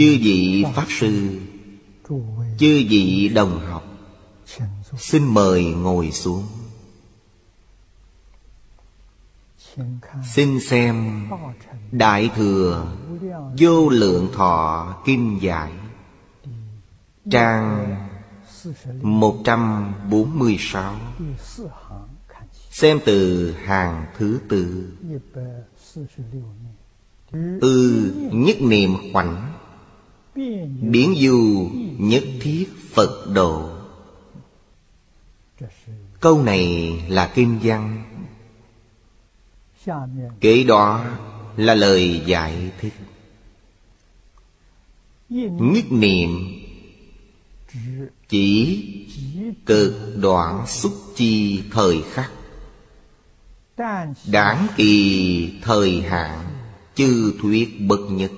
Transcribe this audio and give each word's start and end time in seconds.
chư 0.00 0.18
vị 0.20 0.64
pháp 0.74 0.86
sư 0.88 1.40
chư 2.58 2.84
vị 2.88 3.30
đồng 3.34 3.60
học 3.66 3.84
xin 4.98 5.24
mời 5.24 5.64
ngồi 5.64 6.10
xuống. 6.10 6.46
Xin 10.34 10.60
xem 10.60 11.26
đại 11.92 12.30
thừa 12.36 12.86
vô 13.58 13.88
lượng 13.88 14.28
thọ 14.32 14.94
kim 15.04 15.38
giải 15.38 15.72
trang 17.30 17.96
146 19.02 20.94
Xem 22.70 22.98
từ 23.04 23.52
hàng 23.52 24.06
thứ 24.18 24.40
tư. 24.48 24.92
Ư 27.32 27.60
ừ, 27.60 28.12
nhất 28.32 28.56
niệm 28.60 28.96
khoảnh 29.12 29.59
biến 30.80 31.14
du 31.20 31.70
nhất 31.98 32.24
thiết 32.40 32.66
Phật 32.94 33.26
độ 33.34 33.80
Câu 36.20 36.42
này 36.42 36.92
là 37.08 37.32
kim 37.34 37.58
văn. 37.62 38.04
Kế 40.40 40.64
đó 40.64 41.04
là 41.56 41.74
lời 41.74 42.22
giải 42.26 42.70
thích. 42.80 42.94
Nhất 45.28 45.84
niệm 45.90 46.30
Chỉ 48.28 48.84
cực 49.66 50.16
đoạn 50.16 50.66
xúc 50.66 50.92
chi 51.16 51.62
thời 51.70 52.02
khắc. 52.12 52.30
Đáng 54.26 54.66
kỳ 54.76 55.52
thời 55.62 56.00
hạn, 56.00 56.44
Chư 56.94 57.32
thuyết 57.42 57.80
bậc 57.80 58.00
nhất. 58.10 58.30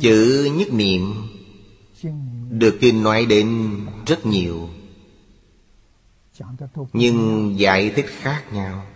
chữ 0.00 0.52
nhất 0.56 0.68
niệm 0.72 1.28
được 2.50 2.78
kinh 2.80 3.02
nói 3.02 3.26
đến 3.26 3.78
rất 4.06 4.26
nhiều, 4.26 4.68
nhưng 6.92 7.52
giải 7.58 7.90
thích 7.96 8.06
khác 8.08 8.44
nhau. 8.52 8.86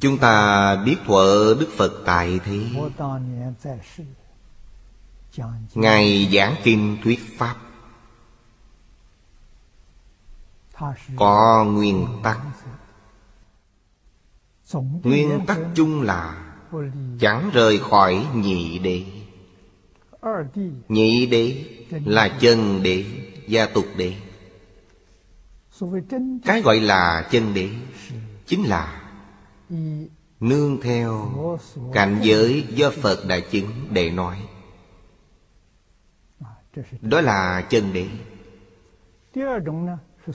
Chúng 0.00 0.18
ta 0.20 0.76
biết 0.76 0.96
thuở 1.06 1.56
đức 1.60 1.68
phật 1.76 2.02
tại 2.06 2.40
thế. 2.44 2.70
Ngài 5.74 6.28
giảng 6.32 6.54
kinh 6.64 6.98
thuyết 7.04 7.20
pháp. 7.38 7.56
Có 11.16 11.64
nguyên 11.64 12.06
tắc. 12.22 12.40
Nguyên 15.02 15.40
tắc 15.46 15.58
chung 15.74 16.02
là 16.02 16.49
chẳng 17.20 17.50
rời 17.52 17.78
khỏi 17.78 18.26
nhị 18.34 18.78
đệ 18.78 19.04
nhị 20.88 21.26
đệ 21.26 21.64
là 22.04 22.28
chân 22.40 22.82
đệ 22.82 23.04
gia 23.46 23.66
tục 23.66 23.84
đệ 23.96 24.14
cái 26.44 26.62
gọi 26.62 26.80
là 26.80 27.28
chân 27.30 27.54
đệ 27.54 27.68
chính 28.46 28.64
là 28.64 29.12
nương 30.40 30.80
theo 30.80 31.30
cảnh 31.92 32.18
giới 32.22 32.66
do 32.70 32.90
phật 32.90 33.26
đại 33.26 33.40
chứng 33.40 33.70
để 33.90 34.10
nói. 34.10 34.42
Đó 37.00 37.20
là 37.20 37.66
chân 37.70 37.92
đệ 37.92 38.06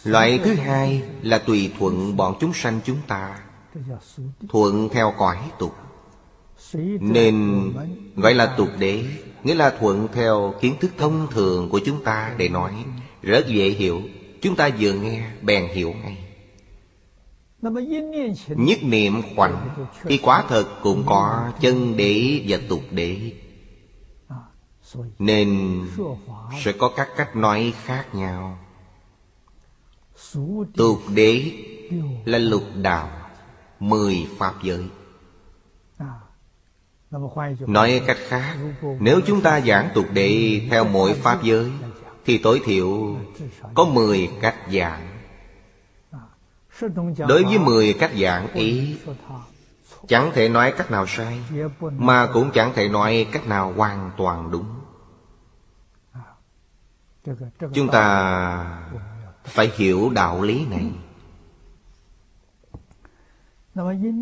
loại 0.03 0.40
thứ 0.44 0.53
hai 0.53 1.03
là 1.22 1.38
tùy 1.38 1.74
thuận 1.79 2.18
bọn 2.18 2.38
chúng 2.40 2.53
sanh 2.53 2.79
chúng 2.85 3.00
ta, 3.07 3.40
thuận 4.50 4.90
theo 4.90 5.13
cõi 5.18 5.38
tục 5.59 5.75
nên 7.00 7.63
gọi 8.16 8.34
là 8.34 8.46
tục 8.58 8.69
đế, 8.80 9.03
nghĩa 9.44 9.56
là 9.56 9.69
thuận 9.80 10.08
theo 10.13 10.53
kiến 10.62 10.75
thức 10.80 10.91
thông 10.97 11.28
thường 11.31 11.69
của 11.69 11.80
chúng 11.86 12.03
ta 12.03 12.34
để 12.38 12.50
nói. 12.50 12.86
Rất 13.22 13.47
dễ 13.47 13.69
hiểu, 13.69 14.02
chúng 14.41 14.56
ta 14.56 14.69
vừa 14.80 14.94
nghe, 14.94 15.31
bèn 15.41 15.68
hiểu 15.74 15.94
ngay. 16.03 16.18
Nhất 18.50 18.80
niệm 18.84 19.22
khoảnh 19.36 19.88
thì 20.03 20.18
quá 20.18 20.44
thật 20.50 20.66
cũng 20.84 21.03
có 21.06 21.52
chân 21.62 21.97
đế 21.97 22.41
và 22.47 22.58
tục 22.69 22.81
đế. 22.92 23.31
Nên 25.19 25.81
sẽ 26.63 26.72
có 26.72 26.92
các 26.96 27.07
cách 27.18 27.36
nói 27.36 27.74
khác 27.84 28.16
nhau. 28.16 28.59
Tục 30.78 31.00
đế 31.16 31.52
là 32.25 32.38
lục 32.38 32.63
đạo, 32.75 33.09
Mười 33.80 34.28
pháp 34.38 34.53
giới. 34.63 34.84
Nói 37.67 38.01
cách 38.07 38.17
khác, 38.27 38.55
Nếu 38.99 39.21
chúng 39.25 39.41
ta 39.41 39.61
giảng 39.61 39.89
tục 39.93 40.05
đệ 40.13 40.61
theo 40.69 40.83
mỗi 40.83 41.13
pháp 41.13 41.43
giới, 41.43 41.71
Thì 42.25 42.37
tối 42.37 42.61
thiểu 42.65 43.17
có 43.73 43.85
10 43.85 44.29
cách 44.41 44.55
giảng. 44.73 45.07
Đối 47.27 47.43
với 47.43 47.59
10 47.59 47.93
cách 47.93 48.11
giảng 48.21 48.53
ý, 48.53 48.97
Chẳng 50.07 50.31
thể 50.33 50.49
nói 50.49 50.73
cách 50.77 50.91
nào 50.91 51.05
sai, 51.07 51.39
Mà 51.79 52.27
cũng 52.33 52.51
chẳng 52.53 52.71
thể 52.75 52.87
nói 52.87 53.27
cách 53.31 53.47
nào 53.47 53.73
hoàn 53.77 54.11
toàn 54.17 54.51
đúng. 54.51 54.65
Chúng 57.73 57.87
ta 57.87 58.81
phải 59.43 59.71
hiểu 59.75 60.09
đạo 60.09 60.41
lý 60.41 60.65
này 60.65 60.91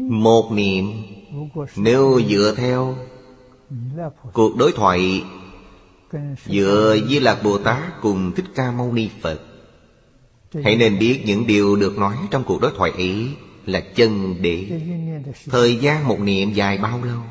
một 0.09 0.51
niệm, 0.51 0.85
nếu 1.75 2.21
dựa 2.29 2.53
theo 2.57 2.95
cuộc 4.33 4.57
đối 4.57 4.71
thoại 4.71 5.23
dựa 6.45 6.97
với 7.09 7.19
lạc 7.19 7.43
bồ 7.43 7.57
tát 7.57 8.01
cùng 8.01 8.31
thích 8.35 8.45
ca 8.55 8.71
mâu 8.71 8.93
ni 8.93 9.09
phật, 9.21 9.39
hãy 10.63 10.75
nên 10.75 10.99
biết 10.99 11.23
những 11.25 11.47
điều 11.47 11.75
được 11.75 11.97
nói 11.97 12.15
trong 12.31 12.43
cuộc 12.43 12.61
đối 12.61 12.71
thoại 12.77 12.91
ấy 12.91 13.29
là 13.65 13.79
chân 13.95 14.35
để 14.41 14.81
thời 15.45 15.75
gian 15.75 16.07
một 16.07 16.19
niệm 16.19 16.53
dài 16.53 16.77
bao 16.77 17.01
lâu? 17.03 17.21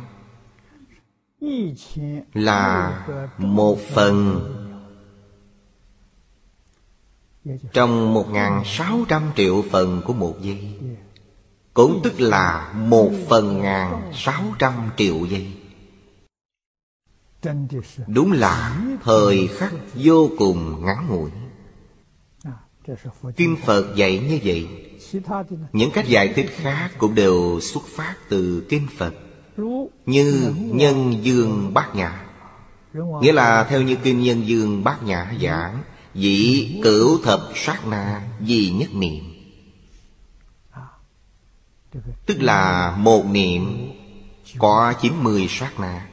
Là 2.34 3.06
một 3.38 3.78
phần. 3.80 4.40
Trong 7.72 8.14
một 8.14 8.30
ngàn 8.30 8.62
sáu 8.64 8.98
trăm 9.08 9.22
triệu 9.36 9.64
phần 9.70 10.02
của 10.06 10.12
một 10.12 10.34
giây 10.42 10.58
cũng 11.74 12.00
tức 12.04 12.20
là 12.20 12.72
một 12.76 13.10
phần 13.28 13.58
ngàn 13.62 14.12
sáu 14.14 14.42
trăm 14.58 14.72
triệu 14.96 15.26
giây. 15.26 15.52
Đúng 18.06 18.32
là 18.32 18.82
thời 19.04 19.46
khắc 19.46 19.72
vô 19.94 20.30
cùng 20.38 20.84
ngắn 20.84 21.06
ngủi. 21.08 21.30
Kinh 23.36 23.56
phật 23.64 23.96
dạy 23.96 24.18
như 24.18 24.38
vậy, 24.44 24.68
những 25.72 25.90
cách 25.90 26.08
giải 26.08 26.32
thích 26.36 26.50
khác 26.56 26.90
cũng 26.98 27.14
đều 27.14 27.60
xuất 27.62 27.82
phát 27.86 28.14
từ 28.28 28.66
kinh 28.68 28.86
phật, 28.96 29.14
như 30.06 30.54
nhân 30.56 31.24
dương 31.24 31.74
bát 31.74 31.94
nhã. 31.94 32.26
Nghĩa 32.94 33.32
là 33.32 33.64
theo 33.64 33.82
như 33.82 33.96
kinh 33.96 34.22
nhân 34.22 34.46
dương 34.46 34.84
bát 34.84 35.02
nhã 35.02 35.32
giảng 35.42 35.82
dĩ 36.14 36.68
cửu 36.84 37.18
thập 37.22 37.40
sát 37.54 37.86
na 37.86 38.28
di 38.46 38.70
nhất 38.70 38.88
niệm. 38.94 39.31
Tức 42.26 42.42
là 42.42 42.94
một 42.98 43.24
niệm 43.26 43.92
có 44.58 44.94
90 45.00 45.46
sát 45.48 45.80
na. 45.80 46.08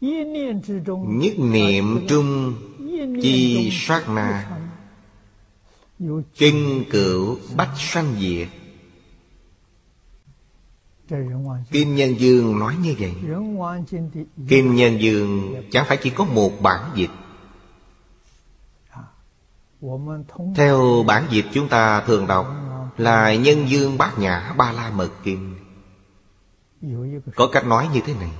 Nhất 0.00 1.38
niệm 1.38 2.06
trung 2.08 2.54
chi 3.22 3.68
sát 3.72 4.08
na. 4.08 4.58
Kinh 6.34 6.84
cửu 6.90 7.38
bách 7.56 7.72
sanh 7.78 8.14
diệt. 8.20 8.48
Kim 11.70 11.94
Nhân 11.94 12.20
Dương 12.20 12.58
nói 12.58 12.74
như 12.82 12.94
vậy. 12.98 13.14
Kim 14.48 14.74
Nhân 14.74 15.00
Dương 15.00 15.54
chẳng 15.70 15.84
phải 15.88 15.96
chỉ 15.96 16.10
có 16.10 16.24
một 16.24 16.52
bản 16.60 16.90
dịch. 16.94 17.10
Theo 20.54 21.04
bản 21.06 21.26
dịch 21.30 21.46
chúng 21.52 21.68
ta 21.68 22.00
thường 22.00 22.26
đọc 22.26 22.65
là 22.98 23.34
nhân 23.34 23.68
dương 23.68 23.98
bát 23.98 24.18
nhã 24.18 24.52
ba 24.56 24.72
la 24.72 24.90
mật 24.90 25.10
kinh 25.24 25.54
Có 27.34 27.46
cách 27.46 27.66
nói 27.66 27.88
như 27.94 28.00
thế 28.06 28.14
này. 28.20 28.30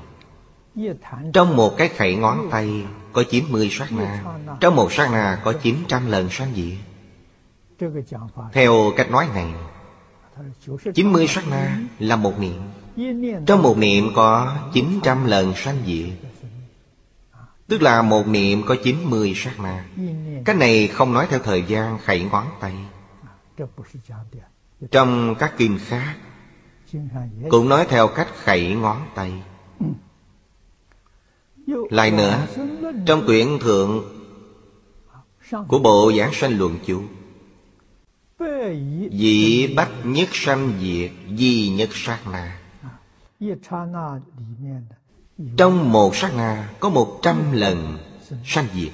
Trong 1.32 1.56
một 1.56 1.76
cái 1.76 1.88
khẩy 1.88 2.16
ngón 2.16 2.48
tay 2.50 2.84
Có 3.12 3.22
90 3.30 3.68
sát 3.72 3.92
na. 3.92 4.24
Trong 4.60 4.76
một 4.76 4.92
sát 4.92 5.10
na 5.12 5.40
có 5.44 5.52
900 5.52 6.06
lần 6.06 6.28
sáng 6.30 6.48
dị 6.54 6.78
Theo 8.52 8.92
cách 8.96 9.10
nói 9.10 9.28
này 9.34 9.52
90 10.94 11.26
sát 11.28 11.44
na 11.50 11.78
là 11.98 12.16
một 12.16 12.34
niệm. 12.40 12.62
Trong 13.46 13.62
một 13.62 13.78
niệm 13.78 14.10
có 14.14 14.56
900 14.72 15.26
lần 15.26 15.54
sanh 15.56 15.76
diệt 15.86 16.30
Tức 17.68 17.82
là 17.82 18.02
một 18.02 18.28
niệm 18.28 18.62
có 18.66 18.76
90 18.84 19.32
sát 19.36 19.60
na. 19.60 19.84
Cái 20.44 20.56
này 20.56 20.88
không 20.88 21.12
nói 21.12 21.26
theo 21.30 21.38
thời 21.38 21.62
gian 21.62 21.98
khẩy 21.98 22.20
ngón 22.20 22.46
tay. 22.60 22.74
Trong 24.90 25.34
các 25.38 25.54
kinh 25.56 25.78
khác, 25.86 26.16
Cũng 27.50 27.68
nói 27.68 27.86
theo 27.88 28.08
cách 28.08 28.28
khẩy 28.34 28.74
ngón 28.74 29.02
tay. 29.14 29.32
Lại 31.66 32.10
nữa, 32.10 32.46
Trong 33.06 33.26
quyển 33.26 33.58
thượng 33.60 34.04
Của 35.68 35.78
bộ 35.78 36.12
giảng 36.18 36.30
sanh 36.32 36.58
luận 36.58 36.78
chú 36.86 37.02
Dị 39.12 39.74
bách 39.76 39.90
nhất 40.04 40.28
sanh 40.32 40.72
diệt 40.80 41.10
Di 41.38 41.68
nhất 41.68 41.88
sát 41.92 42.20
na. 42.32 42.60
Trong 45.56 45.92
một 45.92 46.16
sát 46.16 46.34
na 46.36 46.72
Có 46.80 46.88
một 46.88 47.18
trăm 47.22 47.52
lần 47.52 47.98
sanh 48.44 48.66
diệt. 48.74 48.92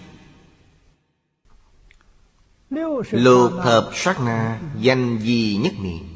Lục 3.10 3.52
thập 3.62 3.84
sát 3.94 4.20
na 4.20 4.60
Danh 4.80 5.18
di 5.22 5.56
nhất 5.56 5.72
niệm. 5.82 6.12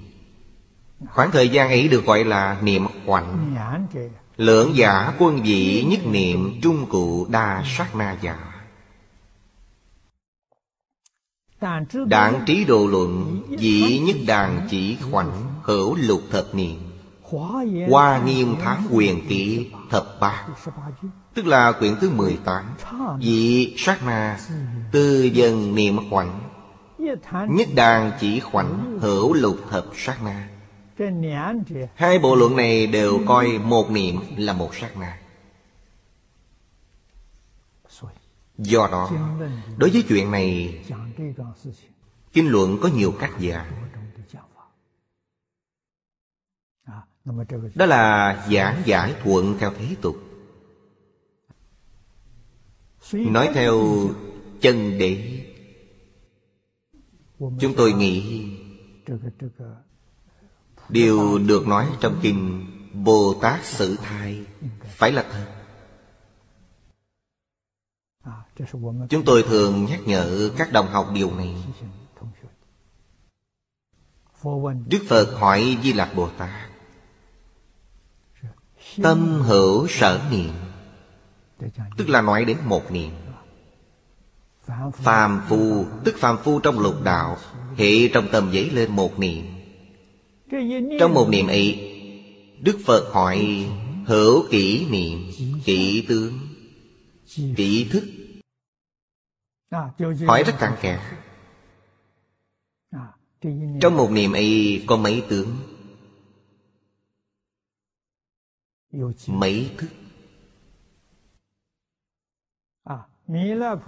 Khoảng 1.14 1.31
thời 1.31 1.49
gian 1.49 1.69
ấy 1.69 1.88
được 1.88 2.05
gọi 2.05 2.25
là 2.25 2.58
niệm 2.62 2.87
quạnh 3.06 3.55
Lưỡng 4.37 4.76
giả 4.76 5.12
quân 5.19 5.43
vị 5.43 5.87
nhất 5.88 6.00
niệm 6.06 6.61
Trung 6.62 6.87
cụ 6.88 7.26
đa 7.31 7.62
sát 7.76 7.97
na 7.97 8.17
giả 8.23 8.38
Đảng 12.06 12.44
trí 12.47 12.64
đồ 12.64 12.87
luận 12.87 13.43
Dĩ 13.58 13.99
nhất 13.99 14.17
đàn 14.26 14.67
chỉ 14.70 14.97
khoảnh, 15.11 15.32
Hữu 15.62 15.94
lục 15.94 16.20
thập 16.31 16.55
niệm. 16.55 16.81
Hoa 17.91 18.23
nghiêm 18.25 18.55
tháng 18.62 18.82
quyền 18.91 19.29
kỷ, 19.29 19.70
thập 19.91 20.06
ba. 20.20 20.47
Tức 21.35 21.47
là 21.47 21.73
quyển 21.73 21.97
thứ 22.00 22.11
18 22.11 22.64
Dị 23.23 23.75
sát 23.76 24.06
na 24.06 24.38
Tư 24.93 25.23
dân 25.23 25.75
niệm 25.75 26.11
khoảnh. 26.11 26.45
Nhất 27.49 27.69
đàn 27.75 28.12
chỉ 28.20 28.41
khoảnh 28.41 28.99
hữu 29.00 29.32
lục 29.32 29.56
hợp 29.67 29.87
sát 29.94 30.19
na. 30.25 30.49
Hai 31.94 32.19
bộ 32.19 32.35
luận 32.35 32.56
này 32.56 32.87
đều 32.87 33.20
coi 33.26 33.58
một 33.58 33.91
niệm 33.91 34.17
là 34.37 34.53
một 34.53 34.75
sát 34.75 34.97
na. 34.97 35.19
Do 38.58 38.88
đó, 38.93 39.11
Đối 39.76 39.91
với 39.91 40.05
chuyện 40.08 40.31
này, 40.31 40.79
Kinh 42.32 42.49
luận 42.49 42.79
có 42.82 42.88
nhiều 42.88 43.14
cách 43.20 43.32
giảng. 43.41 43.73
Đó 47.75 47.87
là 47.87 48.47
giảng 48.50 48.82
giải 48.85 49.14
thuận 49.23 49.58
theo 49.58 49.73
thế 49.79 49.97
tục. 50.00 50.17
Nói 53.12 53.50
theo 53.55 53.81
chân 54.61 54.99
đế 54.99 55.45
chúng 57.38 57.74
tôi 57.76 57.92
nghĩ 57.92 58.46
điều 60.88 61.38
được 61.38 61.66
nói 61.66 61.88
trong 62.00 62.18
kinh 62.22 62.66
bồ 63.04 63.34
tát 63.42 63.64
sự 63.64 63.96
thai 64.02 64.44
phải 64.84 65.12
là 65.12 65.24
thật. 65.30 65.46
Chúng 69.08 69.24
tôi 69.24 69.42
thường 69.42 69.84
nhắc 69.84 70.00
nhở 70.06 70.50
các 70.58 70.72
đồng 70.72 70.86
học 70.86 71.08
điều 71.14 71.34
này. 71.36 71.54
Đức 74.86 75.04
phật 75.08 75.38
hỏi 75.38 75.78
di 75.82 75.92
lạc 75.92 76.12
bồ 76.16 76.28
tát 76.38 76.70
tâm 79.02 79.42
hữu 79.42 79.86
sở 79.88 80.20
niệm? 80.30 80.52
Tức 81.96 82.08
là 82.08 82.20
nói 82.20 82.44
đến 82.44 82.58
một 82.64 82.90
niệm 82.90 83.12
phàm 84.94 85.42
phu, 85.48 85.86
tức 86.04 86.14
phàm 86.18 86.38
phu 86.38 86.60
trong 86.60 86.78
lục 86.78 86.94
đạo, 87.04 87.36
hệ 87.76 88.08
trong 88.08 88.28
tâm 88.32 88.50
dấy 88.52 88.70
lên 88.70 88.92
một 88.92 89.18
niệm. 89.18 89.44
Trong 91.00 91.14
một 91.14 91.28
niệm 91.28 91.46
ấy, 91.46 91.92
đức 92.60 92.78
phật 92.84 93.10
hỏi, 93.12 93.66
hữu 94.06 94.46
kỷ 94.50 94.86
niệm, 94.90 95.30
kỷ 95.64 96.06
tướng, 96.08 96.38
kỷ 97.56 97.88
thức? 97.90 98.04
Hỏi 100.26 100.42
rất 100.46 100.54
cặn 100.58 100.72
kẽ. 100.80 101.00
Trong 103.80 103.96
một 103.96 104.10
niệm 104.10 104.32
ấy 104.32 104.84
có 104.86 104.96
mấy 104.96 105.22
tướng? 105.28 105.56
Mấy 109.26 109.70
thức? 109.78 109.88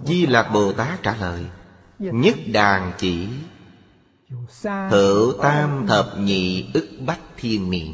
Di 0.05 0.25
Lạc 0.25 0.49
Bồ 0.53 0.73
Tát 0.73 1.03
trả 1.03 1.15
lời, 1.15 1.45
Nhất 1.99 2.35
đàn 2.53 2.91
chỉ, 2.97 3.27
Hữu 4.89 5.33
tam 5.41 5.87
thập 5.87 6.05
nhị 6.17 6.71
ức 6.73 6.89
bách 7.05 7.19
thiên 7.37 7.69
niệm. 7.69 7.93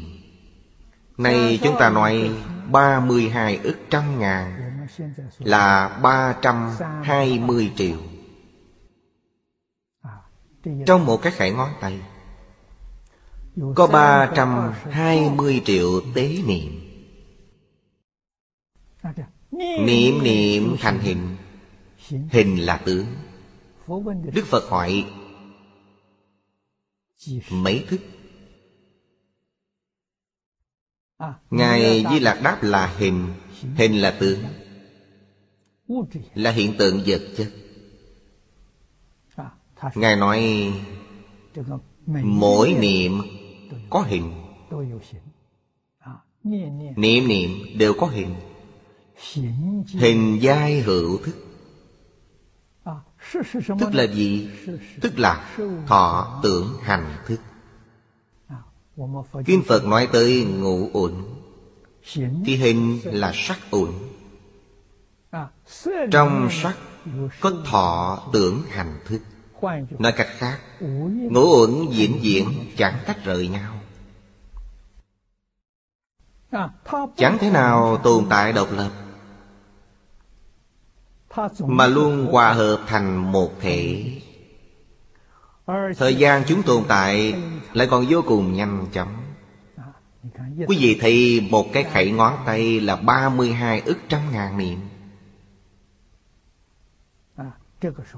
Này 1.18 1.58
chúng 1.62 1.76
ta 1.78 1.90
nói 1.90 2.30
32 2.70 3.56
ức 3.56 3.76
trăm 3.90 4.18
ngàn 4.18 4.72
Là 5.38 5.98
320 6.02 7.72
triệu. 7.76 7.98
Trong 10.86 11.06
một 11.06 11.22
cái 11.22 11.32
khải 11.32 11.50
ngón 11.50 11.70
tay, 11.80 12.00
Có 13.74 13.86
320 13.86 15.62
triệu 15.64 16.00
tế 16.14 16.28
niệm. 16.46 16.82
Niệm 19.56 20.22
niệm, 20.22 20.76
thành 20.80 20.98
hình. 20.98 21.36
Hình 22.30 22.56
là 22.56 22.82
tướng. 22.84 23.06
Đức 24.32 24.44
Phật 24.46 24.68
hỏi, 24.68 25.06
Mấy 27.50 27.84
thức? 27.88 28.00
Ngài 31.50 32.04
Di 32.10 32.20
Lạc 32.20 32.40
đáp 32.44 32.58
là 32.62 32.86
hình. 32.98 33.28
Hình 33.76 34.00
là 34.00 34.16
tướng. 34.20 34.38
Là 36.34 36.50
hiện 36.50 36.74
tượng 36.78 37.02
vật 37.06 37.20
chất. 37.36 37.52
Ngài 39.94 40.16
nói, 40.16 40.72
Mỗi 42.22 42.74
niệm 42.80 43.22
có 43.90 44.00
hình. 44.00 44.32
Niệm 46.96 47.28
niệm 47.28 47.50
đều 47.78 47.94
có 47.98 48.06
hình 48.06 48.34
hình 49.88 50.38
giai 50.40 50.80
hữu 50.80 51.18
thức. 51.18 51.34
Tức 53.80 53.94
là 53.94 54.04
gì? 54.04 54.48
Tức 55.00 55.18
là 55.18 55.56
thọ 55.86 56.40
tưởng 56.42 56.78
hành 56.82 57.16
thức. 57.26 57.40
Kinh 59.46 59.62
Phật 59.66 59.84
nói 59.84 60.08
tới 60.12 60.44
ngũ 60.44 60.90
uẩn. 60.92 61.12
Thì 62.46 62.56
hình 62.56 63.00
là 63.04 63.32
sắc 63.34 63.58
uẩn. 63.70 63.92
Trong 66.10 66.48
sắc 66.50 66.76
có 67.40 67.52
thọ 67.64 68.22
tưởng 68.32 68.62
hành 68.68 68.98
thức. 69.04 69.20
Nói 69.98 70.12
cách 70.12 70.28
khác 70.30 70.58
Ngũ 71.30 71.60
uẩn 71.60 71.90
diễn 71.90 72.18
diễn 72.22 72.48
chẳng 72.76 72.98
tách 73.06 73.24
rời 73.24 73.48
nhau. 73.48 73.72
Chẳng 77.16 77.38
thế 77.40 77.50
nào 77.50 77.96
tồn 78.04 78.26
tại 78.30 78.52
độc 78.52 78.68
lập 78.72 78.90
mà 81.66 81.86
luôn 81.86 82.26
hòa 82.26 82.52
hợp 82.52 82.80
thành 82.86 83.32
một 83.32 83.50
thể. 83.60 84.04
Thời 85.96 86.14
gian 86.14 86.42
chúng 86.46 86.62
tồn 86.62 86.84
tại 86.88 87.34
lại 87.72 87.88
còn 87.90 88.06
vô 88.08 88.22
cùng 88.26 88.56
nhanh 88.56 88.86
chóng. 88.92 89.16
Quý 90.66 90.76
vị 90.80 90.98
thấy 91.00 91.46
một 91.50 91.72
cái 91.72 91.82
khẩy 91.82 92.10
ngón 92.10 92.34
tay 92.46 92.80
là 92.80 92.96
32 92.96 93.80
ức 93.80 93.98
trăm 94.08 94.20
ngàn 94.32 94.58
niệm 94.58 94.78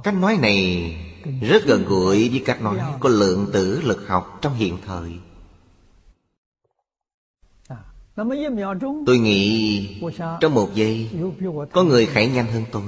cách 0.04 0.14
nói 0.14 0.38
này 0.42 0.94
rất 1.40 1.64
gần 1.66 1.84
gũi 1.84 2.28
với 2.28 2.42
cách 2.46 2.62
nói 2.62 2.78
có 3.00 3.08
lượng 3.08 3.46
tử 3.52 3.80
lực 3.84 4.08
học 4.08 4.38
trong 4.42 4.54
hiện 4.54 4.78
thời. 4.86 5.12
Tôi 9.06 9.18
nghĩ 9.18 10.00
trong 10.40 10.54
một 10.54 10.74
giây, 10.74 11.10
Có 11.72 11.82
người 11.82 12.06
khẩy 12.06 12.28
nhanh 12.28 12.46
hơn 12.46 12.64
tôi. 12.72 12.82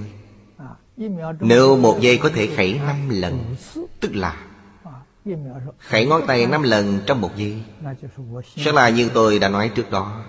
Nếu 1.41 1.77
một 1.77 1.99
giây 2.01 2.19
có 2.19 2.31
thể 2.35 2.47
khảy 2.47 2.81
năm 2.87 3.09
lần, 3.09 3.57
Tức 4.01 4.15
là 4.15 4.47
khảy 5.79 6.07
ngón 6.07 6.23
tay 6.27 6.47
năm 6.47 6.63
lần 6.63 7.01
trong 7.07 7.21
một 7.21 7.37
giây, 7.37 7.63
Sẽ 8.57 8.73
là 8.73 8.89
như 8.89 9.11
tôi 9.15 9.39
đã 9.39 9.49
nói 9.49 9.71
trước 9.75 9.91
đó. 9.91 10.25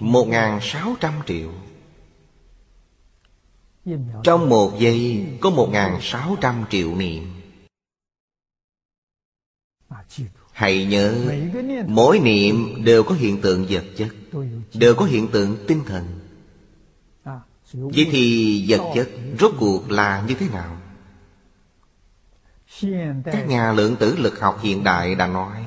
Một 0.00 0.28
ngàn 0.28 0.58
sáu 0.62 0.96
trăm 1.00 1.12
triệu. 1.26 1.50
Trong 4.22 4.48
một 4.48 4.72
giây 4.78 5.26
có 5.40 5.50
một 5.50 5.68
ngàn 5.72 5.98
sáu 6.00 6.36
trăm 6.40 6.64
triệu 6.70 6.94
niệm. 6.94 7.24
Hãy 10.52 10.84
nhớ, 10.84 11.14
Mỗi 11.86 12.18
niệm 12.18 12.84
đều 12.84 13.02
có 13.02 13.14
hiện 13.14 13.40
tượng 13.40 13.66
vật 13.68 13.84
chất, 13.96 14.08
Đều 14.74 14.94
có 14.94 15.04
hiện 15.04 15.28
tượng 15.28 15.56
tinh 15.66 15.80
thần. 15.86 16.17
Vậy 17.72 18.08
thì 18.10 18.64
vật 18.68 18.92
chất 18.94 19.08
rốt 19.40 19.52
cuộc 19.58 19.90
là 19.90 20.24
như 20.28 20.34
thế 20.34 20.46
nào? 20.48 20.76
Các 23.24 23.48
nhà 23.48 23.72
lượng 23.72 23.96
tử 23.96 24.16
lực 24.16 24.40
học 24.40 24.58
hiện 24.62 24.84
đại 24.84 25.14
đã 25.14 25.26
nói, 25.26 25.64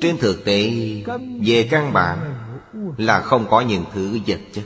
Trên 0.00 0.18
thực 0.18 0.44
tế, 0.44 0.70
Về 1.42 1.68
căn 1.70 1.92
bản 1.92 2.34
Là 2.96 3.20
không 3.20 3.46
có 3.50 3.60
những 3.60 3.84
thứ 3.92 4.18
vật 4.26 4.40
chất 4.52 4.64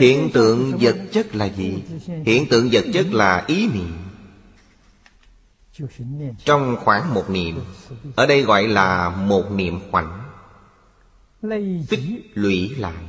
Hiện 0.00 0.30
tượng 0.32 0.72
vật 0.80 0.96
chất 1.12 1.34
là 1.34 1.46
gì? 1.46 1.82
Hiện 2.24 2.46
tượng 2.50 2.68
vật 2.72 2.84
chất 2.92 3.06
là 3.12 3.44
ý 3.46 3.68
niệm 3.68 4.05
trong 6.44 6.76
khoảng 6.84 7.14
một 7.14 7.30
niệm, 7.30 7.60
ở 8.16 8.26
đây 8.26 8.42
gọi 8.42 8.68
là 8.68 9.10
một 9.10 9.50
niệm 9.50 9.80
khoảnh. 9.90 10.22
Tích 11.88 12.00
lũy 12.34 12.68
lại. 12.68 13.04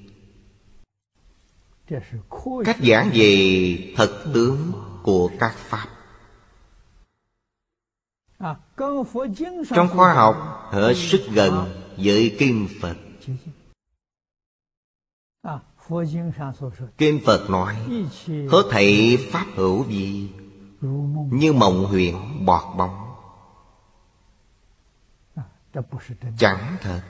Cách 2.65 2.77
giảng 2.83 3.11
về 3.15 3.95
thật 3.97 4.25
tướng 4.35 4.73
của 5.03 5.31
các 5.41 5.55
pháp. 5.57 5.89
À, 8.39 8.57
Trong 9.75 9.89
khoa 9.89 10.15
học 10.15 10.69
hết 10.71 10.95
sức 10.97 11.21
gần 11.33 11.83
với 11.97 12.37
kim 12.39 12.69
phật. 12.81 12.97
À, 15.43 15.59
kim 16.99 17.21
phật 17.27 17.51
nói 17.51 17.77
hết 18.27 18.63
thảy 18.71 19.19
pháp 19.31 19.47
hữu 19.55 19.85
gì, 19.89 20.31
như 21.31 21.53
mộng 21.53 21.85
huyền 21.85 22.45
bọt 22.47 22.77
bóng 22.77 23.06
chẳng 26.39 26.77
thật. 26.81 27.03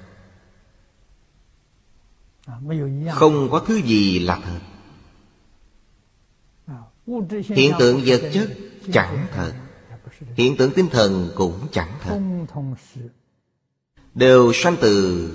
Không 3.12 3.48
có 3.50 3.64
thứ 3.66 3.76
gì 3.76 4.18
là 4.18 4.40
thật. 4.44 4.60
Hiện 7.42 7.72
tượng 7.78 8.00
vật 8.04 8.30
chất 8.34 8.50
chẳng 8.92 9.26
thật. 9.32 9.52
Hiện 10.34 10.56
tượng 10.56 10.72
tinh 10.74 10.88
thần 10.90 11.30
cũng 11.34 11.68
chẳng 11.72 11.98
thật. 12.02 12.20
Đều 14.14 14.52
sanh 14.52 14.76
từ 14.80 15.30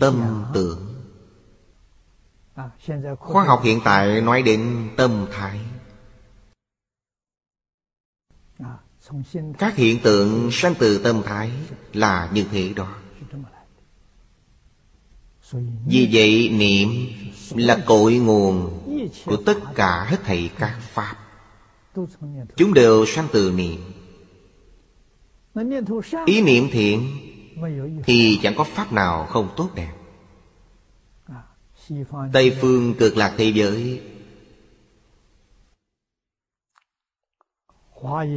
tâm 0.00 0.44
tưởng. 0.54 1.02
Khoa 3.18 3.44
học 3.44 3.60
hiện 3.64 3.80
tại 3.84 4.20
nói 4.20 4.42
đến 4.42 4.88
tâm 4.96 5.26
thái. 5.32 5.60
các 9.58 9.76
hiện 9.76 9.98
tượng 9.98 10.48
sanh 10.52 10.74
từ 10.78 10.98
tâm 10.98 11.22
thái 11.24 11.50
là 11.92 12.30
như 12.32 12.44
thế 12.50 12.72
đó. 12.76 12.94
Vì 15.86 16.08
vậy, 16.12 16.48
niệm 16.48 16.88
là 17.54 17.82
cội 17.86 18.14
nguồn 18.14 18.80
của 19.24 19.36
tất 19.36 19.58
cả 19.74 20.04
hết 20.04 20.16
thảy 20.24 20.50
các 20.58 20.78
pháp. 20.80 21.16
Chúng 22.56 22.74
đều 22.74 23.06
sanh 23.06 23.28
từ 23.32 23.52
niệm. 23.56 23.80
Ý 26.26 26.40
niệm 26.40 26.68
thiện 26.72 27.16
thì 28.04 28.40
chẳng 28.42 28.54
có 28.56 28.64
pháp 28.64 28.92
nào 28.92 29.26
không 29.26 29.48
tốt 29.56 29.68
đẹp. 29.74 29.92
Tây 32.32 32.56
phương 32.60 32.94
cực 32.94 33.16
lạc 33.16 33.34
thế 33.36 33.52
giới 33.54 34.00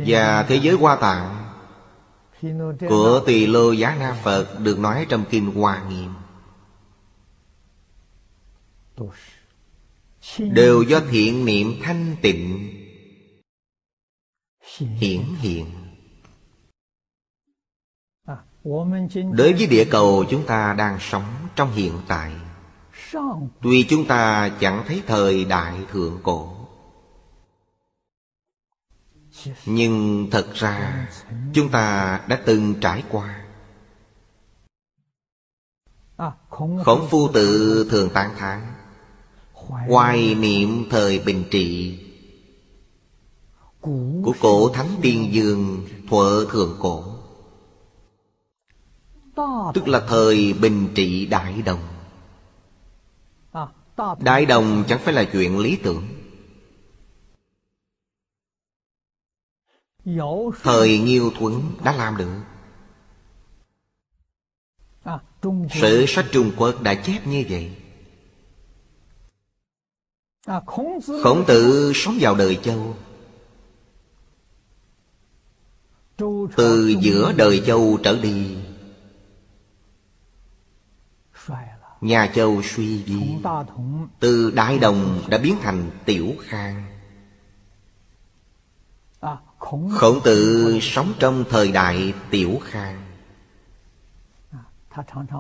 và 0.06 0.44
thế 0.44 0.56
giới 0.56 0.76
hoa 0.76 0.96
tạng 0.96 1.46
của 2.90 3.24
tỳ 3.26 3.48
lô 3.48 3.72
giá 3.72 3.96
na 4.00 4.18
phật 4.24 4.60
được 4.60 4.80
nói 4.80 5.06
trong 5.10 5.24
kinh 5.30 5.56
hoa 5.56 5.84
nghiêm. 5.90 6.14
Đều 10.40 10.84
do 10.84 11.00
thiện 11.10 11.46
niệm 11.46 11.74
thanh 11.84 12.16
tịnh 12.22 12.70
hiển 14.78 15.22
hiện. 15.40 15.66
Đối 19.14 19.54
với 19.54 19.68
địa 19.68 19.86
cầu 19.92 20.26
chúng 20.30 20.46
ta 20.46 20.74
đang 20.74 20.98
sống 21.00 21.24
trong 21.56 21.72
hiện 21.72 21.94
tại. 22.08 22.32
Tuy 23.62 23.86
chúng 23.90 24.06
ta 24.06 24.50
chẳng 24.60 24.84
thấy 24.88 25.04
thời 25.08 25.46
đại 25.46 25.74
thượng 25.92 26.20
cổ 26.24 26.59
nhưng 29.66 30.28
thật 30.32 30.48
ra, 30.54 31.08
chúng 31.54 31.70
ta 31.70 32.20
đã 32.28 32.42
từng 32.46 32.76
trải 32.82 33.04
qua. 33.10 33.46
Khổng 36.86 37.08
phu 37.10 37.28
tự 37.34 37.88
thường 37.92 38.10
tán 38.14 38.36
thán 38.38 38.74
hoài 39.88 40.36
niệm 40.36 40.88
thời 40.90 41.20
bình 41.20 41.44
trị, 41.52 42.00
của 43.82 44.34
cổ 44.40 44.70
thánh 44.70 44.90
tiên 45.02 45.30
dương 45.34 45.88
thuở 46.10 46.46
thượng 46.52 46.78
cổ. 46.80 47.04
Tức 49.74 49.88
là 49.88 50.02
thời 50.08 50.54
bình 50.54 50.90
trị 50.96 51.26
đại 51.26 51.62
đồng. 51.66 51.80
Đại 54.20 54.46
đồng 54.46 54.84
chẳng 54.88 55.00
phải 55.00 55.14
là 55.14 55.24
chuyện 55.24 55.60
lý 55.60 55.76
tưởng. 55.76 56.19
Thời 60.64 60.98
Nghiêu 60.98 61.32
Thuấn 61.40 61.62
đã 61.84 61.96
làm 61.96 62.18
được. 62.18 62.42
Sử 65.70 66.06
sách 66.08 66.26
Trung 66.32 66.52
Quốc 66.58 66.82
đã 66.82 66.94
chép 66.94 67.28
như 67.28 67.46
vậy. 67.50 67.76
Khổng 71.24 71.44
tử 71.48 71.92
sống 71.96 72.18
vào 72.22 72.36
đời 72.36 72.60
châu. 72.64 72.96
Từ 76.56 76.96
giữa 77.02 77.34
đời 77.38 77.64
châu 77.66 78.00
trở 78.04 78.18
đi 78.22 78.58
Nhà 82.02 82.32
châu 82.36 82.62
suy 82.64 83.04
vi 83.04 83.22
Từ 84.20 84.52
đại 84.52 84.80
đồng 84.80 85.22
đã 85.28 85.38
biến 85.38 85.56
thành 85.62 85.92
tiểu 86.06 86.34
khang 86.42 86.89
khổng 89.60 90.22
tử 90.24 90.80
sống 90.82 91.14
trong 91.20 91.44
thời 91.50 91.72
đại 91.72 92.14
tiểu 92.30 92.60
khang 92.64 93.06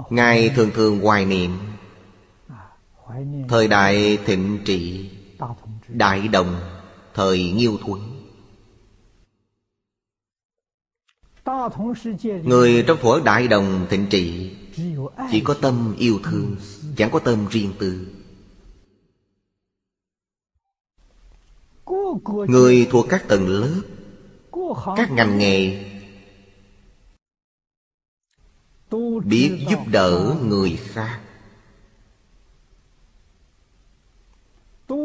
ngài 0.09 0.49
thường 0.49 0.71
thường 0.73 0.99
hoài 0.99 1.25
niệm 1.25 1.57
thời 3.49 3.67
đại 3.67 4.17
thịnh 4.25 4.59
trị, 4.65 5.11
đại 5.87 6.27
đồng, 6.27 6.59
thời 7.13 7.51
nghiêu 7.51 7.77
Thuấn. 7.85 8.01
người 12.43 12.83
trong 12.87 12.97
thuở 13.01 13.21
đại 13.25 13.47
đồng 13.47 13.87
thịnh 13.89 14.07
trị 14.09 14.55
chỉ 15.31 15.41
có 15.41 15.53
tâm 15.61 15.95
yêu 15.97 16.19
thương, 16.23 16.55
chẳng 16.97 17.09
có 17.11 17.19
tâm 17.19 17.47
riêng 17.49 17.73
tư 17.79 18.07
người 22.47 22.87
thuộc 22.91 23.05
các 23.09 23.27
tầng 23.27 23.47
lớp 23.47 23.81
các 24.97 25.11
ngành 25.11 25.37
nghề. 25.37 25.85
Biết 29.23 29.65
giúp 29.69 29.79
đỡ 29.87 30.35
người 30.41 30.79
khác. 30.83 31.21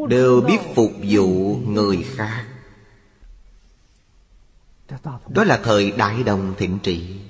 Đều 0.09 0.41
biết 0.41 0.59
phục 0.75 0.93
vụ 1.03 1.57
người 1.57 2.05
khác. 2.17 2.47
Đó 5.29 5.45
là 5.45 5.61
thời 5.65 5.91
đại 5.91 6.23
đồng 6.23 6.55
thịnh 6.59 6.79
trị. 6.83 7.21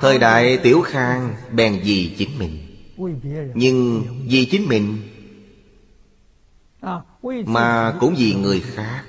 Thời 0.00 0.18
đại 0.18 0.58
tiểu 0.62 0.82
khang 0.82 1.34
bèn 1.52 1.80
vì 1.84 2.14
chính 2.18 2.38
mình. 2.38 2.70
Nhưng 3.54 4.04
vì 4.28 4.48
chính 4.50 4.68
mình 4.68 5.13
mà 7.46 7.96
cũng 8.00 8.14
vì 8.18 8.34
người 8.34 8.60
khác. 8.60 9.04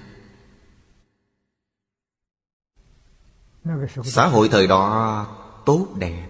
Xã 4.03 4.27
hội 4.27 4.49
thời 4.51 4.67
đó 4.67 5.27
tốt 5.65 5.87
đẹp. 5.95 6.27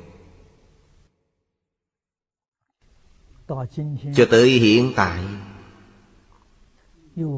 Cho 4.15 4.25
tới 4.31 4.49
hiện 4.49 4.93
tại, 4.95 5.23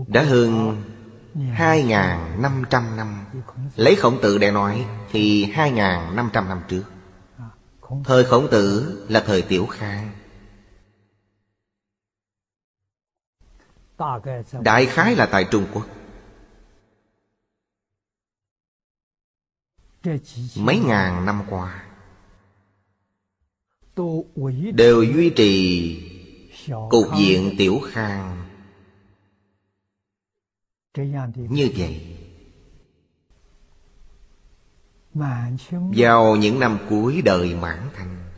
đã 0.08 0.24
hơn 0.24 0.84
2.500 1.36 2.96
năm 2.96 3.26
Lấy 3.76 3.96
khổng 3.96 4.22
tử 4.22 4.38
để 4.38 4.52
nói 4.52 4.86
Thì 5.12 5.46
2.500 5.46 6.48
năm 6.48 6.62
trước. 6.68 6.84
Thời 8.04 8.24
khổng 8.24 8.48
tử 8.52 8.98
là 9.10 9.24
thời 9.26 9.42
tiểu 9.42 9.66
khang. 9.66 10.12
Đại 14.62 14.86
khái 14.86 15.16
là 15.16 15.26
tại 15.26 15.46
Trung 15.52 15.66
Quốc. 15.74 15.86
Mấy 20.58 20.80
ngàn 20.80 21.26
năm 21.26 21.44
qua 21.50 21.84
Đều 24.74 25.04
duy 25.04 25.30
trì 25.30 26.14
Cục 26.90 27.06
diện 27.18 27.56
tiểu 27.58 27.80
khang. 27.92 28.44
Như 31.36 31.70
vậy 31.78 32.18
Vào 35.96 36.36
những 36.36 36.60
năm 36.60 36.80
cuối 36.90 37.22
đời 37.22 37.56
mãn 37.56 37.90
thành, 37.94 38.32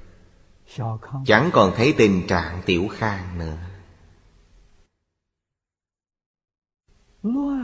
Chẳng 1.25 1.49
còn 1.53 1.73
thấy 1.75 1.93
tình 1.97 2.27
trạng 2.27 2.61
tiểu 2.65 2.87
khang 2.87 3.39
nữa. 3.39 3.68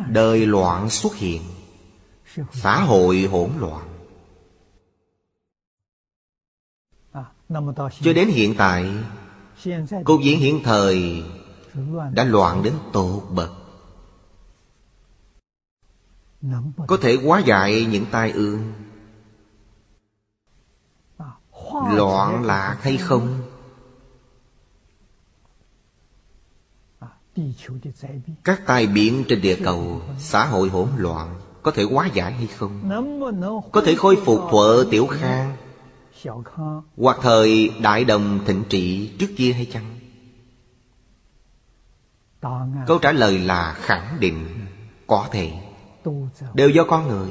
đời 0.08 0.46
loạn 0.46 0.90
xuất 0.90 1.16
hiện. 1.16 1.42
Xã 2.52 2.84
hội 2.84 3.22
hỗn 3.32 3.50
loạn. 3.60 3.88
Cho 8.02 8.14
đến 8.14 8.28
hiện 8.28 8.56
tại 8.58 8.94
cục 10.06 10.22
diện 10.22 10.40
hiện 10.40 10.62
thời 10.64 11.24
đã 12.12 12.24
loạn 12.24 12.64
đến 12.64 12.74
tột 12.94 13.24
bậc. 13.30 13.52
Có 16.88 16.98
thể 17.02 17.18
hóa 17.24 17.40
dạy 17.40 17.86
những 17.86 18.06
tai 18.12 18.32
ương. 18.32 18.74
Loạn 21.92 22.44
lạc 22.44 22.78
hay 22.82 22.98
không? 22.98 23.45
các 28.44 28.62
tai 28.66 28.88
biến 28.88 29.24
trên 29.28 29.42
địa 29.42 29.58
cầu 29.64 30.02
xã 30.20 30.46
hội 30.46 30.70
hỗn 30.70 30.88
loạn 30.98 31.36
có 31.62 31.72
thể 31.72 31.84
hóa 31.84 32.10
giải 32.14 32.32
hay 32.32 32.48
không? 32.48 32.72
Có 33.72 33.82
thể 33.82 33.96
khôi 33.96 34.16
phục 34.26 34.42
thuở 34.52 34.86
tiểu 34.92 35.08
khang? 35.08 35.56
Hoặc 36.98 37.18
thời 37.22 37.72
đại 37.82 38.06
đồng 38.06 38.40
thịnh 38.46 38.64
trị 38.70 39.12
trước 39.20 39.28
kia 39.38 39.54
hay 39.54 39.66
chăng? 39.66 39.96
Câu 42.88 43.00
trả 43.00 43.12
lời 43.12 43.40
là 43.40 43.74
khẳng 43.74 44.18
định 44.20 44.48
có 45.08 45.28
thể. 45.32 45.52
Đều 46.54 46.70
do 46.70 46.84
con 46.84 47.08
người. 47.08 47.30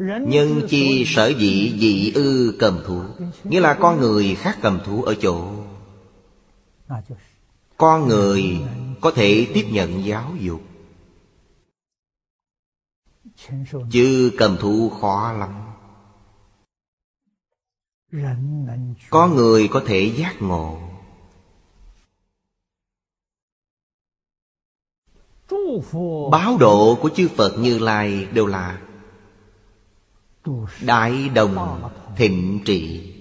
Nhân 0.00 0.66
chi 0.68 1.04
sở 1.06 1.32
dị 1.38 1.78
dị 1.78 2.12
ư 2.14 2.56
cầm 2.58 2.82
thú? 2.86 3.02
Nghĩa 3.44 3.60
là 3.60 3.74
con 3.74 4.00
người 4.00 4.34
khác 4.34 4.58
cầm 4.62 4.80
thú 4.84 5.02
ở 5.02 5.14
chỗ. 5.14 5.52
Con 7.76 8.08
người 8.08 8.60
có 9.00 9.10
thể 9.10 9.46
tiếp 9.54 9.66
nhận 9.70 10.04
giáo 10.04 10.32
dục. 10.40 10.62
Chứ 13.90 14.32
cầm 14.38 14.56
thú 14.60 14.90
khó 15.00 15.32
lắm. 15.32 15.50
Có 19.10 19.28
người 19.28 19.68
có 19.68 19.82
thể 19.86 20.12
giác 20.16 20.36
ngộ. 20.40 20.80
Báo 26.30 26.56
độ 26.60 26.98
của 27.02 27.10
chư 27.16 27.28
Phật 27.36 27.58
Như 27.58 27.78
Lai 27.78 28.26
đều 28.32 28.46
là 28.46 28.80
Đại 30.80 31.28
đồng 31.28 31.82
thịnh 32.16 32.60
trị. 32.64 33.12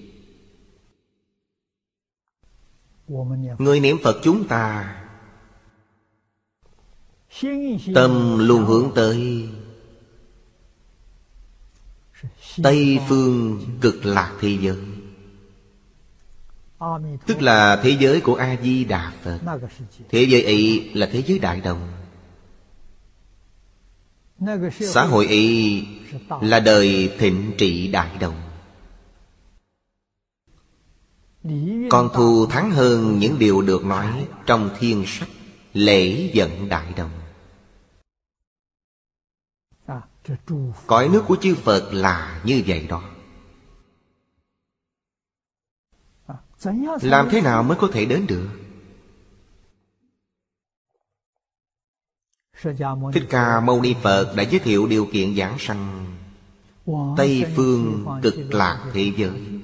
Người 3.58 3.80
niệm 3.80 3.98
Phật 4.04 4.20
chúng 4.24 4.48
ta 4.48 4.96
Tâm 7.96 8.40
luôn 8.40 8.66
hướng 8.66 8.92
tới 8.96 9.50
Tây 12.64 13.00
phương 13.08 13.62
cực 13.82 14.06
lạc 14.06 14.38
thế 14.42 14.58
giới. 14.62 14.78
Tức 17.26 17.42
là 17.42 17.80
thế 17.84 17.98
giới 18.00 18.22
của 18.22 18.36
A-di-đà 18.36 19.14
Phật. 19.24 19.40
Thế 20.10 20.24
giới 20.24 20.44
ấy 20.44 20.92
là 20.94 21.10
thế 21.12 21.24
giới 21.28 21.40
đại 21.40 21.62
đồng 21.62 21.99
xã 24.82 25.06
hội 25.06 25.28
y 25.28 25.84
là 26.42 26.60
đời 26.60 27.16
thịnh 27.20 27.52
trị 27.58 27.88
đại 27.88 28.18
đồng. 28.18 28.42
Còn 31.90 32.10
thu 32.14 32.46
thắng 32.46 32.72
hơn 32.72 33.20
những 33.20 33.40
điều 33.40 33.62
được 33.62 33.86
nói 33.86 34.28
trong 34.46 34.70
thiên 34.80 35.04
sách 35.08 35.30
lễ 35.74 36.32
dẫn 36.34 36.70
đại 36.70 36.94
đồng. 36.98 37.12
Cõi 40.88 41.10
nước 41.10 41.24
của 41.28 41.38
chư 41.42 41.56
phật 41.56 41.90
là 41.94 42.42
như 42.44 42.64
vậy 42.68 42.88
đó. 42.88 43.04
Làm 47.02 47.28
thế 47.32 47.42
nào 47.42 47.64
mới 47.64 47.78
có 47.82 47.90
thể 47.94 48.06
đến 48.06 48.28
được? 48.28 48.50
Thích 53.14 53.28
Ca 53.30 53.60
Mâu 53.60 53.82
Ni 53.82 53.96
Phật 54.04 54.34
đã 54.36 54.44
giới 54.44 54.60
thiệu 54.60 54.88
điều 54.88 55.06
kiện 55.06 55.36
giảng 55.36 55.60
sanh. 55.60 56.06
Tây 57.18 57.46
phương 57.56 58.06
cực 58.22 58.54
lạc 58.54 58.92
thế 58.94 59.12
giới. 59.18 59.62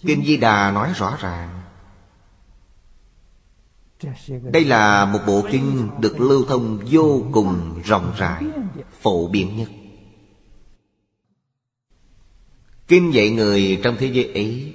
Kinh 0.00 0.24
Di 0.24 0.36
Đà 0.36 0.70
nói 0.70 0.92
rõ 0.96 1.16
ràng, 1.20 1.62
Đây 4.52 4.64
là 4.64 5.04
một 5.04 5.18
bộ 5.26 5.46
kinh 5.52 5.90
được 6.00 6.20
lưu 6.20 6.44
thông 6.48 6.84
vô 6.90 7.22
cùng 7.32 7.80
rộng 7.84 8.12
rãi, 8.16 8.44
Phổ 9.00 9.28
biến 9.28 9.56
nhất. 9.56 9.68
Kinh 12.88 13.14
dạy 13.14 13.30
người 13.30 13.80
trong 13.84 13.96
thế 13.98 14.06
giới 14.06 14.32
ấy 14.32 14.74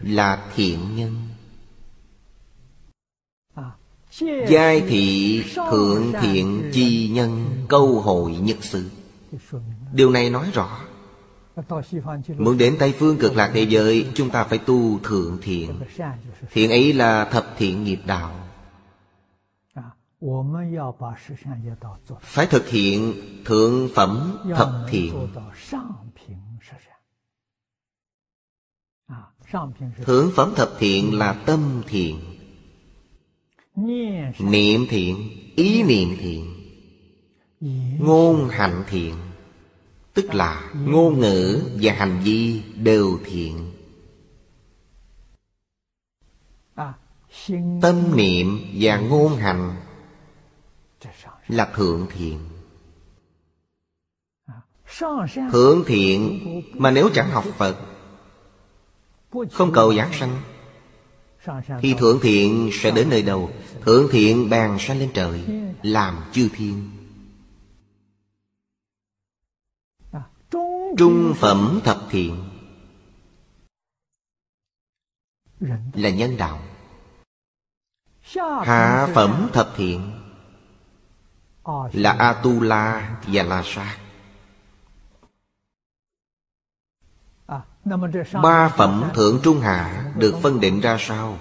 Là 0.00 0.50
thiện 0.54 0.96
nhân. 0.96 1.28
Giai 4.48 4.80
thị 4.80 5.42
thượng 5.70 6.12
thiện 6.20 6.70
chi 6.72 7.08
nhân, 7.08 7.46
câu 7.68 8.00
hội 8.00 8.32
nhật 8.32 8.56
sự 8.60 8.90
Điều 9.92 10.10
này 10.10 10.30
nói 10.30 10.50
rõ, 10.54 10.78
Muốn 12.38 12.58
đến 12.58 12.76
Tây 12.78 12.94
Phương 12.98 13.18
cực 13.18 13.36
lạc 13.36 13.50
thế 13.54 13.62
giới, 13.62 14.06
Chúng 14.14 14.30
ta 14.30 14.44
phải 14.44 14.58
tu 14.58 14.98
thượng 14.98 15.38
thiện. 15.42 15.80
Thiện 16.50 16.70
ấy 16.70 16.92
là 16.92 17.24
thập 17.24 17.46
thiện 17.58 17.84
nghiệp 17.84 18.00
đạo. 18.06 18.34
Phải 22.20 22.46
thực 22.46 22.68
hiện 22.68 23.14
thượng 23.44 23.88
phẩm 23.94 24.38
thập 24.56 24.70
thiện. 24.88 25.28
Thượng 30.04 30.30
phẩm 30.36 30.52
thập 30.56 30.70
thiện 30.78 31.18
là 31.18 31.32
tâm 31.46 31.82
thiện. 31.88 32.29
Niệm 34.38 34.86
thiện, 34.88 35.30
Ý 35.56 35.82
niệm 35.82 36.16
thiện. 36.20 36.54
Ngôn 38.00 38.48
hành 38.48 38.84
thiện, 38.88 39.14
Tức 40.14 40.34
là 40.34 40.70
ngôn 40.74 41.20
ngữ 41.20 41.62
và 41.82 41.92
hành 41.92 42.20
vi 42.24 42.62
đều 42.76 43.18
thiện. 43.24 43.72
Tâm 47.82 48.16
niệm 48.16 48.60
và 48.74 48.96
ngôn 48.96 49.36
hành 49.36 49.76
Là 51.48 51.70
thượng 51.74 52.06
thiện. 52.10 52.38
Thượng 55.52 55.84
thiện 55.86 56.40
mà 56.72 56.90
nếu 56.90 57.10
chẳng 57.14 57.30
học 57.30 57.44
Phật, 57.56 57.76
Không 59.52 59.72
cầu 59.72 59.94
giảng 59.94 60.12
sanh 60.12 60.40
thì 61.80 61.94
thượng 61.94 62.18
thiện 62.22 62.70
sẽ 62.72 62.90
đến 62.90 63.10
nơi 63.10 63.22
đầu, 63.22 63.50
Thượng 63.80 64.08
thiện 64.10 64.50
bàn 64.50 64.76
sanh 64.80 64.98
lên 64.98 65.10
trời, 65.14 65.44
Làm 65.82 66.24
chư 66.32 66.48
thiên. 66.54 66.90
Trung 70.98 71.34
phẩm 71.36 71.80
thập 71.84 71.98
thiện 72.10 72.44
Là 75.94 76.10
nhân 76.10 76.36
đạo. 76.36 76.60
Hạ 78.64 79.08
phẩm 79.14 79.50
thập 79.52 79.72
thiện 79.76 80.12
Là 81.92 82.12
Atula 82.12 83.18
và 83.26 83.42
La 83.42 83.62
Sát. 83.64 83.96
Ba 88.42 88.68
phẩm 88.68 89.10
thượng 89.14 89.40
trung 89.42 89.60
hạ 89.60 90.12
được 90.16 90.34
phân 90.42 90.60
định 90.60 90.80
ra 90.80 90.96
sao? 91.00 91.38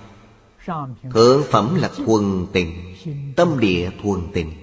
Thượng 1.14 1.44
phẩm 1.50 1.76
là 1.76 1.90
thuần 2.06 2.48
tịnh 2.54 2.96
Tâm 3.36 3.60
địa 3.60 3.90
thuần 4.02 4.22
tịnh. 4.34 4.54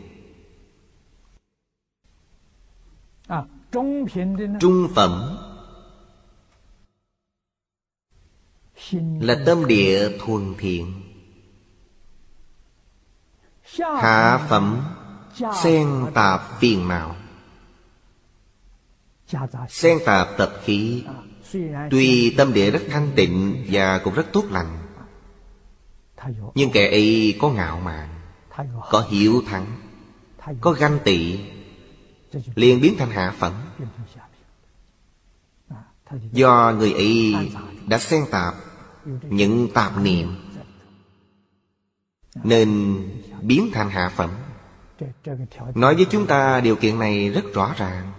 À, 3.27 3.45
trung 4.61 4.89
phẩm 4.95 5.37
Là 9.21 9.37
tâm 9.47 9.67
địa 9.67 10.19
thuần 10.21 10.55
thiện. 10.59 11.03
Hạ 13.79 14.47
phẩm 14.49 14.83
Xen 15.62 16.05
tạp 16.15 16.41
phiền 16.61 16.89
não. 16.89 17.17
Xen 19.69 19.99
tạp 20.07 20.29
tập 20.39 20.53
khí. 20.65 21.05
À, 21.07 21.15
Tuy 21.91 22.35
tâm 22.37 22.53
địa 22.53 22.71
rất 22.71 22.83
thanh 22.91 23.11
tịnh 23.17 23.65
Và 23.71 23.99
cũng 23.99 24.15
rất 24.15 24.27
tốt 24.33 24.45
lành, 24.51 24.79
Nhưng 26.55 26.71
kẻ 26.71 26.91
ấy 26.91 27.37
có 27.41 27.51
ngạo 27.51 27.81
mạn, 27.81 28.09
Có 28.91 29.07
hiểu 29.11 29.43
thắng, 29.47 29.67
Có 30.61 30.73
ganh 30.73 30.99
tị, 31.05 31.39
liền 32.55 32.81
biến 32.81 32.95
thành 32.99 33.11
hạ 33.11 33.35
phẩm. 33.39 33.53
Do 36.33 36.75
người 36.79 36.93
ấy 36.93 37.35
đã 37.87 37.99
xen 37.99 38.25
tạp 38.31 38.55
Những 39.23 39.69
tạp 39.75 39.99
niệm, 39.99 40.37
Nên 42.45 42.99
biến 43.41 43.71
thành 43.73 43.91
hạ 43.91 44.13
phẩm. 44.17 44.31
Nói 45.75 45.95
với 45.95 46.07
chúng 46.11 46.27
ta 46.27 46.61
điều 46.61 46.77
kiện 46.77 46.99
này 46.99 47.29
rất 47.29 47.45
rõ 47.55 47.75
ràng. 47.77 48.13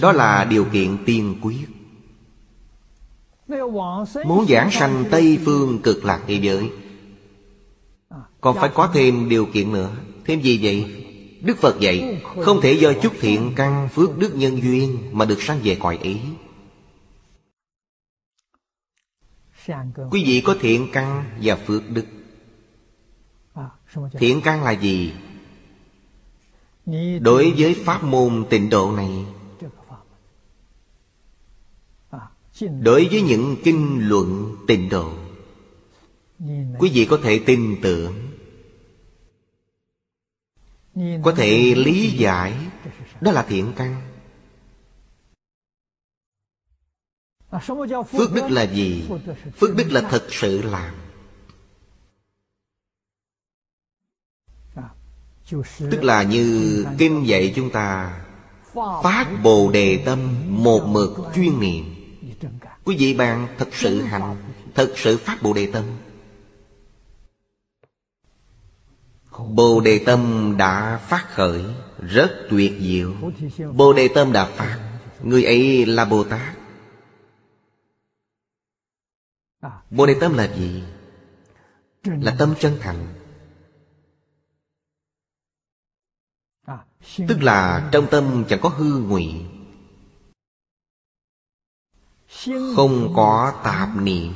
Đó 0.00 0.12
là 0.12 0.44
điều 0.44 0.64
kiện 0.64 0.98
tiên 1.06 1.34
quyết 1.42 1.66
Muốn 4.24 4.46
giảng 4.48 4.70
sanh 4.70 5.04
Tây 5.10 5.38
Phương 5.44 5.78
cực 5.82 6.04
lạc 6.04 6.22
thế 6.26 6.34
giới, 6.34 6.70
Còn 8.40 8.56
phải 8.56 8.70
có 8.74 8.90
thêm 8.94 9.28
điều 9.28 9.46
kiện 9.46 9.72
nữa 9.72 9.90
Thêm 10.24 10.40
gì 10.40 10.58
vậy? 10.62 11.04
Đức 11.42 11.58
Phật 11.58 11.80
dạy, 11.80 12.22
Không 12.40 12.60
thể 12.60 12.72
do 12.72 12.92
chút 13.02 13.12
thiện 13.20 13.52
căn 13.56 13.88
phước 13.88 14.18
đức 14.18 14.36
nhân 14.36 14.62
duyên 14.62 14.98
Mà 15.12 15.24
được 15.24 15.42
sanh 15.42 15.60
về 15.62 15.76
cõi 15.80 15.98
ý 16.02 16.16
Quý 20.10 20.24
vị 20.24 20.42
có 20.44 20.56
thiện 20.60 20.88
căn 20.92 21.24
và 21.42 21.56
phước 21.56 21.82
đức 21.90 22.04
Thiện 24.12 24.40
căn 24.40 24.62
là 24.62 24.70
gì? 24.70 25.12
Đối 27.20 27.54
với 27.58 27.74
pháp 27.84 28.04
môn 28.04 28.44
tịnh 28.50 28.70
độ 28.70 28.92
này 28.92 29.24
đối 32.60 33.08
với 33.08 33.22
những 33.22 33.56
kinh 33.64 34.08
luận 34.08 34.56
tịnh 34.66 34.88
độ, 34.88 35.12
quý 36.78 36.90
vị 36.94 37.06
có 37.10 37.18
thể 37.22 37.40
tin 37.46 37.76
tưởng, 37.82 38.14
có 41.22 41.32
thể 41.36 41.74
lý 41.76 42.10
giải, 42.10 42.54
đó 43.20 43.32
là 43.32 43.42
thiện 43.42 43.72
căn. 43.76 44.02
Phước 48.10 48.32
đức 48.34 48.50
là 48.50 48.62
gì? 48.62 49.08
Phước 49.56 49.76
đức 49.76 49.86
là 49.90 50.00
thật 50.00 50.26
sự 50.30 50.62
làm. 50.62 50.94
Tức 55.90 56.02
là 56.02 56.22
như 56.22 56.86
kinh 56.98 57.26
dạy 57.26 57.52
chúng 57.56 57.70
ta, 57.70 58.20
phát 58.74 59.40
bồ 59.42 59.70
đề 59.70 60.02
tâm 60.06 60.34
một 60.48 60.86
mực 60.86 61.10
chuyên 61.34 61.60
niệm. 61.60 61.97
Quý 62.88 62.96
vị 62.98 63.14
bạn 63.14 63.48
thật 63.58 63.68
sự 63.72 64.02
hành 64.02 64.36
Thật 64.74 64.92
sự 64.96 65.16
phát 65.16 65.42
Bồ 65.42 65.52
Đề 65.52 65.70
Tâm. 65.72 65.84
Bồ 69.48 69.80
Đề 69.80 70.02
Tâm 70.06 70.54
đã 70.58 70.96
phát 70.96 71.26
khởi 71.30 71.64
Rất 71.98 72.46
tuyệt 72.50 72.72
diệu. 72.80 73.14
Bồ 73.72 73.92
Đề 73.92 74.08
Tâm 74.14 74.32
đã 74.32 74.44
phát, 74.44 74.98
Người 75.22 75.44
ấy 75.44 75.86
là 75.86 76.04
Bồ 76.04 76.24
Tát. 76.24 76.56
Bồ 79.90 80.06
Đề 80.06 80.16
Tâm 80.20 80.34
là 80.34 80.54
gì? 80.56 80.82
Là 82.04 82.36
tâm 82.38 82.54
chân 82.60 82.78
thành. 82.80 83.06
Tức 87.28 87.42
là 87.42 87.88
trong 87.92 88.06
tâm 88.10 88.44
chẳng 88.48 88.60
có 88.62 88.68
hư 88.68 88.98
ngụy. 88.98 89.57
Không 92.76 93.12
có 93.16 93.52
tạp 93.64 93.88
niệm. 93.96 94.32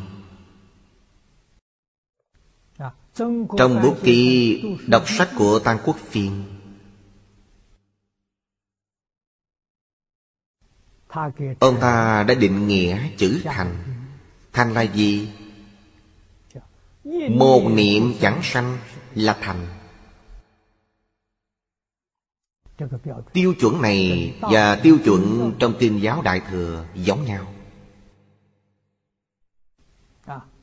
Trong 3.57 3.83
bút 3.83 3.97
ký 4.03 4.63
đọc 4.87 5.03
sách 5.07 5.31
của 5.39 5.59
Tăng 5.59 5.79
Quốc 5.85 5.97
Phiên 5.97 6.45
Ông 11.61 11.81
ta 11.81 12.25
đã 12.29 12.35
định 12.35 12.69
nghĩa 12.69 13.09
chữ 13.17 13.41
thành. 13.45 13.77
Thành 14.53 14.73
là 14.73 14.83
gì? 14.83 15.29
Một 17.31 17.63
niệm 17.75 18.15
chẳng 18.21 18.41
sanh 18.43 18.79
là 19.15 19.39
thành. 19.41 19.67
Tiêu 23.33 23.55
chuẩn 23.61 23.83
này 23.83 24.35
và 24.41 24.77
tiêu 24.77 24.99
chuẩn 25.05 25.53
trong 25.59 25.75
Tin 25.79 25.99
giáo 25.99 26.23
Đại 26.23 26.41
Thừa 26.51 26.85
giống 26.95 27.25
nhau. 27.25 27.47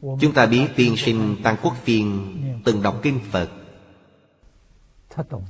Chúng 0.01 0.33
ta 0.33 0.45
biết 0.45 0.67
tiên 0.75 0.95
sinh 0.97 1.35
Tăng 1.43 1.55
Quốc 1.61 1.73
Phiên 1.83 2.35
từng 2.65 2.81
đọc 2.81 2.99
kinh 3.01 3.19
Phật. 3.31 3.49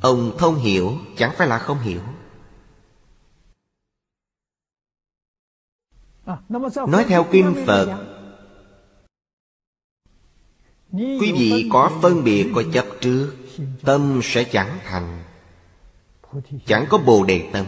Ông 0.01 0.31
thông 0.38 0.55
hiểu, 0.55 0.97
chẳng 1.17 1.31
phải 1.38 1.47
là 1.47 1.59
không 1.59 1.79
hiểu. 1.79 2.01
Nói 6.88 7.05
theo 7.07 7.25
kinh 7.31 7.55
Phật, 7.67 8.05
Quý 10.91 11.31
vị 11.31 11.69
có 11.71 11.99
phân 12.01 12.23
biệt 12.23 12.51
có 12.55 12.63
chấp 12.73 12.85
trước, 13.01 13.35
Tâm 13.81 14.19
sẽ 14.23 14.43
chẳng 14.43 14.79
thành. 14.85 15.23
Chẳng 16.65 16.85
có 16.89 16.97
bồ 16.97 17.23
đề 17.23 17.49
tâm. 17.53 17.65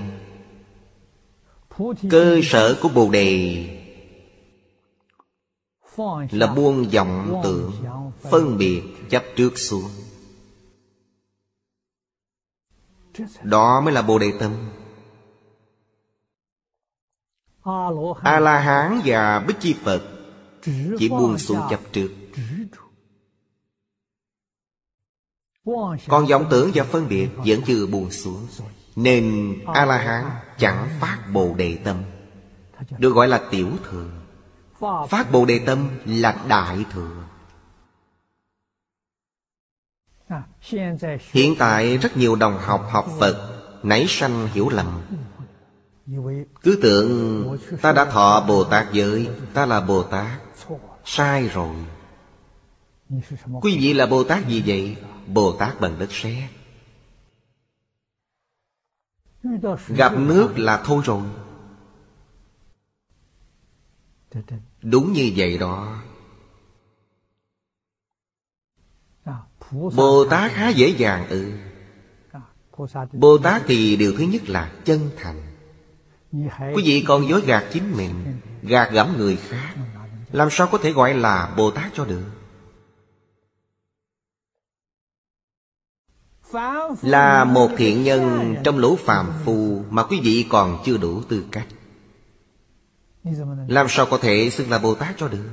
Cơ 2.09 2.39
sở 2.43 2.79
của 2.81 2.89
bồ 2.89 3.09
đề 3.09 3.65
là 6.31 6.53
buông 6.55 6.89
vọng 6.89 7.41
tưởng 7.43 7.71
Phân 8.31 8.57
biệt 8.57 8.83
chấp 9.09 9.23
trước 9.35 9.57
xuống. 9.57 9.89
Đó 13.43 13.81
mới 13.81 13.93
là 13.93 14.01
Bồ 14.01 14.19
Đề 14.19 14.33
Tâm. 14.39 14.69
A-la-hán 18.21 19.01
và 19.05 19.39
Bích 19.47 19.59
Chi 19.59 19.75
Phật 19.83 20.01
Chỉ 20.99 21.09
buông 21.09 21.37
xuống 21.37 21.59
chấp 21.69 21.79
trước. 21.91 22.11
Còn 26.07 26.25
vọng 26.25 26.47
tưởng 26.49 26.71
và 26.73 26.83
phân 26.83 27.07
biệt 27.07 27.29
Vẫn 27.37 27.61
chưa 27.65 27.87
buông 27.87 28.11
xuống, 28.11 28.47
Nên 28.95 29.55
A-la-hán 29.65 30.25
chẳng 30.57 30.89
phát 30.99 31.23
Bồ 31.33 31.53
Đề 31.55 31.77
Tâm, 31.83 31.97
Được 32.97 33.13
gọi 33.13 33.27
là 33.27 33.47
tiểu 33.51 33.69
thừa. 33.83 34.20
Phát 35.09 35.31
Bồ 35.31 35.45
Đề 35.45 35.59
Tâm 35.65 35.89
là 36.05 36.45
đại 36.47 36.85
thừa. 36.91 37.23
Hiện 41.31 41.55
tại 41.59 41.97
rất 41.97 42.17
nhiều 42.17 42.35
đồng 42.35 42.57
học 42.57 42.87
học 42.89 43.07
Phật, 43.19 43.63
Nảy 43.83 44.05
sanh 44.07 44.47
hiểu 44.47 44.69
lầm. 44.69 45.01
Cứ 46.61 46.79
tưởng 46.81 47.57
ta 47.81 47.91
đã 47.91 48.05
thọ 48.05 48.45
Bồ 48.47 48.63
Tát 48.63 48.93
giới, 48.93 49.29
Ta 49.53 49.65
là 49.65 49.81
Bồ 49.81 50.03
Tát, 50.03 50.41
Sai 51.05 51.47
rồi. 51.47 51.75
Quý 53.61 53.77
vị 53.81 53.93
là 53.93 54.05
Bồ 54.05 54.23
Tát 54.23 54.47
gì 54.47 54.63
vậy? 54.65 54.97
Bồ 55.27 55.51
Tát 55.51 55.79
bằng 55.79 55.99
đất 55.99 56.11
sét. 56.11 56.49
Gặp 59.87 60.17
nước 60.17 60.53
là 60.55 60.83
thôi 60.85 61.01
rồi. 61.05 61.23
Đúng 64.81 65.13
như 65.13 65.31
vậy 65.35 65.57
đó. 65.57 66.01
Bồ 69.71 70.25
Tát 70.29 70.51
há 70.51 70.69
dễ 70.69 70.87
dàng 70.87 71.27
ừ. 71.29 71.51
Bồ 73.13 73.37
Tát 73.37 73.61
thì 73.65 73.95
điều 73.95 74.13
thứ 74.17 74.23
nhất 74.23 74.49
là 74.49 74.71
chân 74.85 75.09
thành. 75.17 75.41
Quý 76.75 76.83
vị 76.85 77.03
còn 77.07 77.29
dối 77.29 77.41
gạt 77.45 77.65
chính 77.73 77.97
mình, 77.97 78.39
Gạt 78.63 78.89
gẫm 78.91 79.17
người 79.17 79.35
khác. 79.35 79.75
Làm 80.31 80.47
sao 80.51 80.67
có 80.71 80.77
thể 80.77 80.91
gọi 80.91 81.13
là 81.13 81.53
Bồ 81.57 81.71
Tát 81.71 81.91
cho 81.93 82.05
được? 82.05 82.23
Là 87.01 87.43
một 87.43 87.69
thiện 87.77 88.03
nhân 88.03 88.55
trong 88.63 88.77
lũ 88.77 88.95
phàm 88.95 89.31
phu 89.45 89.83
Mà 89.89 90.03
quý 90.03 90.19
vị 90.23 90.45
còn 90.49 90.81
chưa 90.85 90.97
đủ 90.97 91.21
tư 91.29 91.45
cách. 91.51 91.67
Làm 93.67 93.87
sao 93.89 94.05
có 94.05 94.17
thể 94.17 94.49
xưng 94.49 94.69
là 94.69 94.79
Bồ 94.79 94.95
Tát 94.95 95.15
cho 95.17 95.27
được? 95.27 95.49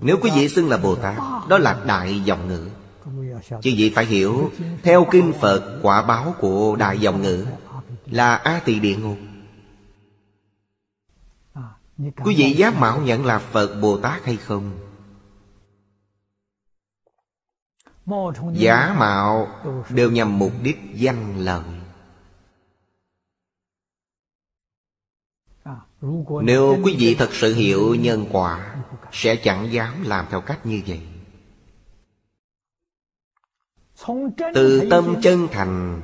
Nếu 0.00 0.18
quý 0.22 0.30
vị 0.36 0.48
xưng 0.48 0.68
là 0.68 0.76
Bồ 0.76 0.94
Tát 0.94 1.16
Đó 1.48 1.58
là 1.58 1.80
đại 1.86 2.20
dòng 2.20 2.48
ngữ. 2.48 2.68
Chứ 3.48 3.74
vị 3.76 3.92
phải 3.94 4.04
hiểu 4.04 4.50
Theo 4.82 5.06
kinh 5.10 5.32
Phật 5.40 5.78
quả 5.82 6.02
báo 6.02 6.34
của 6.38 6.76
đại 6.76 6.98
dòng 6.98 7.22
ngữ 7.22 7.46
Là 8.06 8.34
A 8.34 8.60
Tỳ 8.64 8.78
Địa 8.80 8.96
Ngục. 8.96 9.18
Quý 12.24 12.34
vị 12.36 12.52
dám 12.52 12.80
mạo 12.80 13.00
nhận 13.00 13.24
là 13.24 13.38
Phật 13.38 13.80
Bồ 13.80 13.96
Tát 13.96 14.24
hay 14.24 14.36
không? 14.36 14.70
Giả 18.52 18.94
mạo 18.98 19.48
đều 19.90 20.10
nhằm 20.10 20.38
mục 20.38 20.52
đích 20.62 20.78
danh 20.94 21.38
lợi 21.38 21.75
Nếu 26.42 26.78
quý 26.84 26.96
vị 26.98 27.14
thật 27.14 27.28
sự 27.32 27.54
hiểu 27.54 27.94
nhân 27.94 28.26
quả 28.32 28.76
Sẽ 29.12 29.36
chẳng 29.36 29.72
dám 29.72 30.02
làm 30.04 30.26
theo 30.30 30.40
cách 30.40 30.66
như 30.66 30.82
vậy. 30.86 31.00
Từ 34.54 34.88
tâm 34.90 35.16
chân 35.22 35.48
thành 35.52 36.00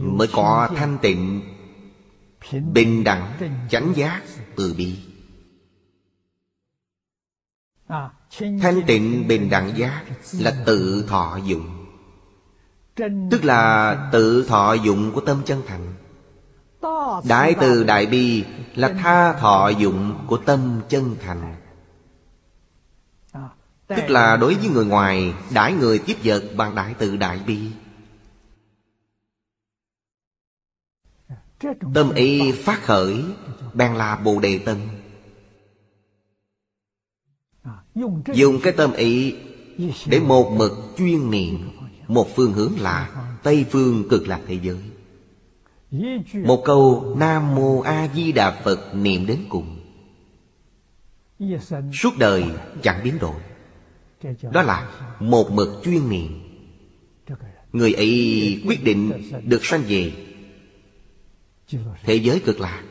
Mới 0.00 0.28
có 0.32 0.68
thanh 0.76 0.98
tịnh 1.02 1.42
Bình 2.72 3.04
đẳng 3.04 3.32
chánh 3.70 3.92
giác 3.96 4.22
từ 4.56 4.74
bi. 4.78 4.98
Thanh 8.38 8.82
tịnh 8.86 9.28
bình 9.28 9.50
đẳng 9.50 9.76
giác 9.76 10.04
Là 10.32 10.62
tự 10.66 11.04
thọ 11.08 11.36
dụng. 11.44 11.86
Tức 13.30 13.44
là 13.44 13.94
tự 14.12 14.46
thọ 14.48 14.72
dụng 14.72 15.12
của 15.14 15.20
tâm 15.20 15.42
chân 15.46 15.62
thành 15.66 15.94
Đại 17.28 17.54
từ 17.60 17.84
đại 17.84 18.06
bi 18.06 18.44
Là 18.74 18.88
tha 18.88 19.32
thọ 19.32 19.68
dụng 19.68 20.24
của 20.26 20.36
tâm 20.36 20.80
chân 20.88 21.16
thành. 21.20 21.54
Tức 23.86 24.10
là 24.10 24.36
đối 24.36 24.54
với 24.54 24.68
người 24.68 24.86
ngoài, 24.86 25.34
Đãi 25.54 25.72
người 25.72 25.98
tiếp 25.98 26.16
vật 26.24 26.44
bằng 26.56 26.74
đại 26.74 26.94
từ 26.98 27.16
đại 27.16 27.40
bi. 27.46 27.58
Tâm 31.94 32.14
ý 32.14 32.52
phát 32.52 32.82
khởi, 32.82 33.24
Bèn 33.74 33.94
là 33.94 34.16
Bồ 34.16 34.40
Đề 34.40 34.58
Tâm. 34.58 34.76
Dùng 38.34 38.60
cái 38.62 38.72
tâm 38.72 38.92
ý 38.92 39.34
Để 40.06 40.20
một 40.20 40.52
mực 40.56 40.72
chuyên 40.98 41.30
niệm, 41.30 41.70
Một 42.08 42.28
phương 42.36 42.52
hướng 42.52 42.72
là 42.80 43.26
Tây 43.42 43.66
phương 43.70 44.08
cực 44.08 44.28
lạc 44.28 44.40
thế 44.46 44.58
giới. 44.62 44.93
Một 46.34 46.62
câu 46.64 47.14
Nam 47.18 47.54
Mô 47.54 47.80
A 47.80 48.08
Di 48.14 48.32
Đà 48.32 48.60
Phật 48.64 48.94
niệm 48.94 49.26
đến 49.26 49.38
cùng. 49.48 49.80
Suốt 51.92 52.10
đời 52.18 52.44
chẳng 52.82 53.00
biến 53.04 53.18
đổi. 53.18 53.40
Đó 54.52 54.62
là 54.62 54.90
một 55.20 55.50
mực 55.50 55.68
chuyên 55.84 56.08
niệm. 56.08 56.40
Người 57.72 57.92
ấy 57.92 58.62
quyết 58.66 58.84
định 58.84 59.30
được 59.44 59.64
sanh 59.64 59.82
về. 59.88 60.12
Thế 62.02 62.14
giới 62.14 62.40
cực 62.40 62.60
lạc 62.60 62.82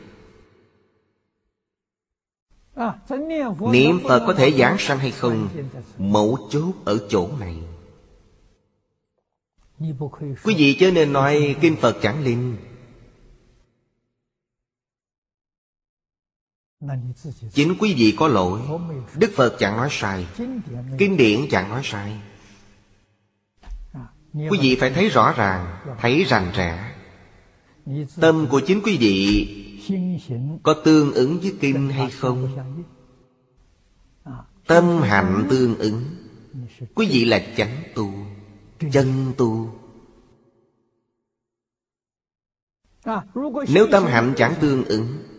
Niệm 3.72 4.00
Phật 4.04 4.24
có 4.28 4.34
thể 4.34 4.52
giảng 4.52 4.78
sanh 4.80 5.00
hay 5.00 5.12
không 5.12 5.50
Mẫu 5.98 6.38
chốt 6.50 6.74
ở 6.86 7.08
chỗ 7.10 7.30
này. 7.40 7.56
Quý 10.44 10.56
vị 10.58 10.78
chớ 10.80 10.92
nên 10.92 11.14
nói 11.14 11.56
Kinh 11.62 11.76
Phật 11.76 11.98
chẳng 12.02 12.24
linh. 12.24 12.56
Chính 17.54 17.76
quý 17.80 17.94
vị 17.94 18.16
có 18.18 18.28
lỗi. 18.28 18.62
Đức 19.16 19.32
Phật 19.36 19.56
chẳng 19.60 19.78
nói 19.78 19.88
sai. 19.92 20.28
Kinh 20.98 21.18
điển 21.18 21.40
chẳng 21.50 21.70
nói 21.70 21.82
sai. 21.84 22.22
Quý 24.34 24.60
vị 24.62 24.78
phải 24.80 24.90
thấy 24.90 25.10
rõ 25.10 25.34
ràng 25.38 25.78
Thấy 26.00 26.24
rành 26.24 26.52
rẽ. 26.56 26.96
Tâm 28.22 28.48
của 28.50 28.62
chính 28.68 28.82
quý 28.82 28.98
vị 28.98 29.48
Có 30.64 30.74
tương 30.74 31.14
ứng 31.14 31.40
với 31.40 31.54
kinh 31.60 31.90
hay 31.90 32.10
không? 32.10 32.58
Tâm 34.68 35.02
hạnh 35.02 35.48
tương 35.50 35.78
ứng. 35.78 36.06
Quý 36.96 37.08
vị 37.12 37.26
là 37.26 37.44
chánh 37.58 37.84
tu 37.96 38.14
Chân 38.92 39.34
tu. 39.38 39.80
Nếu 43.68 43.88
tâm 43.92 44.04
hạnh 44.06 44.34
chẳng 44.38 44.54
tương 44.62 44.86
ứng 44.86 45.33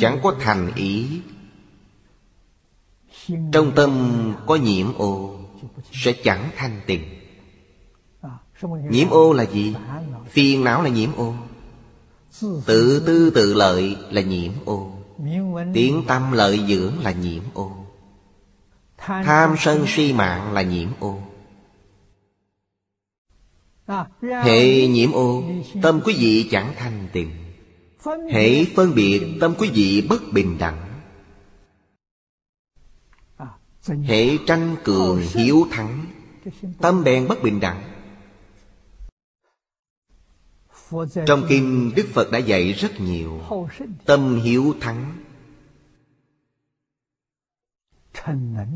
Chẳng 0.00 0.18
có 0.22 0.34
thành 0.40 0.72
ý. 0.74 1.20
Trong 3.52 3.72
tâm 3.76 3.90
có 4.46 4.56
nhiễm 4.56 4.94
ô 4.98 5.36
Sẽ 5.92 6.12
chẳng 6.12 6.50
thanh 6.56 6.80
tịnh. 6.86 7.02
Nhiễm 8.90 9.10
ô 9.10 9.32
là 9.32 9.44
gì? 9.44 9.74
Phiền 10.28 10.64
não 10.64 10.82
là 10.82 10.88
nhiễm 10.88 11.10
ô. 11.16 11.34
Tự 12.66 13.02
tư 13.06 13.30
tự 13.30 13.54
lợi 13.54 13.96
là 14.10 14.20
nhiễm 14.20 14.52
ô. 14.64 14.92
Tiếng 15.74 16.04
tâm 16.06 16.32
lợi 16.32 16.60
dưỡng 16.68 16.98
là 16.98 17.12
nhiễm 17.12 17.42
ô. 17.54 17.72
Tham 18.98 19.54
sân 19.58 19.84
si 19.86 20.12
mạng 20.12 20.52
là 20.52 20.62
nhiễm 20.62 20.88
ô. 21.00 21.18
Hệ 24.20 24.86
nhiễm 24.88 25.12
ô 25.12 25.42
Tâm 25.82 26.00
quý 26.04 26.14
vị 26.18 26.48
chẳng 26.50 26.74
thanh 26.76 27.08
tịnh 27.12 27.41
hãy 28.32 28.72
phân 28.76 28.94
biệt 28.94 29.22
Tâm 29.40 29.54
quý 29.58 29.70
vị 29.74 30.06
bất 30.08 30.22
bình 30.32 30.58
đẳng. 30.58 30.88
Hãy 34.06 34.38
tranh 34.46 34.76
cường 34.84 35.22
hiếu 35.34 35.66
thắng. 35.70 36.06
Tâm 36.78 37.04
bèn 37.04 37.28
bất 37.28 37.42
bình 37.42 37.60
đẳng. 37.60 37.82
Trong 41.26 41.46
kinh 41.48 41.92
Đức 41.96 42.08
Phật 42.12 42.30
đã 42.30 42.38
dạy 42.38 42.72
rất 42.72 43.00
nhiều. 43.00 43.40
Tâm 44.04 44.40
hiếu 44.44 44.74
thắng. 44.80 45.24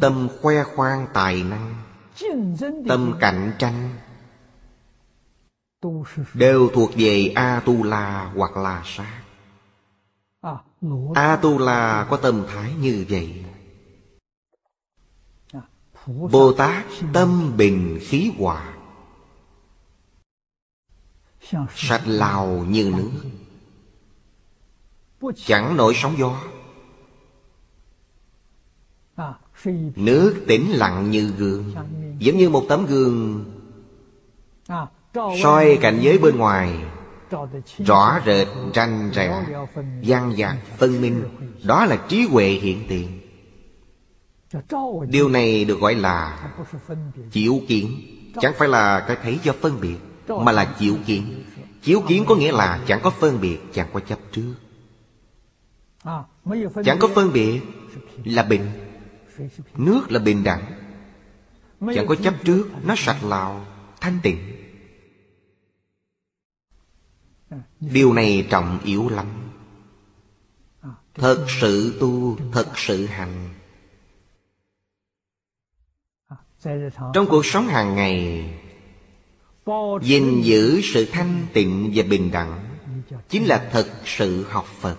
Tâm 0.00 0.28
khoe 0.40 0.64
khoang 0.64 1.06
tài 1.14 1.42
năng. 1.42 1.82
Tâm 2.88 3.14
cạnh 3.20 3.52
tranh. 3.58 3.96
Đều 6.34 6.70
thuộc 6.74 6.90
về 6.94 7.32
A-tu-la 7.34 8.32
hoặc 8.36 8.56
là 8.56 8.82
sát. 8.84 9.22
A-tu-la 11.14 12.06
có 12.10 12.16
tâm 12.16 12.44
thái 12.48 12.74
như 12.74 13.06
vậy. 13.08 13.44
Bồ 16.06 16.52
Tát 16.52 16.86
tâm 17.12 17.56
bình 17.56 17.98
khí 18.02 18.32
hòa. 18.38 18.76
Sạch 21.74 22.02
lào 22.06 22.46
như 22.46 22.92
nước. 22.96 23.10
Chẳng 25.36 25.76
nổi 25.76 25.94
sóng 25.96 26.14
gió. 26.18 26.42
Nước 29.96 30.44
tĩnh 30.48 30.70
lặng 30.70 31.10
như 31.10 31.30
gương. 31.38 31.74
Giống 32.18 32.36
như 32.36 32.50
một 32.50 32.64
tấm 32.68 32.86
gương 32.86 33.44
soi 35.42 35.78
cảnh 35.80 35.98
giới 36.00 36.18
bên 36.18 36.36
ngoài, 36.36 36.72
Rõ 37.78 38.20
rệt 38.26 38.48
tranh 38.72 39.10
rẽ 39.14 39.44
Văn 40.02 40.34
dạc 40.38 40.56
phân 40.78 41.00
minh. 41.00 41.24
Đó 41.62 41.86
là 41.86 41.96
trí 42.08 42.22
huệ 42.22 42.48
hiện 42.48 42.84
tiền. 42.88 43.20
Điều 45.08 45.28
này 45.28 45.64
được 45.64 45.80
gọi 45.80 45.94
là 45.94 46.48
chịu 47.30 47.60
kiến. 47.68 48.02
Chẳng 48.40 48.52
phải 48.58 48.68
là 48.68 49.00
cái 49.00 49.16
thấy 49.22 49.38
do 49.42 49.52
phân 49.60 49.80
biệt, 49.80 49.96
Mà 50.28 50.52
là 50.52 50.64
chịu 50.78 50.96
kiến. 51.06 51.44
Chiếu 51.82 52.02
kiến 52.08 52.24
có 52.28 52.34
nghĩa 52.34 52.52
là 52.52 52.80
chẳng 52.86 53.00
có 53.02 53.10
phân 53.10 53.40
biệt, 53.40 53.58
Chẳng 53.72 53.88
có 53.92 54.00
chấp 54.00 54.18
trước. 54.32 54.54
Chẳng 56.84 56.98
có 57.00 57.08
phân 57.14 57.32
biệt 57.32 57.60
Là 58.24 58.42
bình, 58.42 58.70
Nước 59.76 60.12
là 60.12 60.18
bình 60.18 60.44
đẳng. 60.44 60.64
Chẳng 61.94 62.06
có 62.06 62.14
chấp 62.14 62.34
trước, 62.44 62.68
Nó 62.84 62.94
sạch 62.96 63.24
lào, 63.24 63.64
Thanh 64.00 64.18
tịnh. 64.22 64.55
Điều 67.80 68.12
này 68.12 68.46
trọng 68.50 68.78
yếu 68.84 69.08
lắm. 69.08 69.26
Thật 71.14 71.46
sự 71.60 71.98
tu, 72.00 72.38
Thật 72.52 72.78
sự 72.78 73.06
hành. 73.06 73.48
Trong 77.14 77.26
cuộc 77.28 77.46
sống 77.46 77.66
hàng 77.66 77.94
ngày, 77.94 78.44
gìn 80.02 80.42
giữ 80.42 80.80
sự 80.94 81.06
thanh 81.12 81.46
tịnh 81.52 81.92
và 81.94 82.04
bình 82.10 82.30
đẳng 82.32 82.66
chính 83.28 83.44
là 83.44 83.68
thật 83.72 83.86
sự 84.04 84.44
học 84.48 84.66
phật. 84.80 84.98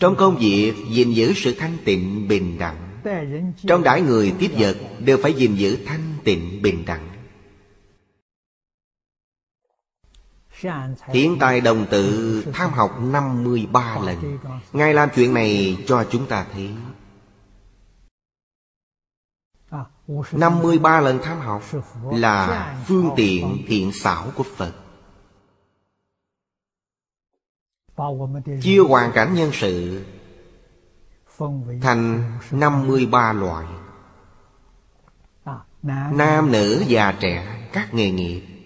Trong 0.00 0.16
công 0.16 0.36
việc, 0.36 0.72
gìn 0.90 1.12
giữ 1.12 1.32
sự 1.36 1.54
thanh 1.58 1.76
tịnh, 1.84 2.28
bình 2.28 2.58
đẳng. 2.58 3.00
Trong 3.66 3.82
đãi 3.82 4.02
người 4.02 4.34
tiếp 4.38 4.50
vật, 4.58 4.76
đều 4.98 5.18
phải 5.22 5.32
gìn 5.32 5.54
giữ 5.54 5.78
thanh 5.86 6.14
tịnh, 6.24 6.62
bình 6.62 6.84
đẳng. 6.86 7.09
Hiện 11.06 11.36
tại 11.40 11.60
đồng 11.60 11.86
tự 11.90 12.44
tham 12.52 12.70
học 12.70 13.00
53 13.00 13.98
lần. 14.04 14.38
Ngài 14.72 14.94
làm 14.94 15.08
chuyện 15.14 15.34
này 15.34 15.78
cho 15.86 16.04
chúng 16.10 16.26
ta 16.26 16.46
thấy. 16.52 16.70
53 20.32 21.00
lần 21.00 21.18
tham 21.22 21.38
học 21.40 21.62
là 22.10 22.74
phương 22.86 23.10
tiện 23.16 23.64
thiện 23.66 23.92
xảo 23.92 24.26
của 24.36 24.44
Phật. 24.56 24.72
Chia 28.62 28.78
hoàn 28.78 29.12
cảnh 29.12 29.34
nhân 29.34 29.50
sự 29.52 30.04
Thành 31.82 32.32
53 32.50 33.32
loại. 33.32 33.66
Nam, 36.12 36.52
nữ, 36.52 36.84
già, 36.86 37.12
trẻ 37.20 37.68
Các 37.72 37.94
nghề 37.94 38.10
nghiệp. 38.10 38.59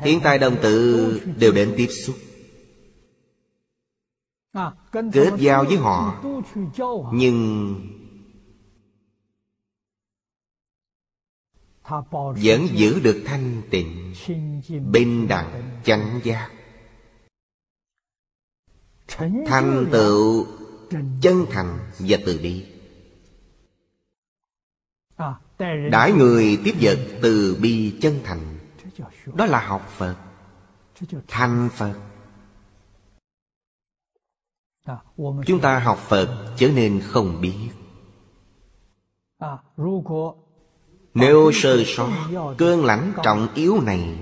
Hiện 0.00 0.20
tại 0.22 0.38
đồng 0.38 0.56
tự 0.62 1.20
đều 1.38 1.52
đến 1.52 1.74
tiếp 1.76 1.86
xúc. 1.86 2.16
Kết 4.92 5.32
giao 5.38 5.64
với 5.64 5.76
họ, 5.76 6.24
Nhưng 7.12 7.80
vẫn 12.42 12.66
giữ 12.74 13.00
được 13.00 13.22
thanh 13.26 13.62
tịnh, 13.70 14.14
bình 14.92 15.28
đẳng, 15.28 15.80
chánh 15.84 16.20
giác. 16.24 16.50
Thành 19.46 19.86
tựu, 19.92 20.46
chân 21.22 21.46
thành 21.50 21.78
và 21.98 22.18
từ 22.26 22.40
bi. 22.42 22.66
Đãi 25.90 26.12
người 26.12 26.60
tiếp 26.64 26.74
vật 26.80 26.98
từ 27.22 27.58
bi 27.60 27.94
chân 28.00 28.20
thành 28.24 28.55
đó 29.34 29.46
là 29.46 29.66
học 29.66 29.88
phật. 29.88 30.16
Thành 31.28 31.68
phật. 31.72 31.94
Chúng 35.46 35.60
ta 35.62 35.78
học 35.78 35.98
phật 35.98 36.54
trở 36.56 36.68
nên 36.68 37.00
không 37.04 37.40
biết. 37.40 37.68
Nếu 41.14 41.52
sơ 41.52 41.82
sót 41.86 42.10
cơn 42.58 42.84
lãnh 42.84 43.12
trọng 43.22 43.48
yếu 43.54 43.80
này. 43.80 44.18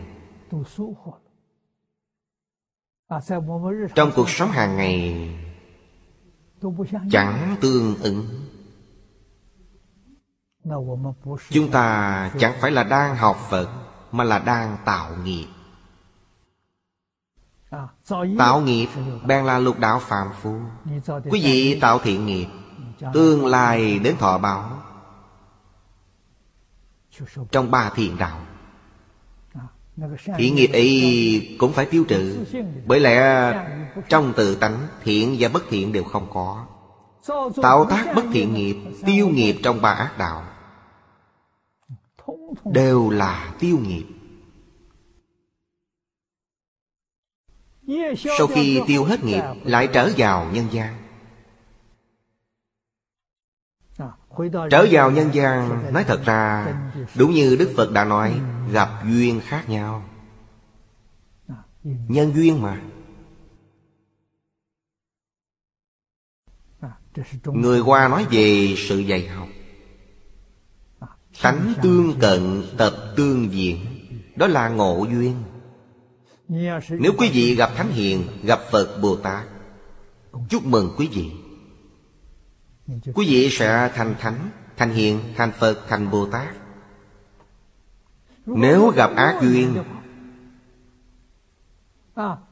Trong 3.95 4.13
cuộc 4.17 4.29
sống 4.29 4.49
hàng 4.49 4.77
ngày 4.77 5.29
Chẳng 7.11 7.57
tương 7.61 7.97
ứng. 8.03 8.27
Chúng 11.51 11.71
ta 11.71 12.31
chẳng 12.39 12.55
phải 12.61 12.71
là 12.71 12.85
đang 12.85 13.17
học 13.17 13.37
Phật 13.51 13.84
Mà 14.15 14.25
là 14.25 14.39
đang 14.39 14.77
tạo 14.85 15.11
nghiệp. 15.25 15.47
Tạo 18.39 18.61
nghiệp 18.61 18.89
bèn 19.27 19.45
là 19.45 19.59
lục 19.59 19.79
đạo 19.79 19.99
phàm 19.99 20.29
phu. 20.43 20.55
Quý 21.31 21.41
vị 21.45 21.79
tạo 21.81 21.99
thiện 21.99 22.27
nghiệp 22.27 22.47
Tương 23.13 23.47
lai 23.47 23.99
đến 23.99 24.17
thọ 24.17 24.39
báo. 24.39 24.83
Trong 27.51 27.71
ba 27.71 27.91
thiền 27.95 28.19
đạo 28.19 28.41
Thiện 30.37 30.55
nghiệp 30.55 30.71
ấy 30.73 31.57
cũng 31.59 31.73
phải 31.73 31.87
tiêu 31.87 32.05
trừ. 32.09 32.45
Bởi 32.87 33.01
lẽ 33.01 33.53
trong 34.09 34.33
tự 34.37 34.55
tánh 34.55 34.89
Thiện 35.03 35.37
và 35.39 35.49
bất 35.49 35.63
thiện 35.69 35.93
đều 35.93 36.05
không 36.05 36.27
có. 36.33 36.67
Tạo 37.63 37.85
tác 37.91 38.13
bất 38.17 38.25
thiện 38.33 38.55
nghiệp 38.55 38.77
Tiêu 39.07 39.29
nghiệp 39.29 39.57
trong 39.63 39.83
ba 39.83 39.91
ác 39.91 40.19
đạo 40.19 40.43
Đều 42.65 43.11
là 43.11 43.55
tiêu 43.59 43.79
nghiệp. 43.79 44.05
Sau 48.39 48.47
khi 48.47 48.81
tiêu 48.87 49.05
hết 49.05 49.25
nghiệp, 49.25 49.43
Lại 49.65 49.89
trở 49.93 50.11
vào 50.17 50.51
nhân 50.53 50.67
gian. 50.71 50.97
Trở 54.71 54.87
vào 54.91 55.11
nhân 55.11 55.31
gian, 55.33 55.93
Nói 55.93 56.05
thật 56.05 56.23
ra, 56.25 56.75
Đúng 57.17 57.33
như 57.33 57.57
Đức 57.57 57.73
Phật 57.77 57.93
đã 57.93 58.05
nói, 58.05 58.41
Gặp 58.73 58.89
duyên 59.05 59.41
khác 59.45 59.65
nhau. 59.69 60.03
Nhân 61.83 62.33
duyên 62.35 62.63
mà. 62.63 62.81
Người 67.45 67.81
qua 67.81 68.09
nói 68.09 68.27
về 68.31 68.75
sự 68.77 68.99
dạy 68.99 69.29
học. 69.29 69.49
Tánh 71.43 71.75
tương 71.83 72.19
cận 72.19 72.63
tập 72.77 72.95
tương 73.17 73.53
diện. 73.53 73.79
Đó 74.37 74.47
là 74.47 74.69
ngộ 74.69 75.07
duyên. 75.11 75.43
Nếu 76.91 77.13
quý 77.19 77.31
vị 77.33 77.55
gặp 77.55 77.71
Thánh 77.77 77.91
Hiền 77.91 78.27
Gặp 78.43 78.61
Phật 78.71 78.99
Bồ 79.03 79.17
Tát 79.17 79.45
Chúc 80.49 80.65
mừng 80.65 80.95
quý 80.97 81.09
vị. 81.13 81.31
Quý 83.15 83.27
vị 83.29 83.49
sẽ 83.51 83.91
thành 83.95 84.15
thánh 84.21 84.51
Thành 84.77 84.91
hiền, 84.91 85.21
thành 85.37 85.53
Phật, 85.59 85.79
thành 85.89 86.11
Bồ 86.11 86.27
Tát. 86.27 86.55
Nếu 88.47 88.89
gặp 88.89 89.11
ác 89.17 89.39
duyên 89.43 89.83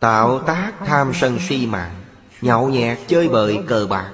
Tạo 0.00 0.38
tác 0.46 0.72
tham 0.86 1.12
sân 1.14 1.38
si 1.40 1.66
mạng 1.66 1.94
Nhậu 2.40 2.68
nhẹt 2.68 2.98
chơi 3.06 3.28
bời 3.28 3.58
cờ 3.66 3.86
bạc 3.90 4.12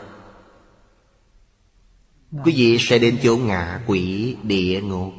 Quý 2.32 2.52
vị 2.56 2.76
sẽ 2.80 2.98
đến 2.98 3.18
chỗ 3.22 3.36
ngạ 3.36 3.82
quỷ 3.86 4.36
địa 4.42 4.80
ngục. 4.82 5.12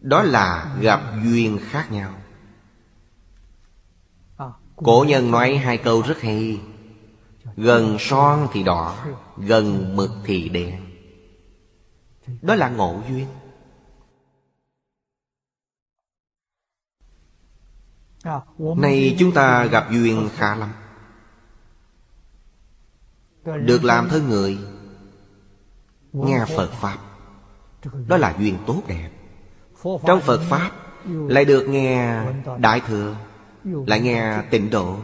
Đó 0.00 0.22
là 0.22 0.76
gặp 0.80 1.00
duyên 1.24 1.58
khác 1.62 1.92
nhau. 1.92 2.14
Cổ 4.76 5.04
nhân 5.08 5.30
nói 5.30 5.56
hai 5.56 5.78
câu 5.78 6.02
rất 6.02 6.20
hay. 6.20 6.60
Gần 7.56 7.96
son 8.00 8.48
thì 8.52 8.62
đỏ 8.62 9.06
Gần 9.36 9.96
mực 9.96 10.10
thì 10.24 10.48
đen. 10.48 10.80
Đó 12.42 12.54
là 12.54 12.68
ngộ 12.68 13.02
duyên. 13.08 13.26
Này 18.76 19.16
chúng 19.18 19.32
ta 19.32 19.64
gặp 19.64 19.88
duyên 19.90 20.28
khá 20.36 20.54
lắm 20.54 20.72
được 23.44 23.84
làm 23.84 24.08
thân 24.08 24.28
người. 24.28 24.58
Nghe 26.12 26.44
Phật 26.56 26.72
Pháp. 26.72 26.98
Đó 28.08 28.16
là 28.16 28.36
duyên 28.38 28.58
tốt 28.66 28.82
đẹp. 28.88 29.10
Trong 29.82 30.20
Phật 30.20 30.40
Pháp 30.48 30.70
Lại 31.04 31.44
được 31.44 31.68
nghe 31.68 32.22
Đại 32.58 32.80
Thừa, 32.80 33.16
Lại 33.64 34.00
nghe 34.00 34.42
tịnh 34.50 34.70
độ. 34.70 34.96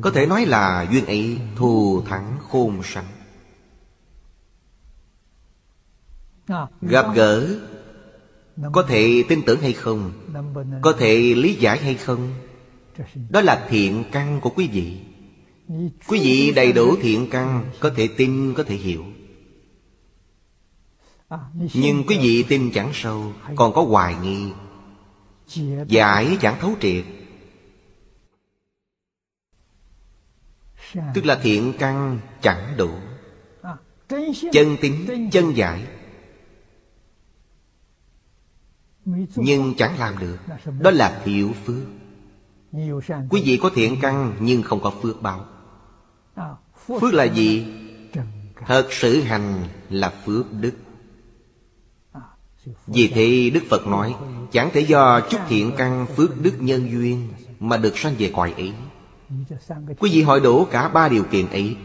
Có 0.00 0.10
thể 0.10 0.26
nói 0.26 0.46
là 0.46 0.86
duyên 0.90 1.06
ấy 1.06 1.40
thù 1.56 2.02
thắng 2.06 2.38
khôn 2.48 2.80
sánh 2.84 3.04
Gặp 6.80 7.06
gỡ, 7.14 7.46
Có 8.72 8.82
thể 8.88 9.24
tin 9.28 9.42
tưởng 9.46 9.60
hay 9.60 9.72
không? 9.72 10.12
Có 10.82 10.92
thể 10.92 11.16
lý 11.16 11.54
giải 11.54 11.78
hay 11.78 11.94
không? 11.94 12.34
Đó 13.30 13.40
là 13.40 13.66
thiện 13.68 14.04
căn 14.12 14.40
của 14.40 14.50
quý 14.50 14.68
vị. 14.72 15.00
Quý 16.08 16.20
vị 16.20 16.52
đầy 16.56 16.72
đủ 16.72 16.96
thiện 16.96 17.28
căn 17.30 17.70
Có 17.80 17.90
thể 17.96 18.08
tin, 18.16 18.54
có 18.54 18.62
thể 18.62 18.76
hiểu. 18.76 19.04
Nhưng 21.74 22.04
quý 22.06 22.18
vị 22.18 22.44
tin 22.48 22.70
chẳng 22.74 22.90
sâu 22.94 23.32
Còn 23.56 23.72
có 23.72 23.82
hoài 23.82 24.14
nghi. 24.22 24.52
Giải 25.88 26.36
chẳng 26.40 26.56
thấu 26.60 26.74
triệt. 26.80 27.04
Tức 31.14 31.24
là 31.24 31.38
thiện 31.42 31.72
căn 31.78 32.20
chẳng 32.42 32.74
đủ. 32.76 32.90
Chân 34.52 34.76
tính, 34.80 35.28
chân 35.32 35.56
giải. 35.56 35.86
Nhưng 39.36 39.74
chẳng 39.76 39.98
làm 39.98 40.18
được. 40.18 40.38
Đó 40.80 40.90
là 40.90 41.22
thiệu 41.24 41.52
phước. 41.64 41.84
Quý 43.30 43.42
vị 43.44 43.58
có 43.62 43.70
thiện 43.74 43.96
căn 44.02 44.36
nhưng 44.40 44.62
không 44.62 44.80
có 44.80 44.90
phước 45.02 45.22
báo. 45.22 45.51
Phước 46.86 47.14
là 47.14 47.24
gì? 47.24 47.66
Thật 48.66 48.86
sự 48.90 49.20
hành 49.20 49.64
là 49.90 50.12
phước 50.24 50.52
đức. 50.52 50.72
Vì 52.86 53.08
thế 53.08 53.50
Đức 53.54 53.60
Phật 53.68 53.86
nói, 53.86 54.14
Chẳng 54.52 54.70
thể 54.72 54.80
do 54.80 55.20
chút 55.20 55.40
thiện 55.48 55.72
căn 55.76 56.06
phước 56.16 56.40
đức 56.42 56.52
nhân 56.58 56.90
duyên 56.90 57.28
Mà 57.60 57.76
được 57.76 57.98
sanh 57.98 58.14
về 58.18 58.32
cõi 58.34 58.54
ấy. 58.56 58.72
Quý 59.98 60.10
vị 60.12 60.22
hỏi 60.22 60.40
đủ 60.40 60.64
cả 60.64 60.88
ba 60.88 61.08
điều 61.08 61.24
kiện 61.24 61.48
ấy. 61.48 61.76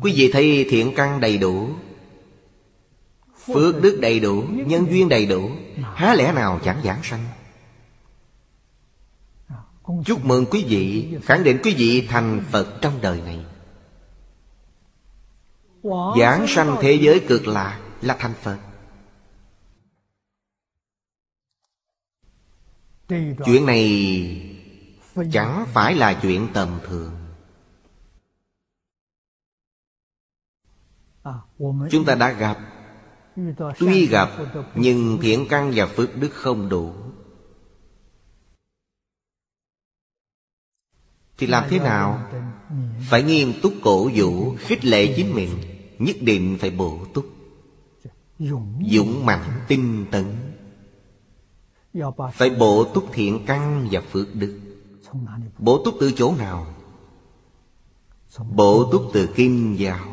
Quý 0.00 0.12
vị 0.16 0.30
thấy 0.32 0.66
thiện 0.70 0.92
căn 0.96 1.20
đầy 1.20 1.38
đủ, 1.38 1.68
Phước 3.46 3.82
đức 3.82 3.98
đầy 4.00 4.20
đủ, 4.20 4.44
Nhân 4.66 4.86
duyên 4.90 5.08
đầy 5.08 5.26
đủ, 5.26 5.50
Há 5.94 6.14
lẽ 6.14 6.32
nào 6.32 6.60
chẳng 6.64 6.80
giảng 6.84 7.02
sanh? 7.02 7.24
Chúc 10.04 10.24
mừng 10.24 10.46
quý 10.50 10.64
vị, 10.68 11.14
Khẳng 11.22 11.44
định 11.44 11.58
quý 11.64 11.74
vị 11.78 12.06
thành 12.08 12.44
Phật 12.50 12.78
trong 12.80 13.00
đời 13.02 13.20
này. 13.20 13.44
Giảng 16.18 16.46
sanh 16.48 16.76
thế 16.80 16.98
giới 17.00 17.24
cực 17.28 17.46
lạc 17.46 17.80
Là 18.00 18.16
thành 18.18 18.34
Phật. 18.42 18.58
Chuyện 23.44 23.66
này 23.66 24.50
Chẳng 25.32 25.66
phải 25.72 25.94
là 25.94 26.18
chuyện 26.22 26.48
tầm 26.54 26.78
thường. 26.86 27.12
Chúng 31.90 32.04
ta 32.06 32.14
đã 32.14 32.32
gặp, 32.32 32.58
Tuy 33.78 34.06
gặp 34.06 34.28
Nhưng 34.74 35.18
thiện 35.22 35.46
căn 35.50 35.72
và 35.74 35.86
phước 35.86 36.16
đức 36.16 36.30
không 36.32 36.68
đủ. 36.68 37.03
Thì 41.38 41.46
làm 41.46 41.64
thế 41.70 41.78
nào? 41.78 42.30
Phải 43.10 43.22
nghiêm 43.22 43.52
túc 43.62 43.72
cổ 43.82 44.10
vũ, 44.14 44.54
Khích 44.58 44.84
lệ 44.84 45.14
chính 45.16 45.34
mình. 45.34 45.50
Nhất 45.98 46.16
định 46.20 46.58
phải 46.60 46.70
bổ 46.70 46.98
túc. 47.14 47.26
Dũng 48.90 49.26
mạnh, 49.26 49.60
tinh 49.68 50.06
tấn. 50.10 50.24
Phải 52.32 52.50
bổ 52.50 52.84
túc 52.84 53.08
thiện 53.12 53.44
căn 53.46 53.88
và 53.90 54.00
phước 54.00 54.34
đức. 54.34 54.60
Bổ 55.58 55.84
túc 55.84 55.94
từ 56.00 56.12
chỗ 56.16 56.34
nào? 56.38 56.66
Bổ 58.38 58.92
túc 58.92 59.10
từ 59.12 59.26
kim 59.26 59.76
giáo. 59.76 60.06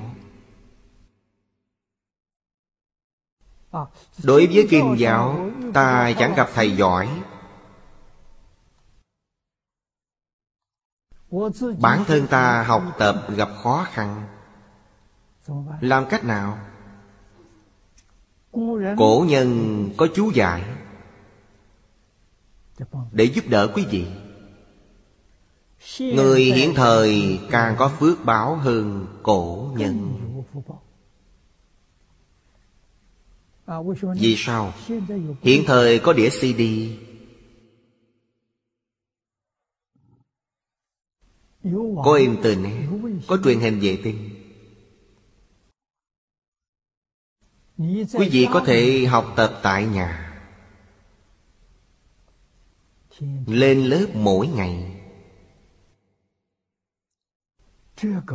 Đối 4.24 4.47
với 4.47 4.67
kim 4.69 4.95
giáo, 4.97 5.49
Ta 5.74 6.13
chẳng 6.19 6.34
gặp 6.36 6.49
thầy 6.53 6.72
giỏi. 6.72 7.09
Bản 11.79 12.03
thân 12.07 12.27
ta 12.27 12.63
học 12.63 12.84
tập 12.99 13.25
gặp 13.36 13.49
khó 13.63 13.88
khăn. 13.91 14.27
Làm 15.82 16.05
cách 16.09 16.23
nào? 16.23 16.57
Cổ 18.97 19.25
nhân 19.27 19.89
có 19.97 20.07
chú 20.15 20.32
giải. 20.32 20.63
Để 23.11 23.23
giúp 23.23 23.45
đỡ 23.47 23.67
quý 23.75 23.86
vị. 23.89 24.07
Người 25.99 26.43
hiện 26.43 26.73
thời 26.75 27.39
càng 27.51 27.75
có 27.77 27.91
phước 27.99 28.25
báo 28.25 28.55
hơn 28.55 29.07
cổ 29.23 29.71
nhân. 29.77 30.17
Vì 34.15 34.36
sao? 34.38 34.73
Hiện 35.41 35.63
thời 35.67 35.99
có 35.99 36.13
đĩa 36.13 36.29
CD. 36.29 36.61
Có 42.05 42.14
internet 42.14 42.89
Có 43.28 43.38
truyền 43.43 43.59
hình 43.59 43.80
vệ 43.80 44.01
tinh. 44.03 44.30
Quý 48.14 48.30
vị 48.32 48.47
có 48.53 48.64
thể 48.66 49.05
học 49.05 49.34
tập 49.36 49.59
tại 49.64 49.86
nhà. 49.86 50.28
Lên 53.45 53.86
lớp 53.86 54.07
mỗi 54.14 54.47
ngày. 54.47 55.01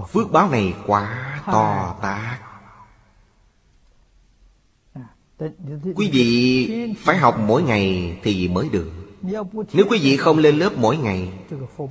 Phước 0.08 0.30
báo 0.32 0.50
này 0.50 0.74
quá 0.86 1.42
to 1.46 1.98
tác 2.02 2.46
Quý 5.96 6.10
vị 6.12 6.94
phải 6.98 7.16
học 7.16 7.38
mỗi 7.38 7.62
ngày 7.62 8.18
thì 8.22 8.48
mới 8.48 8.68
được. 8.68 9.05
Nếu 9.72 9.86
quý 9.90 9.98
vị 10.02 10.16
không 10.16 10.38
lên 10.38 10.58
lớp 10.58 10.72
mỗi 10.76 10.96
ngày, 10.96 11.32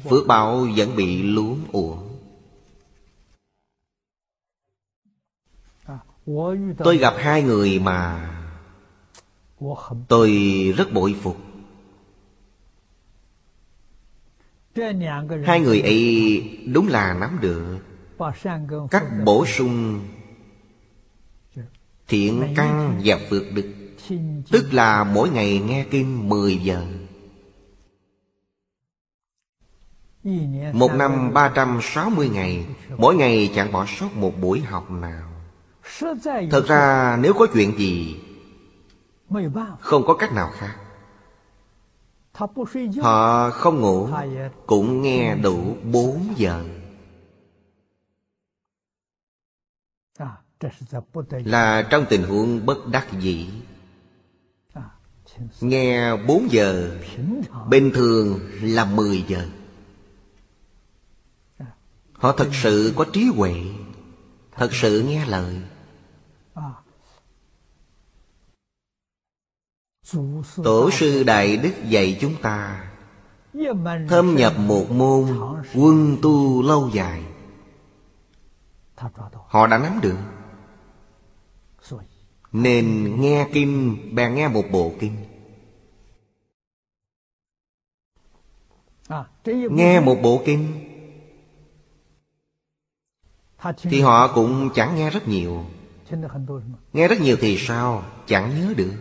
Phước 0.09 0.27
báo 0.27 0.67
vẫn 0.75 0.95
bị 0.95 1.23
luống 1.23 1.59
uổng. 1.71 2.15
Tôi 6.77 6.97
gặp 6.97 7.13
hai 7.17 7.43
người 7.43 7.79
mà 7.79 8.31
Tôi 10.07 10.31
rất 10.77 10.93
bội 10.93 11.15
phục. 11.21 11.37
Hai 15.45 15.59
người 15.59 15.81
ấy 15.81 16.41
đúng 16.73 16.87
là 16.87 17.13
nắm 17.13 17.37
được 17.41 17.79
Cách 18.91 19.03
bổ 19.25 19.45
sung 19.45 20.01
Thiện 22.07 22.53
căn 22.55 23.01
và 23.03 23.19
phước 23.29 23.43
đức 23.53 23.73
Tức 24.51 24.73
là 24.73 25.03
mỗi 25.03 25.29
ngày 25.29 25.59
nghe 25.59 25.85
kinh 25.91 26.29
10 26.29 26.57
giờ. 26.57 26.85
Một 30.73 30.91
năm 30.93 31.33
360 31.33 32.29
ngày, 32.29 32.65
Mỗi 32.97 33.15
ngày 33.15 33.51
chẳng 33.55 33.71
bỏ 33.71 33.85
sót 33.85 34.15
một 34.15 34.33
buổi 34.41 34.61
học 34.61 34.91
nào. 34.91 35.29
Thật 36.51 36.65
ra, 36.67 37.17
nếu 37.21 37.33
có 37.33 37.47
chuyện 37.53 37.77
gì, 37.77 38.19
Không 39.79 40.03
có 40.05 40.13
cách 40.13 40.33
nào 40.33 40.51
khác. 40.57 40.75
Họ 43.01 43.49
không 43.49 43.81
ngủ, 43.81 44.09
Cũng 44.65 45.01
nghe 45.01 45.35
đủ 45.35 45.77
4 45.83 46.33
giờ. 46.35 46.63
Là 51.29 51.81
trong 51.89 52.05
tình 52.09 52.23
huống 52.23 52.65
bất 52.65 52.87
đắc 52.87 53.07
dĩ. 53.19 53.49
Nghe 55.61 56.17
4 56.27 56.51
giờ 56.51 56.99
Bình 57.69 57.91
thường 57.93 58.39
là 58.61 58.85
10 58.85 59.25
giờ. 59.27 59.45
Họ 62.25 62.31
thật 62.31 62.49
sự 62.53 62.93
có 62.95 63.05
trí 63.13 63.25
huệ, 63.25 63.53
Thật 64.51 64.69
sự 64.73 65.03
nghe 65.07 65.25
lời. 65.25 65.61
Tổ 70.63 70.91
sư 70.91 71.23
Đại 71.23 71.57
Đức 71.57 71.73
dạy 71.89 72.17
chúng 72.21 72.41
ta, 72.41 72.87
Thâm 74.09 74.35
nhập 74.35 74.53
một 74.57 74.91
môn, 74.91 75.39
Quân 75.75 76.17
tu 76.21 76.61
lâu 76.61 76.89
dài. 76.93 77.23
Họ 79.47 79.67
đã 79.67 79.77
nắm 79.77 79.99
được. 80.01 80.17
Nên 82.51 83.15
nghe 83.21 83.49
kinh, 83.53 83.97
Bèn 84.15 84.35
nghe 84.35 84.47
một 84.47 84.63
bộ 84.71 84.93
kinh. 84.99 85.15
Nghe 89.69 89.99
một 89.99 90.17
bộ 90.21 90.41
kinh 90.45 90.84
thì 93.73 94.01
họ 94.01 94.33
cũng 94.33 94.69
chẳng 94.75 94.95
nghe 94.95 95.09
rất 95.09 95.27
nhiều. 95.27 95.65
Nghe 96.93 97.07
rất 97.07 97.21
nhiều 97.21 97.37
thì 97.39 97.57
sao? 97.57 98.03
Chẳng 98.27 98.61
nhớ 98.61 98.73
được. 98.77 98.91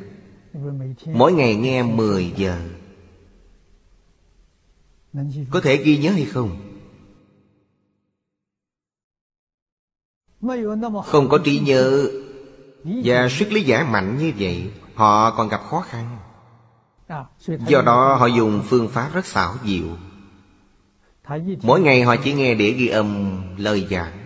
Mỗi 1.05 1.33
ngày 1.33 1.55
nghe 1.55 1.83
10 1.83 2.33
giờ. 2.37 2.59
Có 5.51 5.61
thể 5.61 5.77
ghi 5.77 5.99
nhớ 5.99 6.11
hay 6.11 6.25
không? 6.25 6.57
Không 11.07 11.29
có 11.29 11.39
trí 11.45 11.59
nhớ 11.59 12.09
Và 12.85 13.29
sức 13.29 13.53
lý 13.53 13.63
giải 13.63 13.85
mạnh 13.85 14.19
như 14.19 14.33
vậy, 14.39 14.71
Họ 14.95 15.31
còn 15.31 15.49
gặp 15.49 15.61
khó 15.71 15.81
khăn. 15.81 16.19
Do 17.67 17.83
đó, 17.83 18.15
họ 18.15 18.27
dùng 18.27 18.63
phương 18.65 18.89
pháp 18.89 19.11
rất 19.15 19.27
xảo 19.27 19.55
diệu. 19.65 19.87
Mỗi 21.63 21.81
ngày 21.81 22.03
họ 22.03 22.17
chỉ 22.17 22.33
nghe 22.33 22.55
để 22.55 22.71
ghi 22.71 22.89
âm 22.89 23.41
lời 23.57 23.87
giảng. 23.91 24.24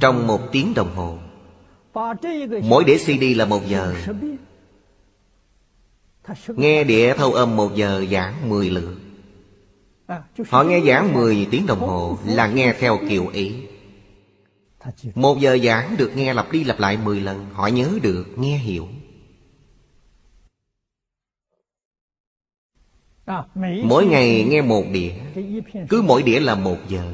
Trong 0.00 0.26
một 0.26 0.40
tiếng 0.52 0.74
đồng 0.74 0.94
hồ 0.94 1.18
Mỗi 2.62 2.84
đĩa 2.84 2.98
CD 2.98 3.22
là 3.36 3.44
một 3.44 3.60
giờ. 3.66 3.94
Nghe 6.48 6.84
đĩa 6.84 7.14
thâu 7.14 7.32
âm 7.32 7.56
một 7.56 7.74
giờ 7.74 8.04
giảng 8.10 8.48
mười 8.48 8.70
lượt. 8.70 8.98
Họ 10.48 10.62
nghe 10.62 10.80
giảng 10.86 11.12
mười 11.12 11.48
tiếng 11.50 11.66
đồng 11.66 11.80
hồ 11.80 12.18
Là 12.26 12.46
nghe 12.46 12.74
theo 12.78 12.98
kiểu 13.08 13.28
ý. 13.28 13.54
Một 15.14 15.40
giờ 15.40 15.58
giảng 15.58 15.96
được 15.96 16.12
nghe 16.16 16.34
lặp 16.34 16.52
đi 16.52 16.64
lặp 16.64 16.80
lại 16.80 16.98
mười 17.04 17.20
lần 17.20 17.46
Họ 17.52 17.66
nhớ 17.66 17.98
được, 18.02 18.26
nghe 18.36 18.58
hiểu. 18.58 18.88
Mỗi 23.84 24.06
ngày 24.06 24.44
nghe 24.48 24.62
một 24.62 24.84
đĩa 24.92 25.12
Cứ 25.88 26.02
mỗi 26.02 26.22
đĩa 26.22 26.40
là 26.40 26.54
một 26.54 26.78
giờ. 26.88 27.12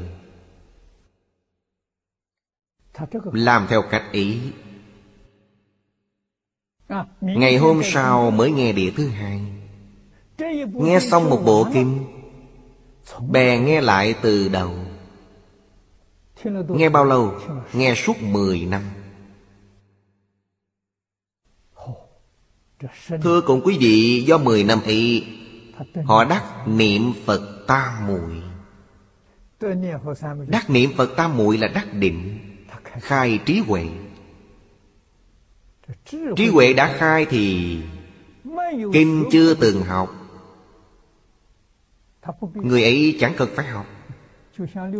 Làm 3.33 3.67
theo 3.69 3.81
cách 3.81 4.03
ý. 4.11 4.39
Ngày 7.21 7.57
hôm 7.57 7.81
sau 7.83 8.31
mới 8.31 8.51
nghe 8.51 8.73
đĩa 8.73 8.91
thứ 8.91 9.07
hai. 9.07 9.41
Nghe 10.73 10.99
xong 10.99 11.29
một 11.29 11.41
bộ 11.45 11.67
kinh. 11.73 12.05
Bè 13.29 13.59
nghe 13.59 13.81
lại 13.81 14.15
từ 14.21 14.49
đầu. 14.49 14.75
Nghe 16.67 16.89
bao 16.89 17.05
lâu? 17.05 17.33
Nghe 17.73 17.95
suốt 17.95 18.21
10 18.21 18.65
năm. 18.65 18.81
Thưa 23.21 23.41
cùng 23.41 23.61
quý 23.63 23.77
vị 23.79 24.23
Do 24.27 24.37
10 24.37 24.63
năm 24.63 24.81
ấy 24.85 25.25
Họ 26.05 26.25
đắc 26.25 26.67
niệm 26.67 27.13
Phật 27.25 27.65
tam 27.67 28.07
muội. 28.07 28.43
Đắc 30.47 30.69
niệm 30.69 30.89
Phật 30.97 31.13
tam 31.17 31.37
muội 31.37 31.57
là 31.57 31.67
đắc 31.67 31.93
định 31.93 32.50
Khai 32.99 33.39
trí 33.45 33.59
huệ. 33.59 33.85
Trí 36.35 36.47
huệ 36.47 36.73
đã 36.73 36.97
khai 36.97 37.25
thì 37.25 37.77
Kinh 38.93 39.25
chưa 39.31 39.53
từng 39.53 39.81
học. 39.81 40.15
Người 42.53 42.83
ấy 42.83 43.17
chẳng 43.19 43.33
cần 43.37 43.49
phải 43.55 43.65
học. 43.65 43.85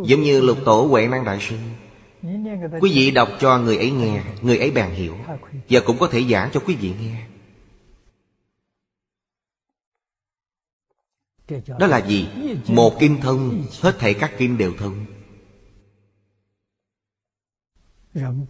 Giống 0.05 0.21
như 0.21 0.41
lục 0.41 0.57
tổ 0.65 0.81
Huệ 0.81 1.07
Năng 1.07 1.25
Đại 1.25 1.39
Sư. 1.41 1.55
Quý 2.81 2.91
vị 2.93 3.11
đọc 3.11 3.29
cho 3.39 3.57
người 3.57 3.77
ấy 3.77 3.91
nghe 3.91 4.23
Người 4.41 4.57
ấy 4.57 4.71
bèn 4.71 4.89
hiểu. 4.89 5.17
Và 5.69 5.79
cũng 5.85 5.97
có 5.97 6.07
thể 6.07 6.23
giảng 6.23 6.49
cho 6.53 6.59
quý 6.59 6.75
vị 6.75 6.93
nghe. 7.01 7.27
Đó 11.79 11.87
là 11.87 12.05
gì? 12.07 12.29
Một 12.67 12.99
kinh 12.99 13.21
thông 13.21 13.63
Hết 13.81 13.99
thảy 13.99 14.13
các 14.13 14.31
kinh 14.37 14.57
đều 14.57 14.73
thông 14.79 15.05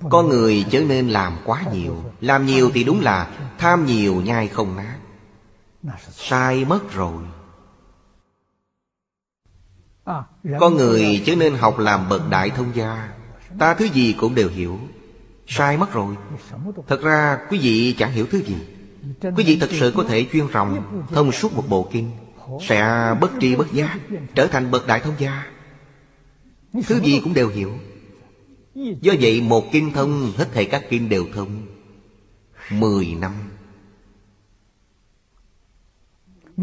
con 0.10 0.30
người 0.30 0.66
chớ 0.72 0.82
nên 0.82 1.10
làm 1.10 1.38
quá 1.46 1.64
nhiều. 1.74 2.04
Làm 2.22 2.46
nhiều 2.46 2.72
thì 2.74 2.84
đúng 2.84 3.02
là 3.02 3.30
Tham 3.58 3.86
nhiều 3.86 4.22
nhai 4.22 4.48
không 4.48 4.76
nát 4.76 4.98
Sai 6.12 6.66
mất 6.66 6.94
rồi. 6.94 7.24
Con 10.60 10.76
người 10.76 11.24
chớ 11.26 11.36
nên 11.36 11.54
học 11.54 11.80
làm 11.80 12.10
bậc 12.10 12.30
đại 12.30 12.50
thông 12.50 12.76
gia. 12.76 13.14
Ta 13.60 13.74
thứ 13.74 13.86
gì 13.86 14.16
cũng 14.20 14.36
đều 14.36 14.50
hiểu. 14.50 14.80
Sai 15.48 15.78
mất 15.78 15.94
rồi. 15.94 16.16
Thật 16.88 17.02
ra 17.02 17.40
quý 17.50 17.58
vị 17.58 17.96
chẳng 17.98 18.12
hiểu 18.12 18.26
thứ 18.32 18.42
gì. 18.44 18.56
Quý 19.22 19.44
vị 19.44 19.58
thật 19.62 19.70
sự 19.72 19.94
có 19.96 20.04
thể 20.04 20.28
chuyên 20.32 20.48
rộng 20.48 21.04
Thông 21.14 21.32
suốt 21.32 21.54
một 21.54 21.64
bộ 21.70 21.90
kinh, 21.92 22.12
Sẽ 22.62 23.14
bất 23.22 23.32
tri 23.42 23.56
bất 23.56 23.74
giác 23.74 24.00
Trở 24.36 24.48
thành 24.48 24.72
bậc 24.72 24.88
đại 24.88 25.00
thông 25.00 25.16
gia. 25.20 25.46
Thứ 26.88 27.00
gì 27.00 27.22
cũng 27.24 27.34
đều 27.34 27.50
hiểu. 27.50 27.72
Do 28.76 29.14
vậy 29.22 29.42
một 29.42 29.70
kinh 29.72 29.92
thông 29.94 30.32
Hết 30.36 30.50
thảy 30.54 30.66
các 30.66 30.86
kinh 30.90 31.10
đều 31.10 31.26
thông. 31.34 31.68
Mười 32.72 33.16
năm. 33.16 33.34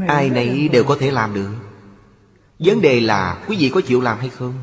Ai 0.09 0.31
nấy 0.31 0.69
đều 0.69 0.85
có 0.85 0.97
thể 1.01 1.11
làm 1.11 1.35
được. 1.35 1.55
Vấn 2.59 2.81
đề 2.81 3.01
là 3.01 3.45
quý 3.49 3.57
vị 3.57 3.71
có 3.75 3.81
chịu 3.81 4.01
làm 4.01 4.19
hay 4.19 4.29
không? 4.29 4.55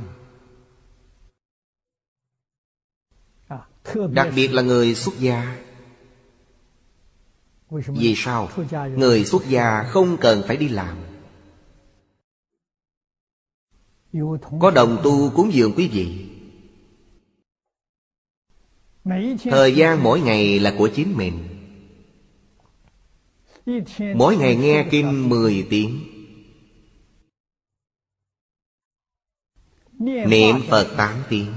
Đặc 4.12 4.28
biệt 4.36 4.48
là 4.48 4.62
người 4.62 4.96
xuất 4.96 5.20
gia. 5.20 5.58
Vì 7.70 8.14
sao? 8.18 8.50
Người 8.96 9.26
xuất 9.26 9.46
gia 9.50 9.84
không 9.84 10.18
cần 10.22 10.43
phải 10.48 10.58
đi 10.58 10.70
làm. 10.70 10.98
Có 14.60 14.72
đồng 14.76 15.02
tu 15.04 15.30
cúng 15.30 15.54
dường 15.54 15.74
quý 15.76 15.88
vị. 15.88 16.35
Thời 19.43 19.76
gian 19.76 20.03
mỗi 20.03 20.22
ngày 20.22 20.60
là 20.60 20.76
của 20.78 20.89
chính 20.95 21.18
mình. 21.18 21.43
Mỗi 24.16 24.38
ngày 24.38 24.56
nghe 24.56 24.88
kinh 24.91 25.30
10 25.30 25.68
tiếng. 25.70 25.99
Niệm 29.99 30.56
Phật 30.70 30.93
8 30.97 31.24
tiếng. 31.30 31.53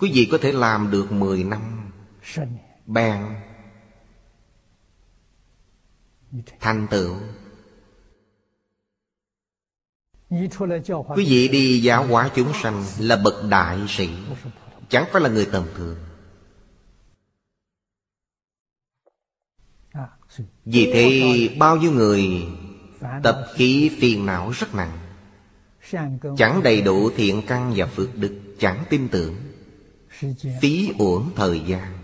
Quý 0.00 0.10
vị 0.14 0.28
có 0.30 0.38
thể 0.38 0.52
làm 0.52 0.90
được 0.90 1.12
10 1.12 1.44
năm 1.44 1.90
Bèn 2.86 3.24
Thành 6.60 6.86
tựu 6.90 7.16
Quý 11.16 11.24
vị 11.28 11.48
đi 11.48 11.80
giáo 11.82 12.06
hóa 12.06 12.30
chúng 12.34 12.52
sanh 12.62 12.84
Là 12.98 13.16
bậc 13.16 13.34
đại 13.48 13.78
sĩ. 13.88 14.08
Chẳng 14.88 15.04
phải 15.12 15.22
là 15.22 15.28
người 15.28 15.48
tầm 15.52 15.64
thường. 15.76 15.96
Vì 20.64 20.90
thế, 20.92 21.48
bao 21.58 21.76
nhiêu 21.76 21.92
người 21.92 22.46
Tập 23.22 23.46
khí 23.54 23.90
phiền 24.00 24.26
não 24.26 24.50
rất 24.50 24.74
nặng, 24.74 24.98
Chẳng 26.36 26.62
đầy 26.62 26.82
đủ 26.82 27.10
thiện 27.16 27.42
căn 27.46 27.72
và 27.76 27.86
phước 27.86 28.18
đức, 28.18 28.40
Chẳng 28.58 28.84
tin 28.90 29.08
tưởng, 29.08 29.34
Phí 30.60 30.92
uổng 30.98 31.30
thời 31.36 31.60
gian. 31.60 31.98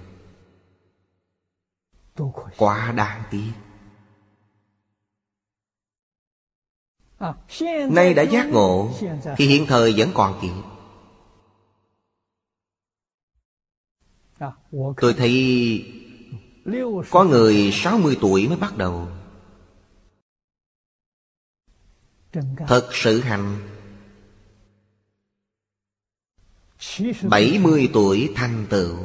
Quá 2.57 2.93
đáng 2.93 3.23
tiếc. 3.31 3.51
Nay 7.91 8.15
đã 8.15 8.23
giác 8.23 8.47
ngộ, 8.51 8.91
Thì 9.37 9.47
hiện 9.47 9.67
thời 9.67 9.95
vẫn 9.97 10.11
còn 10.15 10.39
kịp. 10.43 10.53
Tôi 14.97 15.15
thấy 15.15 15.33
Có 17.11 17.25
người 17.25 17.71
60 17.73 18.17
tuổi 18.21 18.49
mới 18.49 18.57
bắt 18.57 18.77
đầu. 18.77 19.09
Thật 22.67 22.89
sự 22.93 23.21
hành. 23.21 23.59
70 27.23 27.91
tuổi 27.93 28.33
thành 28.35 28.67
tựu. 28.71 28.97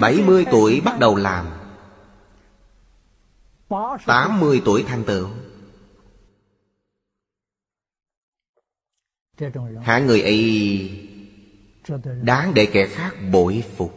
70 0.00 0.46
tuổi 0.50 0.80
bắt 0.80 0.98
đầu 0.98 1.16
làm. 1.16 1.67
80 4.06 4.62
tuổi 4.64 4.84
thành 4.88 5.04
tựu 5.04 5.28
Hạ 9.82 9.98
người 9.98 10.22
ấy 10.22 11.04
Đáng 12.22 12.54
để 12.54 12.68
kẻ 12.72 12.86
khác 12.86 13.14
bội 13.32 13.64
phục. 13.76 13.94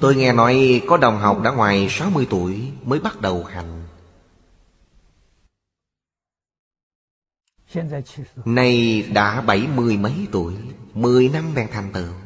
Tôi 0.00 0.16
nghe 0.16 0.32
nói 0.32 0.82
có 0.88 0.96
đồng 0.96 1.18
học 1.18 1.40
đã 1.44 1.50
ngoài 1.50 1.86
60 1.90 2.26
tuổi 2.30 2.72
mới 2.84 3.00
bắt 3.00 3.20
đầu 3.20 3.44
hành. 3.44 3.86
Nay 8.44 9.02
đã 9.14 9.40
bảy 9.40 9.68
mươi 9.74 9.96
mấy 9.96 10.26
tuổi, 10.32 10.54
Mười 10.94 11.28
năm 11.28 11.54
bèn 11.54 11.68
thành 11.72 11.92
tựu. 11.92 12.21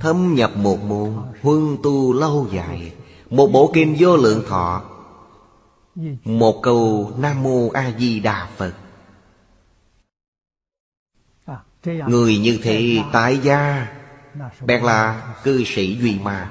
Thâm 0.00 0.34
nhập 0.34 0.56
một 0.56 0.82
môn, 0.82 1.16
Huân 1.42 1.76
tu 1.82 2.12
lâu 2.12 2.48
dài. 2.52 2.92
Một 3.30 3.46
bộ 3.46 3.70
kinh 3.74 3.96
vô 3.98 4.16
lượng 4.16 4.42
thọ. 4.48 4.82
Một 6.24 6.60
câu 6.62 7.12
Nam 7.18 7.42
Mô 7.42 7.68
A 7.68 7.92
Di 7.98 8.20
Đà 8.20 8.48
Phật. 8.56 8.74
Người 11.84 12.38
như 12.38 12.58
thế 12.62 12.98
tại 13.12 13.38
gia, 13.38 13.86
Bèn 14.66 14.82
là 14.82 15.34
cư 15.44 15.64
sĩ 15.64 15.98
Duy 16.00 16.18
Ma, 16.18 16.50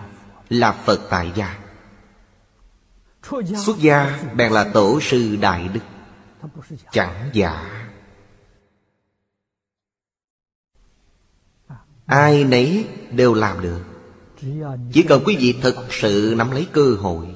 Là 0.50 0.72
Phật 0.72 1.00
tại 1.10 1.32
gia. 1.36 1.58
Xuất 3.66 3.78
gia 3.80 4.20
bèn 4.36 4.52
là 4.52 4.64
tổ 4.74 5.00
sư 5.02 5.36
Đại 5.42 5.68
Đức. 5.68 5.80
Chẳng 6.92 7.30
giả. 7.34 7.84
Ai 12.14 12.44
nấy 12.44 12.88
đều 13.12 13.34
làm 13.34 13.62
được. 13.62 13.82
Chỉ 14.94 15.04
cần 15.04 15.24
quý 15.26 15.36
vị 15.40 15.56
thực 15.62 15.76
sự 15.90 16.34
nắm 16.38 16.52
lấy 16.52 16.68
cơ 16.72 16.96
hội. 17.00 17.36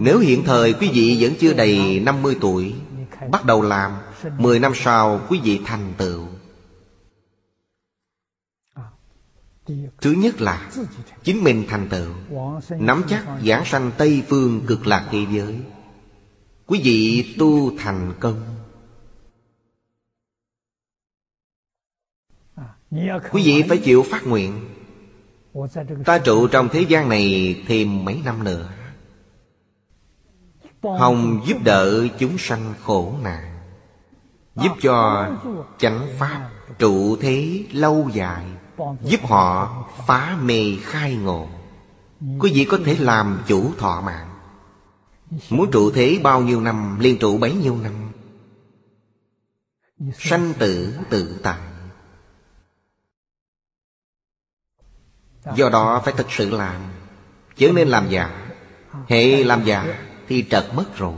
Nếu 0.00 0.18
hiện 0.18 0.42
thời 0.44 0.72
quý 0.72 0.90
vị 0.92 1.16
vẫn 1.20 1.32
chưa 1.40 1.52
đầy 1.52 2.00
50 2.00 2.36
tuổi, 2.40 2.74
Bắt 3.30 3.44
đầu 3.44 3.62
làm 3.62 3.92
10 4.38 4.58
năm 4.58 4.72
sau 4.74 5.20
quý 5.28 5.40
vị 5.42 5.60
thành 5.64 5.92
tựu. 5.98 6.26
Thứ 10.00 10.12
nhất 10.12 10.40
là 10.40 10.70
Chính 11.24 11.44
mình 11.44 11.64
thành 11.68 11.88
tựu, 11.88 12.12
Nắm 12.78 13.02
chắc 13.08 13.24
giảng 13.46 13.64
sanh 13.64 13.90
Tây 13.98 14.22
Phương 14.28 14.60
cực 14.66 14.86
lạc 14.86 15.08
thế 15.10 15.26
giới. 15.32 15.60
Quý 16.66 16.80
vị 16.84 17.34
tu 17.38 17.78
thành 17.78 18.12
công. 18.20 18.57
Quý 22.90 23.42
vị 23.44 23.64
phải 23.68 23.78
chịu 23.78 24.04
phát 24.10 24.26
nguyện. 24.26 24.60
Ta 26.04 26.18
trụ 26.18 26.48
trong 26.48 26.68
thế 26.68 26.80
gian 26.80 27.08
này 27.08 27.56
thêm 27.66 28.04
mấy 28.04 28.20
năm 28.24 28.44
nữa. 28.44 28.68
Hồng 30.82 31.40
giúp 31.46 31.56
đỡ 31.64 32.06
chúng 32.18 32.38
sanh 32.38 32.74
khổ 32.82 33.14
nạn, 33.22 33.58
Giúp 34.56 34.72
cho 34.80 35.28
chánh 35.78 36.08
pháp 36.18 36.50
trụ 36.78 37.16
thế 37.16 37.64
lâu 37.72 38.08
dài, 38.12 38.44
Giúp 39.02 39.20
họ 39.22 39.84
phá 40.06 40.38
mê 40.42 40.76
khai 40.82 41.14
ngộ. 41.14 41.48
Quý 42.38 42.52
vị 42.54 42.64
có 42.64 42.78
thể 42.84 42.96
làm 43.00 43.38
chủ 43.46 43.72
thọ 43.78 44.00
mạng. 44.00 44.28
Muốn 45.50 45.70
trụ 45.70 45.90
thế 45.90 46.20
bao 46.22 46.40
nhiêu 46.40 46.60
năm, 46.60 46.98
Liên 47.00 47.18
trụ 47.18 47.38
bấy 47.38 47.54
nhiêu 47.54 47.78
năm? 47.82 47.92
Sanh 50.18 50.52
tử 50.58 50.94
tự 51.10 51.40
tại. 51.42 51.67
Do 55.56 55.68
đó 55.68 56.02
phải 56.04 56.14
thực 56.16 56.26
sự 56.30 56.50
làm. 56.50 56.74
Chứ 57.56 57.72
nên 57.72 57.88
làm 57.88 58.08
giả. 58.08 58.50
Hệ 59.08 59.44
làm 59.44 59.64
giả 59.64 59.98
thì 60.28 60.44
trật 60.50 60.64
mất 60.74 60.96
rồi. 60.96 61.14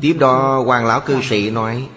Tiếp 0.00 0.16
đó 0.20 0.62
hoàng 0.66 0.86
lão 0.86 1.00
cư 1.00 1.22
sĩ 1.22 1.50
nói 1.50 1.88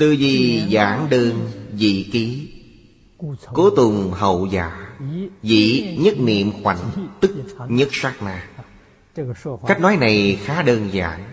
Tư 0.00 0.16
di 0.16 0.62
giảng 0.72 1.10
đơn 1.10 1.50
dị 1.74 2.08
ký 2.12 2.52
Cố 3.54 3.70
tùng 3.70 4.12
hậu 4.12 4.46
giả 4.46 4.96
Dị 5.42 5.96
nhất 6.00 6.14
niệm 6.18 6.52
khoảnh 6.62 7.08
Tức 7.20 7.30
nhất 7.68 7.88
sát 7.92 8.14
na. 8.22 8.48
Cách 9.66 9.80
nói 9.80 9.96
này 9.96 10.38
khá 10.44 10.62
đơn 10.62 10.88
giản 10.92 11.29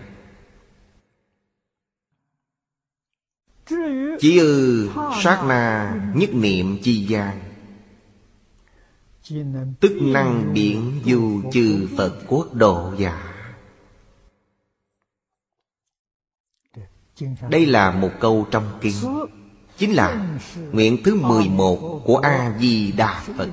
Chỉ 4.20 4.38
ư, 4.38 4.88
sát 5.22 5.44
na, 5.48 5.94
nhất 6.14 6.30
niệm 6.32 6.78
chi 6.82 7.06
gian. 7.06 7.40
Tức 9.80 9.98
năng 10.00 10.54
biển 10.54 11.00
dù 11.04 11.42
chư 11.52 11.88
Phật 11.96 12.18
quốc 12.28 12.54
độ 12.54 12.94
giả 12.98 13.28
Đây 17.50 17.66
là 17.66 17.90
một 17.90 18.10
câu 18.20 18.46
trong 18.50 18.78
kinh. 18.80 18.94
Chính 19.78 19.92
là 19.92 20.38
nguyện 20.72 20.98
thứ 21.04 21.14
11 21.14 22.02
của 22.04 22.16
A-di-đà 22.16 23.24
Phật. 23.36 23.48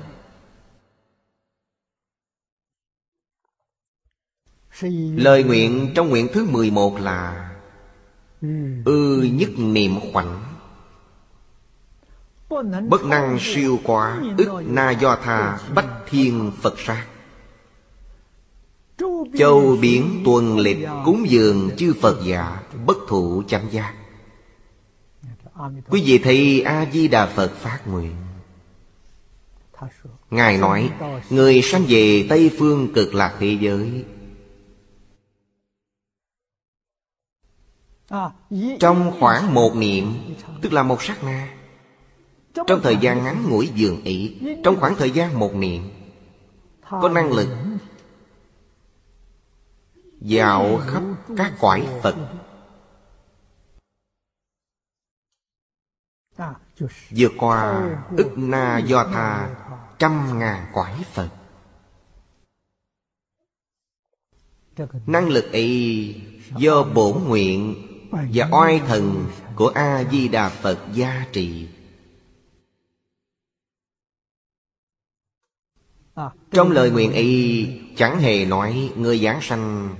Lời 5.16 5.44
nguyện 5.44 5.92
trong 5.94 6.08
nguyện 6.08 6.28
thứ 6.32 6.44
11 6.44 7.00
là 7.00 7.52
Ư 8.84 9.28
nhất 9.32 9.50
niệm 9.58 10.00
khoảnh. 10.12 10.42
Bất 12.88 13.04
năng 13.04 13.38
siêu 13.40 13.78
quá 13.84 14.22
ức 14.38 14.62
na 14.66 14.90
do 14.90 15.16
tha, 15.16 15.58
bách 15.74 15.88
thiên 16.06 16.52
Phật 16.62 16.74
sát 16.78 17.06
Châu 19.38 19.76
biển 19.80 20.22
tuần 20.24 20.58
lịch 20.58 20.78
cúng 21.04 21.24
dường 21.28 21.70
chư 21.76 21.94
Phật 22.00 22.20
giả, 22.24 22.62
Bất 22.86 22.96
thụ 23.08 23.42
chánh 23.48 23.66
giác. 23.70 23.94
Quý 25.88 26.02
vị 26.06 26.18
thấy 26.18 26.62
A-di-đà 26.62 27.26
Phật 27.26 27.52
phát 27.54 27.80
nguyện. 27.86 28.14
Ngài 30.30 30.58
nói, 30.58 30.90
Người 31.30 31.62
sanh 31.62 31.84
về 31.88 32.26
Tây 32.28 32.50
Phương 32.58 32.92
cực 32.94 33.14
lạc 33.14 33.36
thế 33.40 33.56
giới 33.60 34.04
Trong 38.80 39.16
khoảng 39.20 39.54
một 39.54 39.76
niệm 39.76 40.34
Tức 40.62 40.72
là 40.72 40.82
một 40.82 41.02
sát 41.02 41.24
na 41.24 41.54
Trong 42.66 42.80
thời 42.82 42.96
gian 42.96 43.24
ngắn 43.24 43.50
ngủi 43.50 43.70
dường 43.74 44.04
ý 44.04 44.38
Trong 44.64 44.80
khoảng 44.80 44.94
thời 44.96 45.10
gian 45.10 45.38
một 45.38 45.54
niệm 45.54 45.90
Có 46.90 47.08
năng 47.08 47.32
lực 47.32 47.48
Dạo 50.20 50.80
khắp 50.86 51.02
các 51.36 51.52
cõi 51.60 51.88
Phật 52.02 52.16
Vượt 57.10 57.32
qua 57.38 57.88
ức 58.16 58.32
na 58.36 58.78
do 58.78 59.04
tha 59.04 59.54
Trăm 59.98 60.38
ngàn 60.38 60.66
cõi 60.72 61.04
Phật 61.12 61.28
Năng 65.06 65.28
lực 65.28 65.52
ấy 65.52 66.22
Do 66.56 66.82
bổn 66.82 67.24
nguyện 67.24 67.86
và 68.10 68.48
oai 68.50 68.80
thần 68.86 69.26
của 69.54 69.68
a 69.74 70.04
di 70.10 70.28
đà 70.28 70.48
phật 70.48 70.78
gia 70.92 71.26
trì. 71.32 71.68
Trong 76.50 76.70
lời 76.70 76.90
nguyện 76.90 77.12
ấy, 77.12 77.68
chẳng 77.96 78.18
hề 78.18 78.44
nói 78.44 78.90
người 78.96 79.18
giảng 79.18 79.40
sanh. 79.40 79.94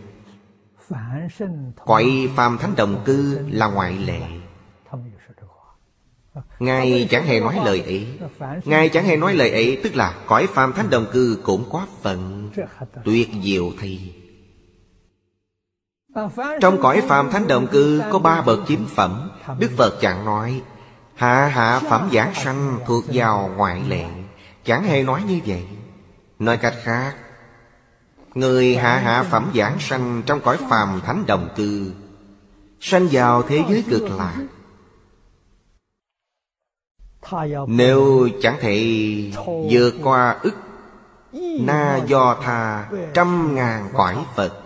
Cõi 1.86 2.28
phàm 2.36 2.58
thánh 2.58 2.76
đồng 2.76 3.02
cư 3.04 3.38
là 3.50 3.66
ngoại 3.66 3.98
lệ. 3.98 4.20
Ngài 6.58 7.06
chẳng 7.10 7.26
hề 7.26 7.40
nói 7.40 7.58
lời 7.64 7.82
ấy. 7.82 8.06
Ngài 8.64 8.88
chẳng 8.88 9.04
hề 9.04 9.16
nói 9.16 9.34
lời 9.34 9.50
ấy, 9.50 9.80
Tức 9.82 9.96
là 9.96 10.14
cõi 10.26 10.46
phàm 10.46 10.72
thánh 10.72 10.90
đồng 10.90 11.06
cư 11.12 11.38
cũng 11.42 11.64
quá 11.70 11.86
phận, 12.02 12.50
Tuyệt 13.04 13.28
diệu 13.42 13.72
thì 13.80 14.12
trong 16.60 16.82
cõi 16.82 17.02
phàm 17.08 17.30
thánh 17.30 17.48
động 17.48 17.66
cư 17.66 18.02
Có 18.12 18.18
ba 18.18 18.42
bậc 18.42 18.58
chính 18.66 18.86
phẩm. 18.94 19.30
Đức 19.58 19.70
Phật 19.76 19.98
chẳng 20.00 20.24
nói 20.24 20.62
Hạ 21.14 21.46
hạ 21.46 21.80
phẩm 21.90 22.08
giảng 22.12 22.34
sanh 22.34 22.78
thuộc 22.86 23.04
vào 23.12 23.50
ngoại 23.56 23.82
lệ. 23.88 24.04
Chẳng 24.64 24.84
hề 24.84 25.02
nói 25.02 25.22
như 25.28 25.40
vậy. 25.46 25.66
Nói 26.38 26.56
cách 26.56 26.74
khác, 26.82 27.14
Người 28.34 28.76
hạ 28.76 28.98
hạ 28.98 29.22
phẩm 29.30 29.50
giảng 29.54 29.76
sanh 29.80 30.22
Trong 30.26 30.40
cõi 30.40 30.56
phàm 30.70 31.00
thánh 31.00 31.26
đồng 31.26 31.48
cư 31.56 31.92
Sanh 32.80 33.08
vào 33.12 33.42
thế 33.42 33.64
giới 33.68 33.84
cực 33.90 34.02
lạc. 34.02 34.36
Nếu 37.66 38.28
chẳng 38.42 38.56
thể 38.60 39.04
vượt 39.70 39.94
qua 40.02 40.36
ức 40.42 40.54
Na 41.60 42.00
do 42.06 42.36
tha 42.42 42.88
trăm 43.14 43.54
ngàn 43.54 43.88
cõi 43.94 44.16
Phật 44.34 44.65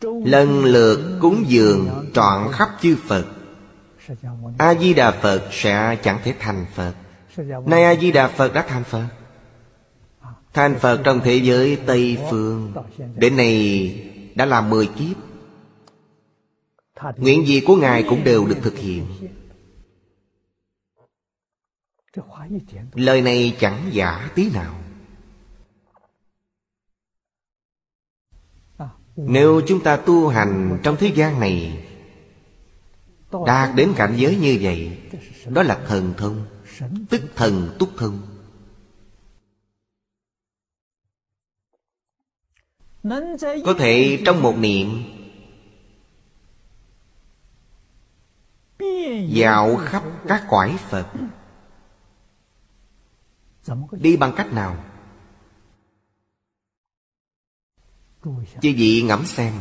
Lần 0.00 0.64
lượt 0.64 1.18
cúng 1.20 1.44
dường 1.46 2.10
trọn 2.14 2.52
khắp 2.52 2.68
chư 2.80 2.96
Phật. 3.06 3.26
A-di-đà 4.58 5.10
Phật 5.10 5.48
sẽ 5.50 5.96
chẳng 6.02 6.18
thể 6.24 6.34
thành 6.38 6.66
Phật. 6.74 6.94
Nay 7.66 7.84
A-di-đà 7.84 8.28
Phật 8.28 8.52
đã 8.52 8.64
thành 8.68 8.84
Phật. 8.84 9.06
Thành 10.52 10.78
Phật 10.78 11.00
trong 11.04 11.20
thế 11.24 11.36
giới 11.36 11.76
Tây 11.86 12.18
Phương. 12.30 12.74
Đến 13.16 13.36
nay 13.36 14.04
đã 14.34 14.44
là 14.44 14.60
mười 14.60 14.86
kiếp. 14.86 15.16
Nguyện 17.16 17.46
gì 17.46 17.60
của 17.60 17.76
Ngài 17.76 18.02
cũng 18.02 18.24
đều 18.24 18.46
được 18.46 18.58
thực 18.62 18.78
hiện. 18.78 19.06
Lời 22.94 23.22
này 23.22 23.56
chẳng 23.60 23.90
giả 23.92 24.30
tí 24.34 24.50
nào. 24.50 24.74
Nếu 29.20 29.60
chúng 29.66 29.82
ta 29.82 29.96
tu 29.96 30.28
hành 30.28 30.78
trong 30.82 30.96
thế 30.96 31.06
gian 31.06 31.40
này, 31.40 31.84
Đạt 33.46 33.76
đến 33.76 33.92
cảnh 33.96 34.14
giới 34.16 34.36
như 34.36 34.58
vậy, 34.60 34.98
Đó 35.46 35.62
là 35.62 35.80
thần 35.86 36.14
thông, 36.16 36.46
Tức 37.10 37.22
thần 37.36 37.76
túc 37.78 37.88
thông 37.96 38.20
Có 43.64 43.74
thể 43.78 44.22
trong 44.26 44.42
một 44.42 44.56
niệm, 44.58 45.02
Dạo 49.28 49.76
khắp 49.76 50.02
các 50.28 50.44
quải 50.48 50.76
Phật, 50.76 51.06
Đi 53.92 54.16
bằng 54.16 54.32
cách 54.36 54.52
nào? 54.52 54.84
Chư 58.60 58.74
vị 58.76 59.02
ngẫm 59.02 59.24
xem. 59.24 59.52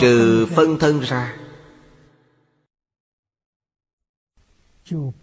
Trừ 0.00 0.46
phân 0.56 0.78
thân 0.78 1.00
ra, 1.00 1.36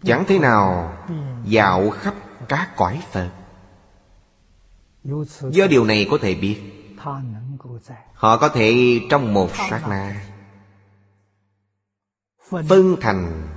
Chẳng 0.04 0.24
thế 0.28 0.38
nào 0.38 0.96
dạo 1.44 1.90
khắp 1.90 2.14
các 2.48 2.72
cõi 2.76 3.02
Phật. 3.12 3.30
Do 5.50 5.66
điều 5.66 5.84
này 5.84 6.06
có 6.10 6.18
thể 6.22 6.34
biết, 6.34 6.60
Họ 8.14 8.36
có 8.36 8.48
thể 8.48 9.00
trong 9.10 9.34
một 9.34 9.50
sát 9.70 9.82
na 9.88 10.26
Phân 12.50 12.96
thành 13.00 13.48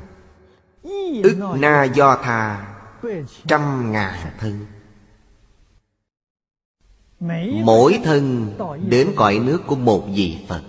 Ức 1.24 1.56
na 1.60 1.84
do 1.84 2.16
tha 2.24 2.76
Trăm 3.48 3.92
ngàn 3.92 4.32
thân. 4.40 4.66
Mỗi 7.64 8.00
thân 8.04 8.54
đến 8.90 9.14
cõi 9.16 9.40
nước 9.40 9.62
của 9.68 9.76
một 9.76 10.08
vị 10.16 10.38
Phật. 10.48 10.62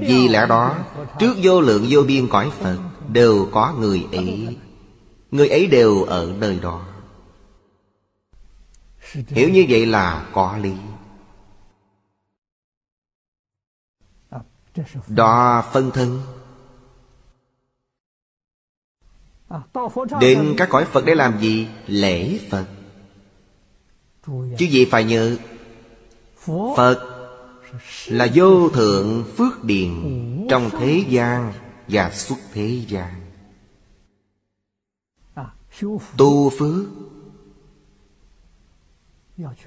Vì 0.00 0.28
lẽ 0.28 0.46
đó, 0.46 0.78
Trước 1.18 1.36
vô 1.42 1.60
lượng 1.60 1.86
vô 1.90 2.02
biên 2.02 2.28
cõi 2.28 2.50
Phật 2.58 2.78
Đều 3.08 3.48
có 3.52 3.74
người 3.78 4.06
ấy. 4.12 4.58
Người 5.30 5.48
ấy 5.48 5.66
đều 5.66 6.02
ở 6.02 6.32
nơi 6.38 6.58
đó. 6.62 6.86
Hiểu 9.12 9.48
như 9.48 9.66
vậy 9.68 9.86
là 9.86 10.30
có 10.32 10.56
lý. 10.56 10.74
Đó 15.08 15.64
phân 15.72 15.90
thân. 15.90 16.22
Đến 20.20 20.54
các 20.56 20.68
cõi 20.70 20.84
Phật 20.84 21.04
để 21.04 21.14
làm 21.14 21.40
gì? 21.40 21.68
Lễ 21.86 22.38
Phật. 22.50 22.66
Chứ 24.26 24.66
gì 24.66 24.84
phải 24.84 25.04
nhớ 25.04 25.36
Phật 26.76 27.16
là 28.06 28.28
vô 28.34 28.68
thượng 28.68 29.24
phước 29.36 29.64
điền 29.64 29.90
Trong 30.50 30.70
thế 30.70 31.04
gian 31.08 31.52
và 31.88 32.10
xuất 32.10 32.38
thế 32.52 32.84
gian. 32.88 33.20
Tu 36.16 36.50
phước 36.50 36.86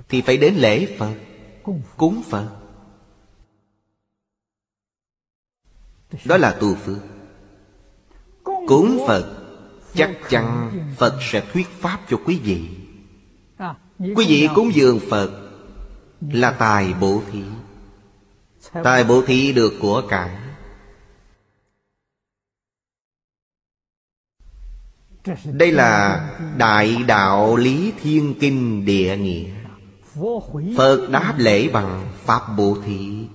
Thì 0.10 0.22
phải 0.22 0.38
đến 0.38 0.56
lễ 0.56 0.96
Phật 1.00 1.16
Cúng 1.98 2.24
Phật. 2.30 2.50
Đó 6.26 6.38
là 6.38 6.58
tu 6.62 6.76
phước. 6.76 6.98
Cúng 8.44 9.04
Phật 9.08 9.40
Chắc 9.94 10.18
chắn 10.30 10.72
Phật 10.98 11.20
sẽ 11.22 11.44
thuyết 11.54 11.68
Pháp 11.68 12.00
cho 12.10 12.18
quý 12.26 12.40
vị 12.44 12.83
Quý 14.04 14.26
vị 14.28 14.48
cúng 14.56 14.74
dường 14.74 15.00
Phật 15.10 15.40
Là 16.32 16.52
tài 16.52 16.94
bổ 16.94 17.22
thí. 17.32 17.44
Tài 18.84 19.04
bổ 19.04 19.22
thí 19.22 19.54
được 19.54 19.74
của 19.82 20.04
cải 20.10 20.30
Đây 25.46 25.72
là 25.72 26.30
Đại 26.58 27.04
Đạo 27.08 27.56
Lý 27.56 27.94
Thiên 28.02 28.34
Kinh 28.40 28.86
Địa 28.86 29.18
Nghĩa. 29.18 29.50
Phật 30.78 31.08
đáp 31.12 31.36
lễ 31.38 31.70
bằng 31.70 32.08
Pháp 32.24 32.42
Bố 32.58 32.78
Thí. 32.86 33.26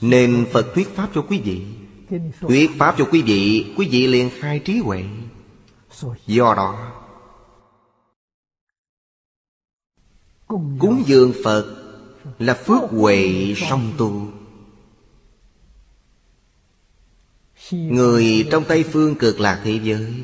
Nên 0.00 0.46
Phật 0.52 0.74
thuyết 0.74 0.96
Pháp 0.96 1.08
cho 1.14 1.22
quý 1.22 1.40
vị. 1.40 1.62
Thuyết 2.40 2.70
Pháp 2.78 2.94
cho 2.98 3.04
quý 3.12 3.22
vị 3.22 3.74
Quý 3.76 3.88
vị 3.90 4.06
liền 4.06 4.30
khai 4.40 4.58
trí 4.58 4.78
huệ. 4.78 5.04
Do 6.26 6.54
đó 6.54 6.92
Cúng 10.48 11.02
dường 11.06 11.32
Phật 11.44 11.76
Là 12.38 12.54
phước 12.54 12.90
huệ 12.90 13.54
song 13.56 13.92
tu. 13.98 14.26
Người 17.70 18.48
trong 18.50 18.64
Tây 18.64 18.82
Phương 18.82 19.14
cực 19.14 19.40
lạc 19.40 19.60
thế 19.64 19.80
giới 19.82 20.14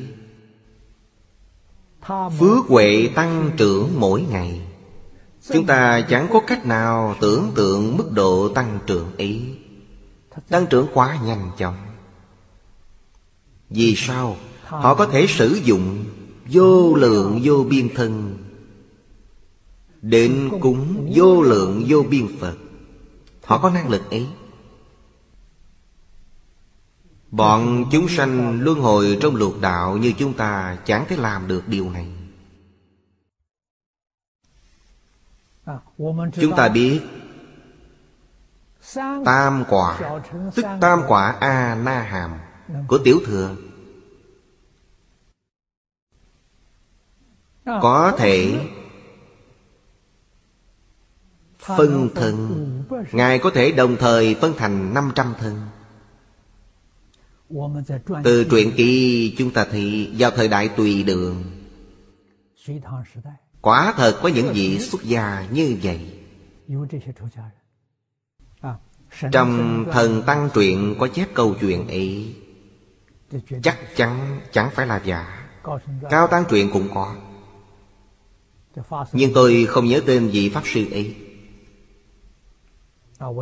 Phước 2.39 2.65
huệ 2.67 3.09
tăng 3.15 3.51
trưởng 3.57 3.99
mỗi 3.99 4.21
ngày. 4.21 4.61
Chúng 5.53 5.65
ta 5.65 6.01
chẳng 6.09 6.27
có 6.33 6.41
cách 6.47 6.65
nào 6.65 7.15
tưởng 7.21 7.51
tượng 7.55 7.97
mức 7.97 8.11
độ 8.11 8.49
tăng 8.49 8.79
trưởng 8.87 9.17
ấy. 9.17 9.57
Tăng 10.49 10.67
trưởng 10.67 10.87
quá 10.93 11.19
nhanh 11.25 11.51
chóng. 11.57 11.75
Vì 13.69 13.95
sao? 13.97 14.37
Họ 14.63 14.95
có 14.95 15.05
thể 15.05 15.27
sử 15.27 15.59
dụng 15.63 16.05
vô 16.49 16.95
lượng 16.95 17.41
vô 17.43 17.65
biên 17.69 17.89
thân 17.95 18.42
Đến 20.03 20.49
cúng 20.61 21.11
vô 21.15 21.41
lượng 21.41 21.85
vô 21.87 22.03
biên 22.09 22.27
Phật. 22.39 22.57
Họ 23.43 23.57
có 23.57 23.69
năng 23.69 23.89
lực 23.89 24.11
ấy. 24.11 24.27
Bọn 27.31 27.85
chúng 27.91 28.07
sanh 28.09 28.61
luân 28.61 28.79
hồi 28.79 29.17
trong 29.21 29.35
luộc 29.35 29.61
đạo 29.61 29.97
Như 29.97 30.13
chúng 30.17 30.33
ta 30.33 30.77
chẳng 30.85 31.05
thể 31.09 31.17
làm 31.17 31.47
được 31.47 31.67
điều 31.67 31.89
này. 31.89 32.07
Chúng 36.41 36.55
ta 36.57 36.69
biết, 36.69 37.01
Tam 39.25 39.63
quả, 39.69 40.19
Tức 40.55 40.65
tam 40.81 41.01
quả 41.07 41.37
A-na 41.39 42.01
hàm 42.01 42.31
Của 42.87 42.97
tiểu 42.97 43.19
thừa. 43.25 43.55
Có 47.65 48.15
thể 48.17 48.67
Phân 51.65 52.09
thân. 52.15 52.83
Ngài 53.11 53.39
có 53.39 53.51
thể 53.53 53.71
đồng 53.71 53.97
thời 53.97 54.35
phân 54.35 54.53
thành 54.57 54.93
500 54.93 55.33
thân. 55.39 55.61
Từ 58.23 58.43
truyện 58.43 58.71
ký 58.75 59.35
chúng 59.37 59.51
ta 59.51 59.65
thị 59.71 60.13
Vào 60.17 60.31
thời 60.31 60.47
đại 60.47 60.69
tùy 60.69 61.03
đường, 61.03 61.43
Quả 63.61 63.93
thật 63.97 64.19
có 64.21 64.29
những 64.29 64.53
vị 64.53 64.79
xuất 64.79 65.03
gia 65.03 65.47
như 65.51 65.77
vậy. 65.83 66.19
Trong 69.31 69.85
thần 69.91 70.23
tăng 70.25 70.49
truyện 70.53 70.95
có 70.99 71.07
chép 71.07 71.27
câu 71.33 71.55
chuyện 71.61 71.87
ấy, 71.87 72.35
Chắc 73.63 73.77
chắn 73.95 74.39
chẳng 74.51 74.69
phải 74.73 74.87
là 74.87 75.01
giả. 75.05 75.49
Cao 76.09 76.27
tăng 76.27 76.43
truyện 76.49 76.69
cũng 76.73 76.87
có. 76.93 77.15
Nhưng 79.11 79.31
tôi 79.33 79.65
không 79.69 79.85
nhớ 79.85 80.01
tên 80.05 80.27
vị 80.27 80.49
Pháp 80.49 80.61
Sư 80.65 80.85
ấy. 80.91 81.15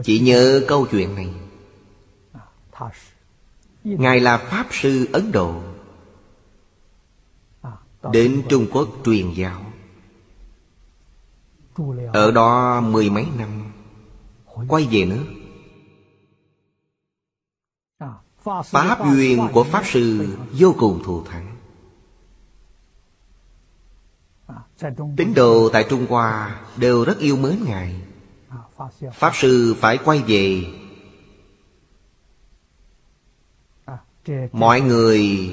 Chỉ 0.03 0.19
nhớ 0.19 0.65
câu 0.67 0.87
chuyện 0.91 1.15
này. 1.15 1.33
Ngài 3.83 4.19
là 4.19 4.37
Pháp 4.37 4.67
Sư 4.71 5.07
Ấn 5.13 5.31
Độ, 5.31 5.61
Đến 8.11 8.43
Trung 8.49 8.67
Quốc 8.71 8.89
truyền 9.05 9.33
giáo. 9.33 9.65
Ở 12.13 12.31
đó 12.31 12.81
mười 12.81 13.09
mấy 13.09 13.25
năm, 13.37 13.71
Quay 14.67 14.87
về 14.91 15.05
nước. 15.05 15.25
Pháp 18.65 19.05
duyên 19.05 19.47
của 19.53 19.63
Pháp 19.63 19.83
Sư 19.85 20.37
vô 20.51 20.75
cùng 20.79 21.01
thù 21.05 21.23
thắng. 21.23 21.55
Tín 25.17 25.33
đồ 25.33 25.69
tại 25.73 25.85
Trung 25.89 26.05
Hoa 26.09 26.61
đều 26.77 27.05
rất 27.05 27.19
yêu 27.19 27.37
mến 27.37 27.63
Ngài. 27.65 28.01
Pháp 29.13 29.31
Sư 29.35 29.75
phải 29.79 29.97
quay 30.05 30.23
về. 30.27 30.65
Mọi 34.51 34.81
người 34.81 35.49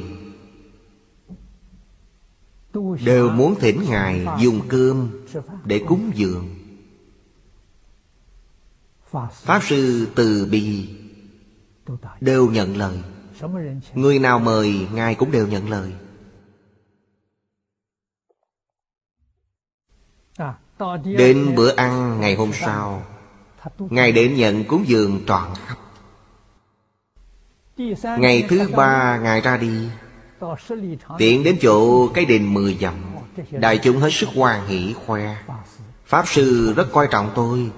Đều 3.04 3.30
muốn 3.30 3.54
thỉnh 3.60 3.84
Ngài 3.88 4.26
dùng 4.40 4.60
cơm 4.68 5.10
Để 5.64 5.84
cúng 5.88 6.10
dường. 6.14 6.54
Pháp 9.32 9.60
Sư 9.62 10.08
từ 10.14 10.48
bi 10.50 10.88
Đều 12.20 12.50
nhận 12.50 12.76
lời. 12.76 13.02
Người 13.94 14.18
nào 14.18 14.38
mời, 14.38 14.86
Ngài 14.92 15.14
cũng 15.14 15.30
đều 15.30 15.46
nhận 15.46 15.70
lời. 15.70 15.92
Đến 21.04 21.54
bữa 21.56 21.74
ăn 21.76 22.20
ngày 22.20 22.34
hôm 22.34 22.50
sau 22.52 23.02
Ngài 23.78 24.12
đến 24.12 24.34
nhận 24.34 24.64
cúng 24.64 24.84
dường 24.86 25.20
trọn 25.26 25.48
khắp. 25.66 25.76
Ngày 28.18 28.44
thứ 28.48 28.68
ba, 28.76 29.18
Ngài 29.22 29.40
ra 29.40 29.56
đi. 29.56 29.88
Tiện 31.18 31.44
đến 31.44 31.56
chỗ 31.60 32.08
cái 32.08 32.24
đền 32.24 32.54
mười 32.54 32.78
dặm. 32.80 32.94
Đại 33.50 33.78
chúng 33.78 33.96
hết 33.96 34.10
sức 34.12 34.28
hoan 34.34 34.66
hỷ, 34.66 34.94
khoe. 35.06 35.36
Pháp 36.06 36.28
Sư 36.28 36.74
rất 36.76 36.92
coi 36.92 37.08
trọng 37.10 37.30
tôi. 37.34 37.70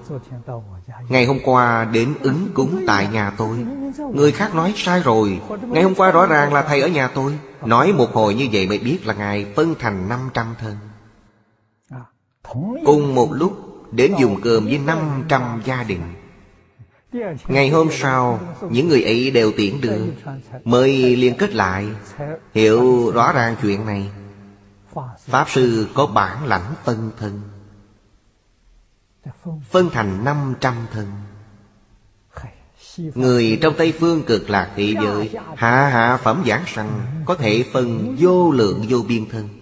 Ngày 1.09 1.25
hôm 1.25 1.39
qua 1.43 1.85
đến 1.85 2.13
ứng 2.21 2.47
cúng 2.53 2.83
tại 2.87 3.07
nhà 3.11 3.31
tôi. 3.37 3.57
Người 4.13 4.31
khác 4.31 4.55
nói, 4.55 4.73
sai 4.75 5.01
rồi. 5.01 5.41
Ngày 5.67 5.83
hôm 5.83 5.95
qua 5.95 6.11
rõ 6.11 6.25
ràng 6.25 6.53
là 6.53 6.61
thầy 6.61 6.81
ở 6.81 6.87
nhà 6.87 7.07
tôi. 7.07 7.39
Nói 7.65 7.93
một 7.93 8.13
hồi 8.13 8.35
như 8.35 8.47
vậy 8.51 8.67
mới 8.67 8.77
biết 8.77 8.99
là 9.07 9.13
Ngài 9.13 9.45
phân 9.55 9.75
thành 9.79 10.09
500 10.09 10.55
thân. 10.59 10.77
Cùng 12.85 13.15
một 13.15 13.29
lúc 13.31 13.70
đến 13.91 14.13
dùng 14.19 14.41
cơm 14.41 14.65
với 14.65 14.77
500 14.77 15.61
gia 15.65 15.83
đình. 15.83 16.01
Ngày 17.47 17.69
hôm 17.69 17.87
sau, 17.91 18.39
Những 18.69 18.87
người 18.87 19.03
ấy 19.03 19.31
đều 19.31 19.51
tiễn 19.57 19.81
đưa, 19.81 20.05
Mới 20.63 21.15
liên 21.15 21.35
kết 21.37 21.53
lại. 21.53 21.87
Hiểu 22.53 23.11
rõ 23.11 23.31
ràng 23.31 23.55
chuyện 23.61 23.85
này, 23.85 24.09
Pháp 25.25 25.49
Sư 25.49 25.87
có 25.93 26.05
bản 26.05 26.45
lãnh 26.45 26.73
phân 26.83 27.11
thân, 27.17 27.41
Phân 29.69 29.89
thành 29.89 30.23
500 30.23 30.75
thân. 30.93 31.07
Người 33.15 33.59
trong 33.61 33.73
Tây 33.77 33.93
Phương 33.99 34.23
cực 34.23 34.49
lạc 34.49 34.71
thị 34.75 34.95
giới 35.03 35.29
Hạ 35.55 35.87
hạ 35.87 36.17
phẩm 36.17 36.43
giảng 36.47 36.63
sanh, 36.67 37.01
Có 37.25 37.35
thể 37.35 37.65
phân 37.73 38.15
vô 38.19 38.51
lượng 38.51 38.85
vô 38.89 38.99
biên 39.07 39.29
thân. 39.29 39.60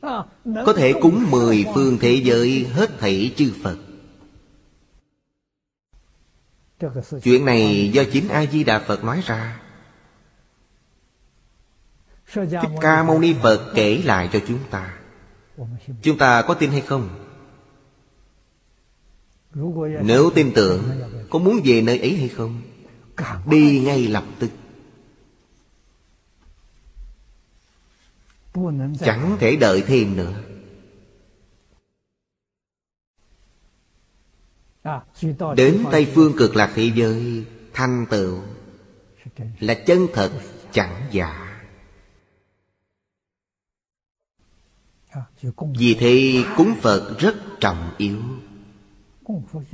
Có 0.00 0.72
thể 0.76 0.92
cúng 1.02 1.30
mười 1.30 1.66
phương 1.74 1.98
thế 2.00 2.20
giới 2.24 2.66
Hết 2.72 2.98
thảy 2.98 3.34
chư 3.36 3.52
Phật. 3.62 3.76
Chuyện 7.22 7.44
này 7.44 7.90
do 7.92 8.02
chính 8.12 8.28
A-di-đà 8.28 8.78
Phật 8.78 9.04
nói 9.04 9.22
ra. 9.26 9.60
Thích 12.34 12.70
Ca 12.80 13.02
Mâu 13.02 13.18
Ni 13.18 13.34
Phật 13.42 13.72
kể 13.74 14.02
lại 14.04 14.30
cho 14.32 14.40
chúng 14.48 14.58
ta. 14.70 14.98
Chúng 16.02 16.18
ta 16.18 16.42
có 16.42 16.54
tin 16.54 16.70
hay 16.70 16.80
không? 16.80 17.08
Nếu 20.02 20.30
tin 20.34 20.52
tưởng, 20.54 20.82
Có 21.30 21.38
muốn 21.38 21.60
về 21.64 21.82
nơi 21.82 21.98
ấy 21.98 22.16
hay 22.16 22.28
không? 22.28 22.62
Đi 23.46 23.80
ngay 23.80 24.06
lập 24.06 24.24
tức. 24.38 24.50
Chẳng 29.00 29.36
thể 29.40 29.56
đợi 29.56 29.82
thêm 29.86 30.16
nữa. 30.16 30.42
Đến 35.56 35.84
Tây 35.90 36.12
Phương 36.14 36.32
cực 36.38 36.56
lạc 36.56 36.72
thế 36.74 36.90
giới 36.94 37.44
Thanh 37.72 38.06
tựu 38.10 38.42
Là 39.60 39.74
chân 39.86 40.06
thật 40.12 40.40
chẳng 40.72 41.08
giả. 41.10 41.60
Vì 45.78 45.96
thế 46.00 46.44
cúng 46.56 46.74
Phật 46.82 47.16
rất 47.18 47.34
trọng 47.60 47.90
yếu. 47.98 48.22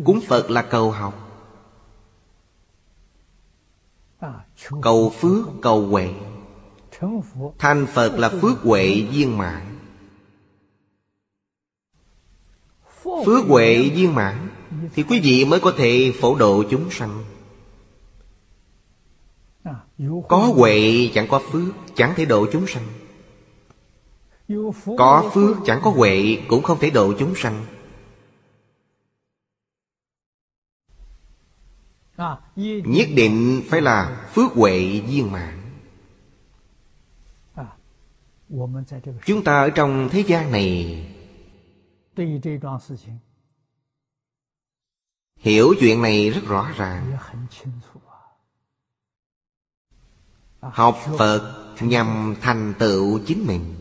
Cúng 0.05 0.20
Phật 0.28 0.51
là 0.51 0.62
cầu 0.62 0.91
học. 0.91 1.30
Cầu 4.82 5.12
phước 5.20 5.47
cầu 5.62 5.87
huệ 5.87 6.14
Thành 7.59 7.86
Phật 7.86 8.18
là 8.18 8.28
phước 8.28 8.59
huệ 8.62 9.07
viên 9.11 9.38
mãn. 9.38 9.78
Phước 13.05 13.44
huệ 13.46 13.90
viên 13.94 14.14
mãn 14.14 14.48
Thì 14.94 15.02
quý 15.02 15.20
vị 15.20 15.44
mới 15.44 15.61
có 15.61 15.72
thể 15.76 16.12
phổ 16.20 16.36
độ 16.36 16.64
chúng 16.70 16.90
sanh. 16.90 17.24
Có 20.28 20.38
huệ 20.38 21.11
chẳng 21.14 21.28
có 21.28 21.42
phước, 21.50 21.74
Chẳng 21.94 22.14
thể 22.16 22.24
độ 22.24 22.46
chúng 22.52 22.66
sanh. 22.66 22.86
Có 24.98 25.30
phước 25.34 25.57
chẳng 25.64 25.80
có 25.82 25.90
huệ 25.90 26.38
Cũng 26.48 26.62
không 26.62 26.78
thể 26.78 26.90
độ 26.90 27.12
chúng 27.18 27.34
sanh. 27.36 27.64
Nhất 32.84 33.09
định 33.16 33.62
phải 33.68 33.80
là 33.80 34.28
phước 34.34 34.52
huệ 34.52 35.00
viên 35.00 35.32
mãn. 35.32 35.64
Chúng 39.24 39.44
ta 39.44 39.61
ở 39.62 39.70
trong 39.70 40.09
thế 40.12 40.20
gian 40.20 40.52
này 40.52 41.07
Hiểu 45.36 45.74
chuyện 45.80 46.02
này 46.02 46.30
rất 46.30 46.40
rõ 46.46 46.70
ràng. 46.76 47.16
Học 50.61 50.98
Phật 51.18 51.74
nhằm 51.80 52.34
thành 52.40 52.74
tựu 52.78 53.20
chính 53.26 53.46
mình. 53.46 53.74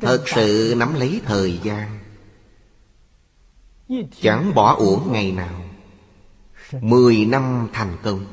Thật 0.00 0.22
sự 0.26 0.74
nắm 0.76 0.94
lấy 0.94 1.20
thời 1.24 1.58
gian. 1.58 1.98
Chẳng 4.20 4.54
bỏ 4.54 4.74
uổng 4.74 5.12
ngày 5.12 5.32
nào. 5.32 5.62
Mười 6.80 7.24
năm 7.24 7.68
thành 7.72 7.96
công. 8.02 8.24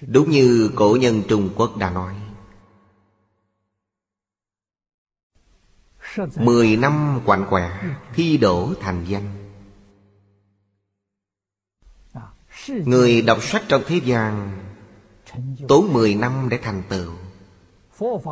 Đúng 0.00 0.30
như 0.30 0.70
cổ 0.74 0.96
nhân 1.00 1.22
Trung 1.28 1.50
Quốc 1.56 1.76
đã 1.76 1.90
nói 1.90 2.14
Mười 6.36 6.76
năm 6.76 7.20
quạnh 7.26 7.46
quẻ, 7.50 7.96
Thi 8.14 8.36
đổ 8.36 8.74
thành 8.80 9.04
danh. 9.08 9.50
Người 12.68 13.22
đọc 13.22 13.38
sách 13.42 13.62
trong 13.68 13.82
thế 13.86 14.00
gian, 14.04 14.58
Tốn 15.68 15.92
mười 15.92 16.14
năm 16.14 16.48
để 16.50 16.58
thành 16.62 16.82
tựu. 16.88 17.12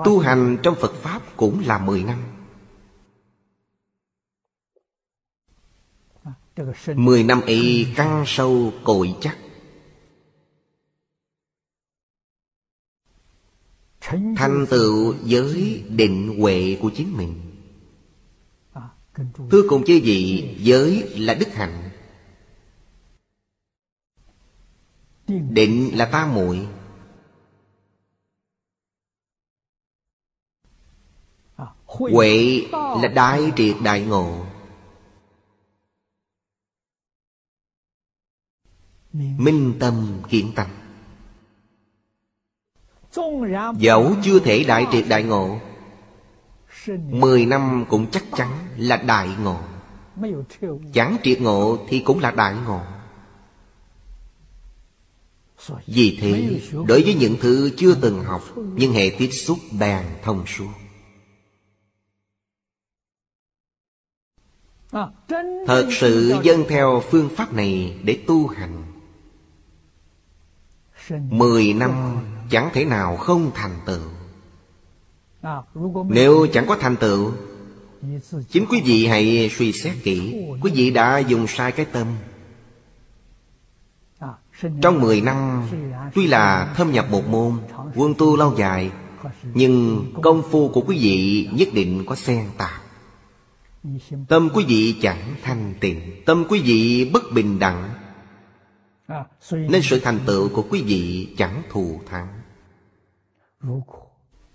Tu 0.05 0.19
hành 0.19 0.59
trong 0.63 0.75
Phật 0.81 0.93
Pháp 0.95 1.23
cũng 1.37 1.63
là 1.67 1.79
mười 1.79 2.05
năm. 2.05 2.19
Mười 6.95 7.23
năm 7.23 7.41
ấy 7.41 7.93
căng 7.97 8.25
sâu 8.27 8.73
cội 8.85 9.15
chắc. 9.21 9.39
Thành 14.37 14.67
tựu 14.71 15.15
giới 15.25 15.85
định 15.89 16.41
huệ 16.41 16.79
của 16.83 16.91
chính 16.95 17.17
mình. 17.17 17.54
Thưa 19.51 19.63
cùng 19.69 19.85
chư 19.87 20.01
vị, 20.05 20.55
Giới 20.59 21.19
là 21.19 21.35
đức 21.35 21.49
hạnh. 21.53 21.91
Định 25.27 25.91
là 25.95 26.09
ta 26.13 26.27
muội. 26.27 26.69
Huệ 31.87 32.67
là 32.73 33.09
đại 33.15 33.53
triệt 33.57 33.77
đại 33.85 34.01
ngộ. 34.01 34.47
Minh 39.13 39.75
tâm 39.81 40.23
kiện 40.29 40.53
tâm. 40.55 40.67
Dẫu 43.79 44.15
chưa 44.25 44.41
thể 44.41 44.65
đại 44.65 44.87
triệt 44.93 45.05
đại 45.09 45.23
ngộ 45.23 45.61
Mười 47.09 47.47
năm 47.47 47.85
cũng 47.89 48.07
chắc 48.11 48.25
chắn 48.37 48.51
là 48.77 48.97
đại 48.97 49.29
ngộ. 49.43 49.61
Chẳng 50.93 51.17
triệt 51.23 51.41
ngộ 51.41 51.79
thì 51.89 52.01
cũng 52.01 52.21
là 52.21 52.31
đại 52.31 52.55
ngộ. 52.67 52.81
Vì 55.87 56.19
thế, 56.21 56.61
Đối 56.73 57.03
với 57.03 57.15
những 57.15 57.37
thứ 57.41 57.71
chưa 57.77 57.95
từng 57.95 58.25
học, 58.25 58.43
Nhưng 58.57 58.93
hệ 58.93 59.11
tiếp 59.19 59.31
xúc 59.31 59.59
bèn 59.79 60.05
thông 60.23 60.47
suốt. 60.47 60.71
Thật 65.67 65.89
sự 65.91 66.35
dân 66.43 66.65
theo 66.69 67.03
phương 67.11 67.29
pháp 67.37 67.53
này 67.53 67.99
để 68.03 68.19
tu 68.27 68.47
hành. 68.47 68.83
Mười 71.31 71.73
năm 71.73 72.17
chẳng 72.51 72.71
thể 72.73 72.85
nào 72.85 73.17
không 73.17 73.51
thành 73.55 73.81
tựu. 73.87 74.24
Nếu 76.09 76.47
chẳng 76.53 76.67
có 76.67 76.77
thành 76.77 76.97
tựu, 76.97 77.33
Chính 78.49 78.67
quý 78.71 78.83
vị 78.85 79.07
hãy 79.07 79.51
suy 79.57 79.73
xét 79.73 79.93
kỹ. 80.03 80.47
Quý 80.61 80.71
vị 80.75 80.91
đã 80.91 81.19
dùng 81.19 81.47
sai 81.47 81.73
cái 81.73 81.87
tâm. 81.87 82.07
Trong 84.81 85.01
mười 85.01 85.21
năm, 85.21 85.63
Tuy 86.15 86.27
là 86.27 86.75
thâm 86.77 86.93
nhập 86.93 87.07
một 87.11 87.29
môn, 87.29 87.53
Quân 87.95 88.15
tu 88.19 88.37
lâu 88.37 88.55
dài, 88.57 88.91
Nhưng 89.55 90.05
công 90.23 90.43
phu 90.51 90.69
của 90.69 90.81
quý 90.81 90.99
vị 90.99 91.49
nhất 91.53 91.69
định 91.75 92.05
có 92.07 92.15
xen 92.15 92.47
tạp 92.59 92.83
Tâm 94.29 94.49
quý 94.55 94.65
vị 94.69 94.97
chẳng 95.03 95.35
thanh 95.43 95.75
tịnh, 95.81 96.25
Tâm 96.27 96.45
quý 96.49 96.61
vị 96.61 97.11
bất 97.13 97.23
bình 97.33 97.59
đẳng, 97.59 97.95
nên 99.51 99.83
sự 99.83 100.01
thành 100.01 100.19
tựu 100.27 100.49
của 100.49 100.65
quý 100.71 100.83
vị 100.83 101.35
chẳng 101.39 101.63
thù 101.71 102.01
thắng. 102.11 102.29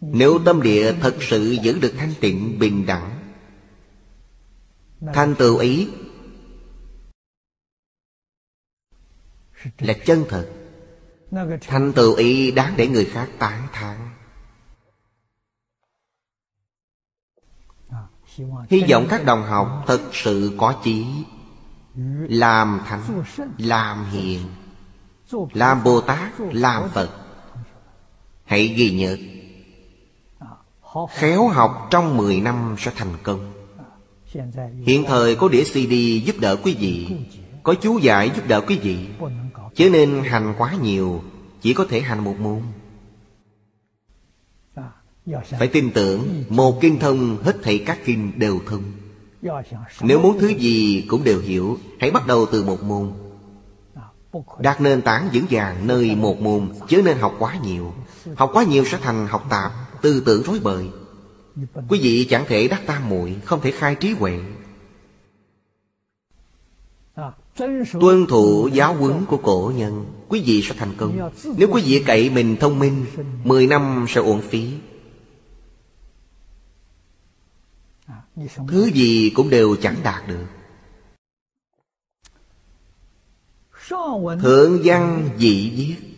Nếu 0.01 0.39
tâm 0.45 0.61
địa 0.61 0.93
thật 1.01 1.17
sự 1.21 1.57
giữ 1.63 1.79
được 1.79 1.93
thanh 1.97 2.13
tịnh 2.19 2.59
bình 2.59 2.85
đẳng 2.85 3.19
thanh 5.13 5.35
tựu 5.35 5.57
ấy 5.57 5.89
Là 9.79 9.93
chân 10.05 10.25
thật. 10.29 10.49
Thanh 11.61 11.93
tựu 11.93 12.13
ấy 12.13 12.51
đáng 12.51 12.73
để 12.77 12.87
người 12.87 13.05
khác 13.05 13.29
tán 13.39 13.67
thán. 13.73 14.09
Hy 18.69 18.83
vọng 18.89 19.07
các 19.09 19.25
đồng 19.25 19.43
học 19.43 19.83
thật 19.87 20.09
sự 20.13 20.55
có 20.57 20.81
chí 20.83 21.05
Làm 22.29 22.81
thánh, 22.85 23.23
làm 23.57 24.05
hiền 24.11 24.41
Làm 25.53 25.83
Bồ 25.83 26.01
Tát, 26.01 26.33
làm 26.39 26.89
Phật. 26.89 27.09
Hãy 28.45 28.67
ghi 28.67 28.91
nhớ. 28.91 29.17
Khéo 31.09 31.47
học 31.47 31.87
trong 31.91 32.17
10 32.17 32.41
năm 32.41 32.75
sẽ 32.77 32.91
thành 32.95 33.13
công. 33.23 33.53
Hiện 34.85 35.03
thời 35.07 35.35
có 35.35 35.49
đĩa 35.49 35.63
CD 35.63 35.93
giúp 36.25 36.35
đỡ 36.39 36.55
quý 36.55 36.75
vị, 36.79 37.07
Có 37.63 37.73
chú 37.81 37.97
giải 37.97 38.31
giúp 38.35 38.41
đỡ 38.47 38.61
quý 38.61 38.79
vị. 38.81 39.07
Chứ 39.75 39.89
nên 39.89 40.23
hành 40.23 40.53
quá 40.57 40.73
nhiều, 40.81 41.23
Chỉ 41.61 41.73
có 41.73 41.85
thể 41.89 42.01
hành 42.01 42.23
một 42.23 42.39
môn. 42.39 42.61
Phải 45.59 45.67
tin 45.67 45.91
tưởng, 45.91 46.43
Một 46.49 46.81
kinh 46.81 46.99
thông 46.99 47.43
hết 47.43 47.55
thảy 47.63 47.83
các 47.85 47.99
kinh 48.05 48.39
đều 48.39 48.59
thông. 48.67 48.83
Nếu 50.01 50.19
muốn 50.19 50.39
thứ 50.39 50.47
gì 50.47 51.05
cũng 51.07 51.23
đều 51.23 51.39
hiểu, 51.39 51.77
Hãy 51.99 52.11
bắt 52.11 52.27
đầu 52.27 52.45
từ 52.51 52.63
một 52.63 52.83
môn. 52.83 53.11
Đạt 54.59 54.81
nền 54.81 55.01
tảng 55.01 55.29
vững 55.33 55.45
vàng 55.49 55.87
nơi 55.87 56.15
một 56.15 56.39
môn, 56.41 56.69
Chứ 56.87 57.01
nên 57.01 57.17
học 57.17 57.35
quá 57.39 57.55
nhiều. 57.63 57.93
Học 58.35 58.49
quá 58.53 58.63
nhiều 58.63 58.85
sẽ 58.85 58.97
thành 59.01 59.27
học 59.27 59.45
tạp. 59.49 59.71
Tư 60.01 60.23
tưởng 60.25 60.43
rối 60.43 60.59
bời. 60.59 60.89
Quý 61.89 61.99
vị 62.01 62.27
chẳng 62.29 62.45
thể 62.47 62.67
đắc 62.67 62.81
tam 62.85 63.09
muội, 63.09 63.35
Không 63.45 63.61
thể 63.61 63.71
khai 63.71 63.95
trí 63.95 64.11
huệ. 64.11 64.39
Tuân 67.99 68.25
thủ 68.29 68.69
giáo 68.73 68.93
huấn 68.93 69.25
của 69.25 69.37
cổ 69.37 69.71
nhân, 69.75 70.05
Quý 70.29 70.43
vị 70.45 70.61
sẽ 70.61 70.75
thành 70.77 70.93
công. 70.97 71.31
Nếu 71.57 71.67
quý 71.71 71.81
vị 71.85 72.03
cậy 72.05 72.29
mình 72.29 72.57
thông 72.59 72.79
minh, 72.79 73.05
Mười 73.43 73.67
năm 73.67 74.05
sẽ 74.09 74.21
uổng 74.21 74.41
phí. 74.41 74.73
Thứ 78.67 78.89
gì 78.93 79.31
cũng 79.35 79.49
đều 79.49 79.75
chẳng 79.75 79.95
đạt 80.03 80.27
được. 80.27 80.45
Thượng 84.41 84.79
văn 84.83 85.29
dị 85.37 85.69
viết 85.69 86.08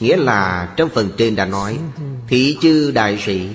Nghĩa 0.00 0.16
là 0.16 0.72
trong 0.76 0.90
phần 0.90 1.10
trên 1.16 1.36
đã 1.36 1.44
nói, 1.44 1.78
Thị 2.28 2.58
chư 2.60 2.90
đại 2.90 3.18
sĩ, 3.26 3.48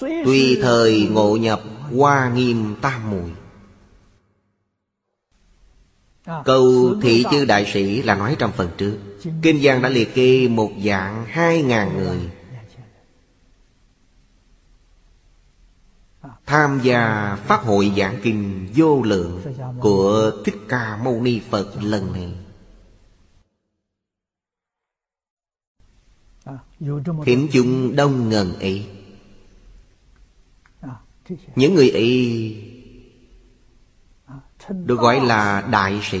Tùy 0.00 0.58
thời 0.62 1.08
ngộ 1.10 1.36
nhập 1.36 1.62
Hoa 1.96 2.30
nghiêm 2.34 2.74
tam 2.80 3.10
mùi 3.10 3.30
Câu 6.44 6.94
thị 7.02 7.24
chư 7.30 7.44
đại 7.44 7.70
sĩ 7.72 8.02
là 8.02 8.14
nói 8.14 8.36
trong 8.38 8.52
phần 8.52 8.68
trước. 8.78 8.98
Kinh 9.42 9.62
giang 9.62 9.82
đã 9.82 9.88
liệt 9.88 10.14
kê 10.14 10.48
một 10.48 10.70
dạng 10.84 11.24
hai 11.28 11.62
ngàn 11.62 11.98
người. 11.98 12.18
Tham 16.46 16.80
gia 16.82 17.34
phát 17.46 17.62
hội 17.62 17.92
giảng 17.96 18.20
kinh 18.22 18.68
vô 18.74 19.02
lượng 19.02 19.42
Của 19.80 20.32
Thích 20.44 20.56
Ca 20.68 20.96
Mâu 21.04 21.20
Ni 21.22 21.40
Phật 21.50 21.82
lần 21.82 22.12
này. 22.12 22.32
Thiểm 27.24 27.48
chúng 27.52 27.96
đông 27.96 28.28
ngần 28.28 28.58
ấy. 28.58 28.86
Những 31.56 31.74
người 31.74 31.90
ấy 31.90 32.66
Được 34.68 35.00
gọi 35.00 35.20
là 35.20 35.68
đại 35.70 36.00
sĩ. 36.02 36.20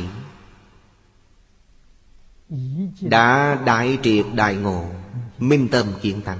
Đã 3.00 3.58
đại 3.66 3.98
triệt 4.02 4.26
đại 4.34 4.54
ngộ, 4.54 4.86
Minh 5.38 5.68
tâm 5.68 5.86
kiến 6.02 6.20
tăng 6.22 6.38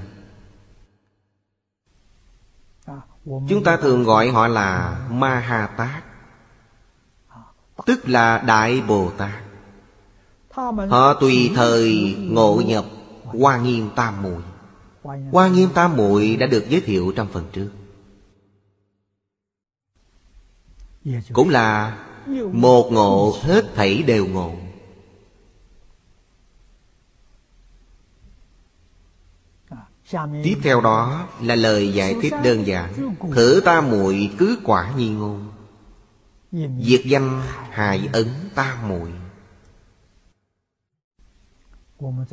Chúng 3.25 3.63
ta 3.65 3.77
thường 3.77 4.03
gọi 4.03 4.29
họ 4.29 4.47
là 4.47 4.99
Ma 5.11 5.39
Ha 5.39 5.67
Tát 5.67 6.03
Tức 7.85 8.09
là 8.09 8.37
Đại 8.37 8.81
Bồ 8.81 9.11
Tát. 9.17 9.43
Họ 10.89 11.13
tùy 11.13 11.51
thời 11.55 12.15
ngộ 12.19 12.61
nhập 12.65 12.85
Hoa 13.39 13.57
Nghiêm 13.57 13.89
Tam 13.95 14.21
Muội. 14.21 14.41
Hoa 15.31 15.47
Nghiêm 15.47 15.69
Tam 15.73 15.97
Muội 15.97 16.35
đã 16.35 16.47
được 16.47 16.69
giới 16.69 16.81
thiệu 16.81 17.13
trong 17.15 17.27
phần 17.31 17.45
trước. 17.53 17.69
Cũng 21.33 21.49
là 21.49 21.97
Một 22.51 22.91
ngộ 22.91 23.33
hết 23.41 23.65
thảy 23.75 24.03
đều 24.03 24.25
ngộ. 24.25 24.53
Tiếp 30.43 30.57
theo 30.63 30.81
đó 30.81 31.27
là 31.41 31.55
lời 31.55 31.93
giải 31.93 32.15
thích 32.21 32.33
đơn 32.43 32.67
giản, 32.67 33.15
Thử 33.33 33.61
ta 33.65 33.81
muội 33.81 34.29
cứ 34.37 34.59
quả 34.63 34.93
nhi 34.97 35.09
ngôn. 35.09 35.51
Diệt 36.83 37.01
danh 37.05 37.41
hài 37.69 38.09
ấn 38.13 38.27
ta 38.55 38.77
muội. 38.87 39.11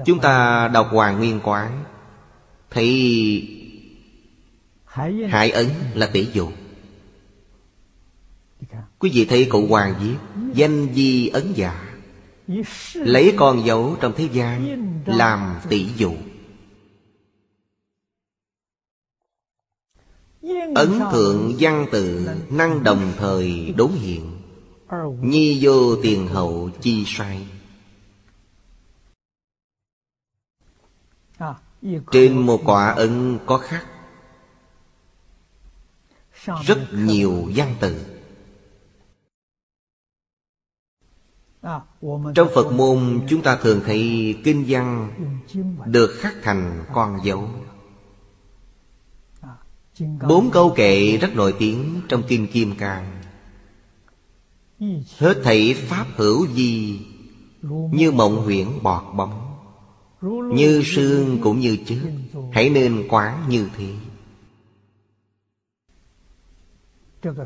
Chúng 0.04 0.20
ta 0.20 0.68
đọc 0.68 0.88
Hoàng 0.90 1.18
Nguyên 1.18 1.40
Quán. 1.44 1.84
Thì 2.70 3.54
Hải 5.28 5.50
ấn 5.50 5.66
là 5.94 6.06
tỷ 6.06 6.28
dụ. 6.32 6.48
Quý 8.98 9.10
vị 9.14 9.24
thấy 9.24 9.48
cụ 9.50 9.66
Hoàng 9.66 9.94
viết, 10.00 10.16
Danh 10.54 10.94
di 10.94 11.28
ấn 11.28 11.52
giả 11.52 11.94
Lấy 12.94 13.34
con 13.36 13.66
dấu 13.66 13.96
trong 14.00 14.12
thế 14.16 14.28
gian 14.32 15.02
Làm 15.06 15.56
tỷ 15.68 15.86
dụ. 15.96 16.12
Ấn 20.74 20.98
thượng 21.12 21.54
văn 21.58 21.86
tự 21.92 22.28
Năng 22.50 22.84
đồng 22.84 23.12
thời 23.18 23.74
đốn 23.76 23.90
hiện 23.90 24.30
Nhi 25.20 25.58
vô 25.62 25.96
tiền 26.02 26.26
hậu 26.26 26.70
chi 26.80 27.04
sai. 27.06 27.46
Trên 32.10 32.46
một 32.46 32.60
quả 32.64 32.90
ấn 32.90 33.38
có 33.46 33.58
khắc. 33.58 33.86
Rất 36.64 36.78
nhiều 36.92 37.50
văn 37.54 37.74
tự 37.80 38.18
Trong 42.34 42.48
Phật 42.54 42.72
môn, 42.72 43.26
chúng 43.28 43.42
ta 43.42 43.58
thường 43.62 43.80
thấy 43.84 44.34
kinh 44.44 44.64
văn 44.68 45.10
Được 45.86 46.10
khắc 46.18 46.34
thành 46.42 46.84
con 46.92 47.18
dấu. 47.24 47.48
Bốn 50.28 50.50
câu 50.50 50.72
kệ 50.76 51.16
rất 51.16 51.34
nổi 51.34 51.54
tiếng 51.58 52.00
trong 52.08 52.22
Kinh 52.28 52.46
Kim 52.46 52.74
Cang. 52.76 53.22
Hết 55.18 55.40
thảy 55.44 55.74
Pháp 55.88 56.06
hữu 56.16 56.46
gì 56.46 57.00
Như 57.92 58.12
mộng 58.12 58.36
huyễn 58.36 58.68
bọt 58.82 59.14
bóng. 59.14 59.47
Như 60.20 60.82
sương 60.84 61.38
cũng 61.42 61.60
như 61.60 61.76
trước 61.86 62.10
Hãy 62.52 62.70
nên 62.70 63.06
quán 63.08 63.44
như 63.48 63.68
thế. 63.76 63.92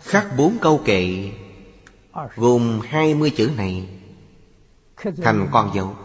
Khắc 0.00 0.36
bốn 0.36 0.56
câu 0.60 0.80
kệ 0.84 1.32
Gồm 2.36 2.80
hai 2.84 3.14
mươi 3.14 3.30
chữ 3.30 3.50
này. 3.56 3.88
Thành 4.96 5.48
con 5.52 5.70
dấu. 5.74 5.96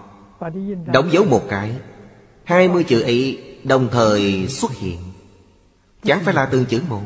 Đóng 0.93 1.09
dấu 1.11 1.26
một 1.26 1.43
cái. 1.49 1.80
Hai 2.43 2.68
mươi 2.68 2.84
chữ 2.84 3.01
ấy 3.01 3.43
đồng 3.63 3.88
thời 3.91 4.47
xuất 4.47 4.72
hiện. 4.72 4.99
Chẳng 6.03 6.24
phải 6.24 6.34
là 6.34 6.45
từng 6.45 6.65
chữ 6.65 6.82
một. 6.89 7.03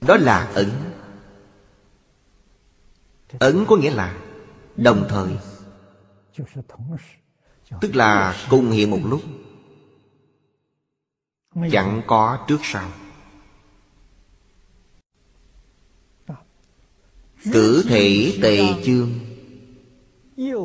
Đó 0.00 0.16
là 0.16 0.50
ẩn 0.54 0.70
Ẩn 3.38 3.64
có 3.68 3.76
nghĩa 3.76 3.90
là 3.90 4.16
Đồng 4.76 5.06
thời 5.08 5.28
Tức 7.80 7.94
là 7.94 8.36
cùng 8.50 8.70
hiện 8.70 8.90
một 8.90 9.00
lúc. 9.04 9.22
Chẳng 11.72 12.02
có 12.06 12.44
trước 12.48 12.60
sau. 12.62 12.90
Cử 17.52 17.84
thể 17.88 18.38
tề 18.42 18.84
chương. 18.84 19.10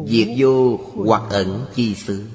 Diệt 0.07 0.28
vô 0.38 0.80
hoặc 0.95 1.24
ẩn 1.30 1.65
chi 1.76 1.95
xứ. 1.95 2.30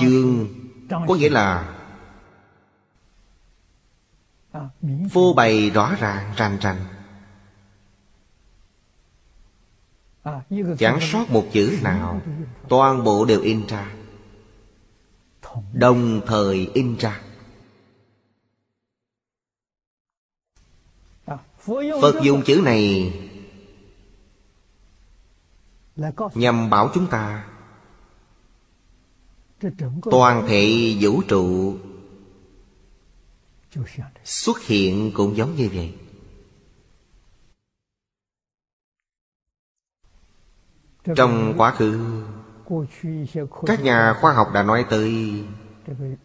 Chương 0.00 0.48
có 0.88 1.14
nghĩa 1.14 1.30
là 1.30 1.74
Phô 5.10 5.34
bày 5.34 5.70
rõ 5.70 5.94
ràng 5.94 6.32
rành 6.36 6.58
rành 6.60 6.97
Chẳng 10.78 10.98
sót 11.00 11.30
một 11.30 11.46
chữ 11.52 11.78
nào, 11.82 12.20
Toàn 12.68 13.04
bộ 13.04 13.24
đều 13.24 13.40
in 13.40 13.66
ra. 13.68 13.94
Đồng 15.72 16.20
thời 16.26 16.70
in 16.74 16.96
ra. 16.96 17.20
Phật 22.00 22.14
dùng 22.22 22.42
chữ 22.42 22.60
này 22.64 23.12
Nhằm 26.34 26.70
bảo 26.70 26.90
chúng 26.94 27.06
ta 27.06 27.48
Toàn 30.10 30.46
thể 30.48 30.94
vũ 31.00 31.22
trụ 31.28 31.76
Xuất 34.24 34.60
hiện 34.60 35.10
cũng 35.14 35.36
giống 35.36 35.56
như 35.56 35.68
vậy. 35.74 35.94
Trong 41.16 41.54
quá 41.56 41.70
khứ 41.70 42.22
Các 43.66 43.82
nhà 43.82 44.14
khoa 44.20 44.32
học 44.32 44.48
đã 44.54 44.62
nói 44.62 44.84
tới 44.90 45.32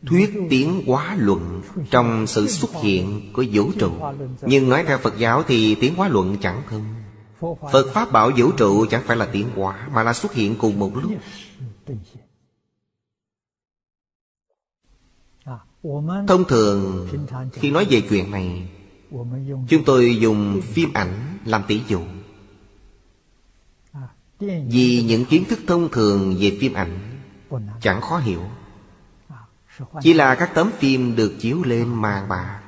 Thuyết 0.05 0.33
tiến 0.49 0.83
hóa 0.87 1.15
luận 1.19 1.61
Trong 1.89 2.27
sự 2.27 2.47
xuất 2.47 2.71
hiện 2.81 3.33
của 3.33 3.45
vũ 3.51 3.71
trụ. 3.79 3.91
Nhưng 4.41 4.69
nói 4.69 4.83
theo 4.87 4.97
Phật 4.97 5.17
giáo 5.17 5.43
thì 5.43 5.75
tiến 5.75 5.95
hóa 5.95 6.07
luận 6.07 6.37
chẳng 6.41 6.61
thông. 6.69 6.95
Phật 7.71 7.93
Pháp 7.93 8.11
bảo 8.11 8.31
vũ 8.37 8.51
trụ 8.51 8.85
chẳng 8.85 9.03
phải 9.05 9.17
là 9.17 9.25
tiến 9.25 9.47
hóa 9.55 9.87
Mà 9.93 10.03
là 10.03 10.13
xuất 10.13 10.33
hiện 10.33 10.55
cùng 10.55 10.79
một 10.79 10.91
lúc. 10.95 11.11
Thông 16.27 16.43
thường 16.47 17.07
khi 17.53 17.71
nói 17.71 17.87
về 17.89 18.01
chuyện 18.09 18.31
này 18.31 18.69
Chúng 19.67 19.83
tôi 19.85 20.17
dùng 20.19 20.61
phim 20.61 20.93
ảnh 20.93 21.37
làm 21.45 21.63
tỷ 21.67 21.81
dụ 21.87 21.99
vì 24.69 25.03
những 25.07 25.25
kiến 25.25 25.45
thức 25.49 25.59
thông 25.67 25.89
thường 25.91 26.37
về 26.39 26.57
phim 26.61 26.73
ảnh, 26.73 26.99
Chẳng 27.81 28.01
khó 28.01 28.17
hiểu. 28.17 28.41
Chỉ 30.01 30.13
là 30.13 30.35
các 30.35 30.51
tấm 30.55 30.71
phim 30.71 31.15
được 31.15 31.35
chiếu 31.39 31.63
lên 31.63 31.93
màn 32.01 32.29
bạc 32.29 32.63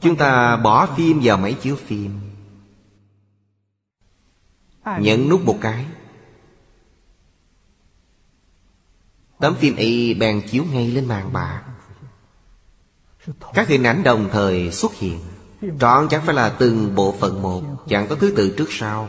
Chúng 0.00 0.16
ta 0.18 0.56
bỏ 0.56 0.86
phim 0.96 1.20
vào 1.22 1.38
máy 1.38 1.56
chiếu 1.62 1.76
phim. 1.76 2.20
Nhấn 5.00 5.28
nút 5.28 5.44
một 5.44 5.58
cái. 5.60 5.86
Tấm 9.38 9.54
phim 9.54 9.76
ấy 9.76 10.14
bèn 10.14 10.42
chiếu 10.50 10.64
ngay 10.64 10.90
lên 10.90 11.08
màn 11.08 11.32
bạc 11.32 11.62
Các 13.54 13.68
hình 13.68 13.82
ảnh 13.82 14.02
đồng 14.02 14.28
thời 14.32 14.72
xuất 14.72 14.94
hiện. 14.94 15.20
Trọn 15.60 16.08
chẳng 16.10 16.22
phải 16.26 16.34
là 16.34 16.56
từng 16.58 16.94
bộ 16.94 17.14
phận 17.20 17.42
một, 17.42 17.62
Chẳng 17.88 18.06
có 18.08 18.16
thứ 18.16 18.32
tự 18.36 18.54
trước 18.58 18.68
sau, 18.70 19.08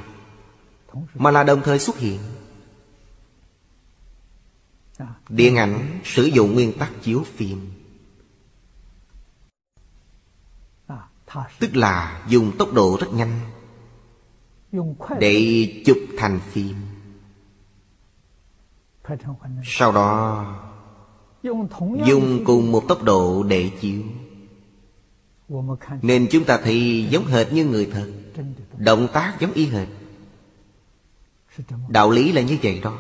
Mà 1.16 1.32
là 1.32 1.44
đồng 1.44 1.62
thời 1.62 1.80
xuất 1.80 1.98
hiện. 1.98 2.20
Điện 5.30 5.56
ảnh 5.56 6.00
sử 6.04 6.24
dụng 6.24 6.54
nguyên 6.54 6.74
tắc 6.78 6.92
chiếu 7.04 7.24
phim. 7.36 7.72
Tức 11.60 11.76
là 11.76 12.24
dùng 12.28 12.58
tốc 12.58 12.74
độ 12.74 12.98
rất 13.00 13.14
nhanh 13.14 13.40
Để 15.20 15.68
chụp 15.86 15.98
thành 16.18 16.40
phim. 16.40 16.76
Sau 19.64 19.92
đó, 19.92 20.46
Dùng 22.06 22.46
cùng 22.46 22.72
một 22.72 22.84
tốc 22.88 23.04
độ 23.04 23.44
để 23.44 23.72
chiếu. 23.82 24.04
Nên 26.02 26.28
chúng 26.32 26.44
ta 26.44 26.60
thì 26.64 27.08
giống 27.10 27.26
hệt 27.26 27.54
như 27.54 27.66
người 27.66 27.90
thật, 27.94 28.12
Động 28.78 29.08
tác 29.14 29.38
giống 29.40 29.54
y 29.54 29.66
hệt. 29.66 29.88
Đạo 31.90 32.12
lý 32.12 32.32
là 32.32 32.42
như 32.42 32.58
vậy 32.64 32.82
đó. 32.84 32.98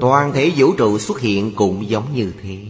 Toàn 0.00 0.32
thể 0.32 0.52
vũ 0.56 0.74
trụ 0.78 0.98
xuất 0.98 1.20
hiện 1.20 1.52
cũng 1.56 1.88
giống 1.88 2.14
như 2.14 2.32
thế. 2.42 2.66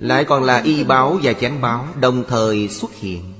Lại 0.00 0.24
còn 0.24 0.44
là 0.44 0.62
y 0.62 0.84
báo 0.84 1.18
và 1.22 1.32
chánh 1.32 1.60
báo 1.60 1.88
Đồng 2.00 2.24
thời 2.28 2.68
xuất 2.68 2.94
hiện. 2.94 3.34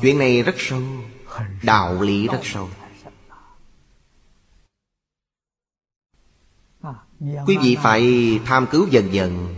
Chuyện 0.00 0.18
này 0.18 0.42
rất 0.42 0.54
sâu, 0.58 0.82
Đạo 1.62 2.02
lý 2.02 2.26
rất 2.26 2.40
sâu. 2.42 2.68
Quý 7.20 7.56
vị 7.62 7.76
phải 7.82 8.04
tham 8.44 8.66
cứu 8.70 8.86
dần 8.90 9.12
dần 9.12 9.54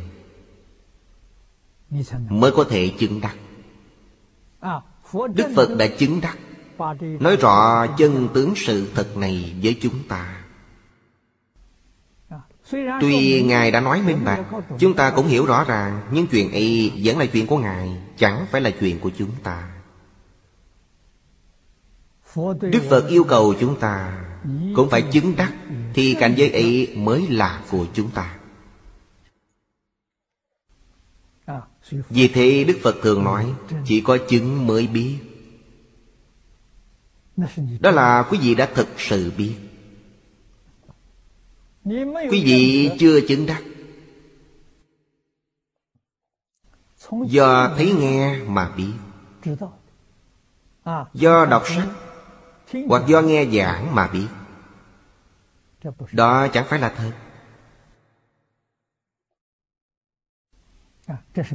Mới 2.29 2.51
có 2.51 2.65
thể 2.65 2.93
chứng 2.99 3.21
đắc. 3.21 3.37
Đức 5.35 5.53
Phật 5.57 5.77
đã 5.79 5.87
chứng 5.87 6.21
đắc. 6.21 6.39
Nói 7.01 7.37
rõ 7.37 7.87
chân 7.87 8.29
tướng 8.35 8.53
sự 8.57 8.93
thật 8.95 9.17
này 9.17 9.55
với 9.63 9.79
chúng 9.81 10.03
ta. 10.09 10.45
Tuy 13.01 13.43
Ngài 13.43 13.71
đã 13.71 13.81
nói 13.81 14.03
minh 14.07 14.25
bạch 14.25 14.41
Chúng 14.79 14.95
ta 14.95 15.11
cũng 15.11 15.27
hiểu 15.27 15.47
rõ 15.47 15.65
ràng 15.65 16.01
Nhưng 16.13 16.27
chuyện 16.27 16.53
ấy 16.53 16.93
vẫn 17.05 17.19
là 17.19 17.27
chuyện 17.27 17.47
của 17.47 17.59
Ngài 17.59 17.97
Chẳng 18.17 18.47
phải 18.51 18.61
là 18.61 18.71
chuyện 18.71 19.01
của 19.01 19.11
chúng 19.19 19.31
ta 19.43 19.69
Đức 22.61 22.83
Phật 22.91 23.09
yêu 23.09 23.25
cầu 23.25 23.55
chúng 23.61 23.81
ta 23.81 24.25
Cũng 24.77 24.89
phải 24.91 25.03
chứng 25.13 25.37
đắc 25.37 25.53
Thì 25.95 26.17
cảnh 26.21 26.35
giới 26.37 26.51
ấy 26.51 26.95
mới 26.97 27.27
là 27.29 27.63
của 27.71 27.87
chúng 27.95 28.11
ta. 28.11 28.39
Vì 31.91 32.29
thế 32.29 32.65
Đức 32.65 32.79
Phật 32.83 32.97
thường 33.03 33.25
nói, 33.25 33.55
Chỉ 33.85 34.01
có 34.01 34.19
chứng 34.29 34.67
mới 34.67 34.87
biết. 34.87 35.17
Đó 37.81 37.91
là 37.91 38.27
quý 38.31 38.39
vị 38.43 38.55
đã 38.55 38.69
thực 38.75 38.89
sự 38.99 39.33
biết. 39.37 39.55
Quý 42.31 42.43
vị 42.45 42.91
chưa 42.99 43.21
chứng 43.21 43.47
đắc. 43.47 43.63
Do 47.27 47.75
thấy 47.77 47.93
nghe 47.99 48.39
mà 48.47 48.75
biết. 48.77 48.93
Do 51.15 51.47
đọc 51.47 51.63
sách 51.67 51.89
hoặc 52.89 53.03
do 53.07 53.21
nghe 53.21 53.47
giảng 53.47 53.95
mà 53.95 54.09
biết. 54.09 54.29
Đó 56.13 56.49
chẳng 56.49 56.67
phải 56.69 56.79
là 56.79 56.95
thật. 56.97 57.13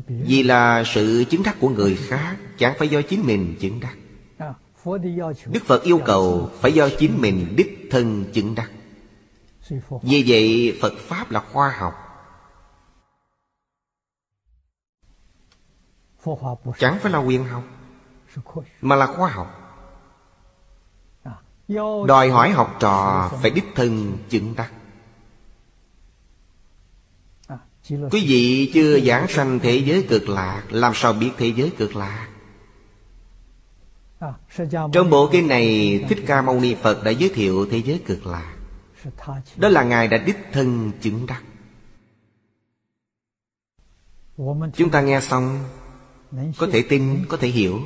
Vì 0.07 0.43
là 0.43 0.83
sự 0.85 1.23
chứng 1.29 1.43
đắc 1.43 1.55
của 1.59 1.69
người 1.69 1.95
khác 1.95 2.37
Chẳng 2.57 2.75
phải 2.79 2.87
do 2.87 3.01
chính 3.01 3.25
mình 3.25 3.55
chứng 3.59 3.79
đắc. 3.79 3.95
Đức 5.45 5.63
Phật 5.65 5.83
yêu 5.83 6.01
cầu 6.05 6.49
Phải 6.61 6.71
do 6.71 6.89
chính 6.99 7.21
mình 7.21 7.53
đích 7.57 7.87
thân 7.91 8.25
chứng 8.33 8.55
đắc. 8.55 8.71
Vì 10.01 10.23
vậy, 10.27 10.77
Phật 10.81 10.93
Pháp 10.97 11.31
là 11.31 11.39
khoa 11.39 11.69
học. 11.69 11.93
Chẳng 16.77 16.99
phải 16.99 17.11
là 17.11 17.19
quyền 17.19 17.45
học, 17.45 17.63
Mà 18.81 18.95
là 18.95 19.05
khoa 19.05 19.29
học. 19.29 19.62
Đòi 22.07 22.29
hỏi 22.29 22.49
học 22.49 22.77
trò 22.79 23.29
phải 23.41 23.51
đích 23.51 23.65
thân 23.75 24.17
chứng 24.29 24.53
đắc. 24.55 24.71
Quý 27.89 28.25
vị 28.27 28.71
chưa 28.73 28.99
giảng 28.99 29.27
sanh 29.27 29.59
thế 29.59 29.77
giới 29.77 30.05
cực 30.09 30.29
lạc 30.29 30.63
Làm 30.69 30.91
sao 30.95 31.13
biết 31.13 31.31
thế 31.37 31.53
giới 31.55 31.71
cực 31.77 31.95
lạc? 31.95 32.29
Trong 34.91 35.09
bộ 35.09 35.29
kinh 35.31 35.47
này 35.47 35.99
Thích 36.09 36.23
Ca 36.27 36.41
Mâu 36.41 36.59
Ni 36.59 36.75
Phật 36.75 37.03
đã 37.03 37.11
giới 37.11 37.29
thiệu 37.29 37.65
thế 37.71 37.77
giới 37.77 38.01
cực 38.05 38.25
lạc. 38.25 38.55
Đó 39.55 39.69
là 39.69 39.83
Ngài 39.83 40.07
đã 40.07 40.17
đích 40.17 40.37
thân 40.51 40.91
chứng 41.01 41.25
đắc. 41.25 41.43
Chúng 44.75 44.89
ta 44.91 45.01
nghe 45.01 45.21
xong 45.21 45.59
Có 46.57 46.67
thể 46.71 46.83
tin, 46.89 47.25
có 47.29 47.37
thể 47.37 47.47
hiểu 47.47 47.79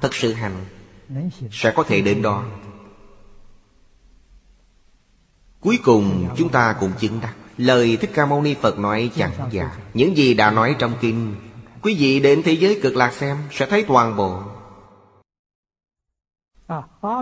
Thật 0.00 0.14
sự 0.14 0.32
hành 0.32 0.64
Sẽ 1.52 1.72
có 1.76 1.82
thể 1.82 2.00
đến 2.00 2.22
đó. 2.22 2.44
Cuối 5.60 5.78
cùng 5.84 6.28
chúng 6.36 6.48
ta 6.48 6.76
cũng 6.80 6.92
chứng 6.98 7.20
đắc. 7.22 7.34
Lời 7.56 7.96
Thích 7.96 8.10
Ca 8.14 8.26
Mâu 8.26 8.42
Ni 8.42 8.54
Phật 8.54 8.78
nói 8.78 9.10
chẳng 9.16 9.32
giả. 9.50 9.76
Những 9.94 10.16
gì 10.16 10.34
đã 10.34 10.50
nói 10.50 10.76
trong 10.78 10.94
kinh 11.00 11.34
Quý 11.82 11.96
vị 11.98 12.20
đến 12.20 12.42
thế 12.44 12.52
giới 12.52 12.80
cực 12.82 12.96
lạc 12.96 13.12
xem 13.12 13.36
Sẽ 13.52 13.66
thấy 13.66 13.84
toàn 13.88 14.16
bộ. 14.16 14.42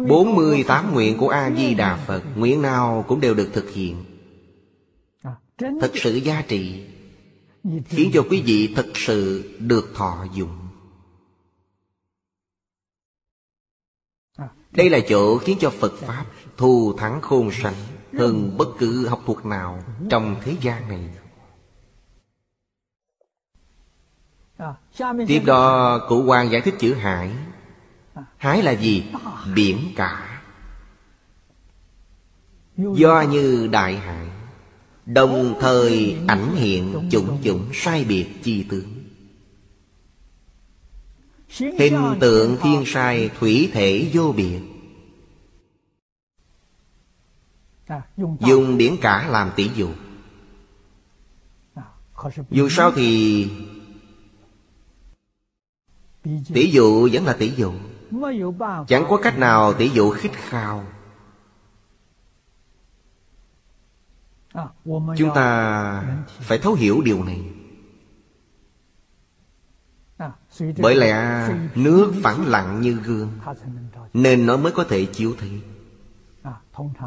48 0.08 0.92
nguyện 0.94 1.18
của 1.18 1.28
A-di-đà 1.28 1.96
Phật 1.96 2.22
Nguyện 2.36 2.62
nào 2.62 3.04
cũng 3.08 3.20
đều 3.20 3.34
được 3.34 3.50
thực 3.52 3.70
hiện. 3.70 4.04
Thật 5.58 5.92
sự 5.94 6.14
giá 6.14 6.42
trị 6.48 6.86
Khiến 7.86 8.10
cho 8.14 8.24
quý 8.30 8.42
vị 8.46 8.72
thật 8.76 8.86
sự 8.94 9.50
được 9.58 9.90
thọ 9.94 10.26
dụng. 10.34 10.58
Đây 14.70 14.90
là 14.90 14.98
chỗ 15.08 15.38
khiến 15.38 15.58
cho 15.60 15.70
Phật 15.70 15.92
Pháp 15.98 16.24
thù 16.56 16.92
thắng 16.98 17.20
khôn 17.20 17.50
sanh 17.62 17.74
hơn 18.12 18.56
bất 18.58 18.68
cứ 18.78 19.08
học 19.08 19.22
thuật 19.26 19.46
nào 19.46 19.82
trong 20.10 20.36
thế 20.44 20.56
gian 20.60 20.88
này. 20.88 21.08
Tiếp 25.26 25.42
đó 25.46 25.98
cụ 26.08 26.24
quan 26.26 26.50
giải 26.50 26.60
thích 26.60 26.74
chữ 26.78 26.94
hải. 26.94 27.32
Hải 28.36 28.62
là 28.62 28.72
gì? 28.72 29.04
Biển 29.54 29.92
cả. 29.96 30.42
Do 32.76 33.24
như 33.30 33.68
đại 33.72 33.96
hải, 33.96 34.26
Đồng 35.14 35.54
thời 35.60 36.16
ảnh 36.26 36.56
hiện 36.56 37.08
chủng 37.10 37.38
chủng 37.44 37.64
sai 37.72 38.04
biệt 38.04 38.26
chi 38.42 38.64
tướng. 38.70 38.94
Hình 41.78 42.16
tượng 42.20 42.56
thiên 42.62 42.82
sai 42.86 43.30
thủy 43.38 43.70
thể 43.72 44.10
vô 44.12 44.34
biệt 44.36 44.60
Dùng 48.40 48.76
biển 48.76 48.96
cả 49.00 49.28
làm 49.28 49.50
tỷ 49.56 49.70
dụ. 49.74 49.88
Dù 52.50 52.68
sao 52.68 52.92
thì 52.96 53.50
Tỷ 56.54 56.70
dụ. 56.70 57.08
vẫn 57.12 57.24
là 57.24 57.32
tỷ 57.32 57.50
dụ. 57.50 57.72
Chẳng 58.88 59.04
có 59.08 59.20
cách 59.22 59.38
nào 59.38 59.72
tỷ 59.72 59.88
dụ 59.88 60.10
khích 60.10 60.32
khao. 60.34 60.84
Chúng 65.16 65.30
ta 65.34 66.20
phải 66.28 66.58
thấu 66.58 66.74
hiểu 66.74 67.02
điều 67.04 67.24
này. 67.24 67.42
Bởi 70.78 70.94
lẽ 70.94 71.48
nước 71.74 72.12
phẳng 72.22 72.46
lặng 72.46 72.80
như 72.80 72.92
gương 72.92 73.32
Nên 74.12 74.46
nó 74.46 74.56
mới 74.56 74.72
có 74.72 74.84
thể 74.84 75.06
chiếu 75.06 75.34
thấy 75.38 75.50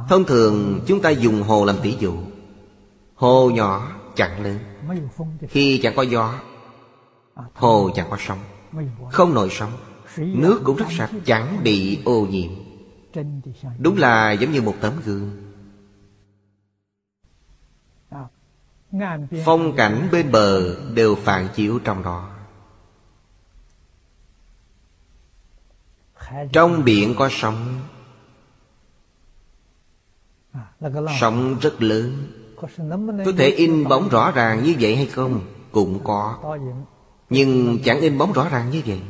Thông 0.10 0.26
thường 0.26 0.82
chúng 0.88 1.02
ta 1.02 1.10
dùng 1.10 1.44
hồ 1.44 1.66
làm 1.66 1.76
tỷ 1.84 1.96
dụ. 2.00 2.14
Hồ 3.16 3.50
nhỏ 3.50 3.92
chẳng 4.16 4.44
lớn. 4.44 4.60
Khi 5.50 5.80
chẳng 5.84 5.96
có 5.96 6.02
gió 6.02 6.40
Hồ 7.54 7.90
chẳng 7.96 8.08
có 8.10 8.18
sóng. 8.20 8.40
Không 9.12 9.34
nổi 9.34 9.50
sóng. 9.52 9.72
Nước 10.18 10.62
cũng 10.64 10.76
rất 10.76 10.86
sạch 10.90 11.12
chẳng 11.26 11.64
bị 11.64 12.00
ô 12.06 12.26
nhiễm. 12.26 12.52
Đúng 13.80 13.98
là 13.98 14.32
giống 14.32 14.52
như 14.52 14.62
một 14.62 14.76
tấm 14.82 14.94
gương. 15.06 15.52
Phong 19.46 19.76
cảnh 19.76 20.10
bên 20.12 20.32
bờ 20.32 20.76
đều 20.94 21.16
phản 21.16 21.48
chiếu 21.56 21.80
trong 21.84 22.04
đó. 22.04 22.30
Trong 26.54 26.84
biển 26.84 27.16
có 27.18 27.30
sóng 27.32 27.80
Sóng 31.20 31.58
rất 31.62 31.82
lớn. 31.82 32.28
Có 33.26 33.32
thể 33.38 33.50
in 33.50 33.84
bóng 33.88 34.10
rõ 34.10 34.32
ràng 34.32 34.64
như 34.64 34.76
vậy 34.80 34.96
hay 34.96 35.06
không? 35.06 35.42
Cũng 35.72 36.00
có. 36.04 36.58
Nhưng 37.30 37.80
chẳng 37.84 38.02
in 38.02 38.18
bóng 38.18 38.34
rõ 38.34 38.50
ràng 38.50 38.70
như 38.70 38.82
vậy. 38.86 39.02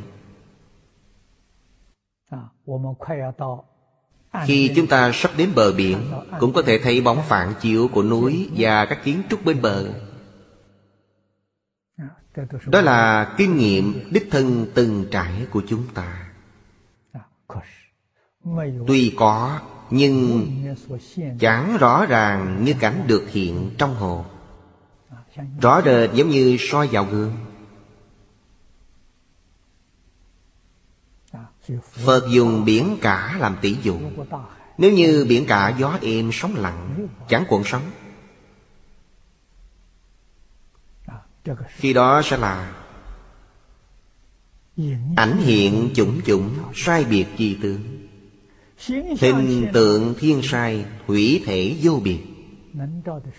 Khi 4.44 4.72
chúng 4.76 4.86
ta 4.86 5.10
sắp 5.14 5.30
đến 5.36 5.52
bờ 5.54 5.72
biển 5.72 5.98
Cũng 6.40 6.52
có 6.52 6.62
thể 6.62 6.78
thấy 6.78 7.00
bóng 7.00 7.22
phản 7.28 7.54
chiếu 7.60 7.88
của 7.88 8.02
núi 8.02 8.50
Và 8.56 8.86
các 8.86 9.04
kiến 9.04 9.22
trúc 9.30 9.44
bên 9.44 9.62
bờ. 9.62 9.88
Đó 12.66 12.80
là 12.80 13.34
kinh 13.38 13.56
nghiệm 13.56 14.08
đích 14.10 14.28
thân 14.30 14.66
từng 14.74 15.06
trải 15.10 15.46
của 15.50 15.62
chúng 15.68 15.86
ta. 15.94 16.28
Tuy 18.86 19.14
có 19.16 19.60
nhưng 19.94 20.48
chẳng 21.40 21.76
rõ 21.80 22.06
ràng 22.06 22.64
như 22.64 22.74
cảnh 22.80 23.04
được 23.06 23.30
hiện 23.30 23.70
trong 23.78 23.94
hồ. 23.94 24.24
Rõ 25.60 25.82
rệt 25.82 26.10
giống 26.12 26.28
như 26.30 26.56
soi 26.60 26.86
vào 26.86 27.04
gương. 27.04 27.36
Phật 31.82 32.26
dùng 32.30 32.64
biển 32.64 32.98
cả 33.02 33.36
làm 33.38 33.56
tỷ 33.60 33.76
dụ. 33.82 33.98
Nếu 34.78 34.92
như 34.92 35.26
biển 35.28 35.46
cả 35.46 35.74
gió 35.78 35.98
êm 36.02 36.30
sóng 36.32 36.54
lặng, 36.56 37.08
Chẳng 37.28 37.44
cuộn 37.48 37.62
sóng. 37.64 37.90
Khi 41.68 41.92
đó 41.92 42.22
sẽ 42.24 42.36
là 42.36 42.72
Ảnh 45.16 45.38
hiện 45.38 45.90
chủng 45.94 46.20
chủng 46.26 46.54
sai 46.74 47.04
biệt 47.04 47.26
chi 47.36 47.58
tướng 47.62 47.91
Hình 48.86 49.68
tượng 49.72 50.14
thiên 50.18 50.40
sai 50.42 50.84
Hủy 51.06 51.42
thể 51.46 51.76
vô 51.82 52.00
biệt. 52.04 52.20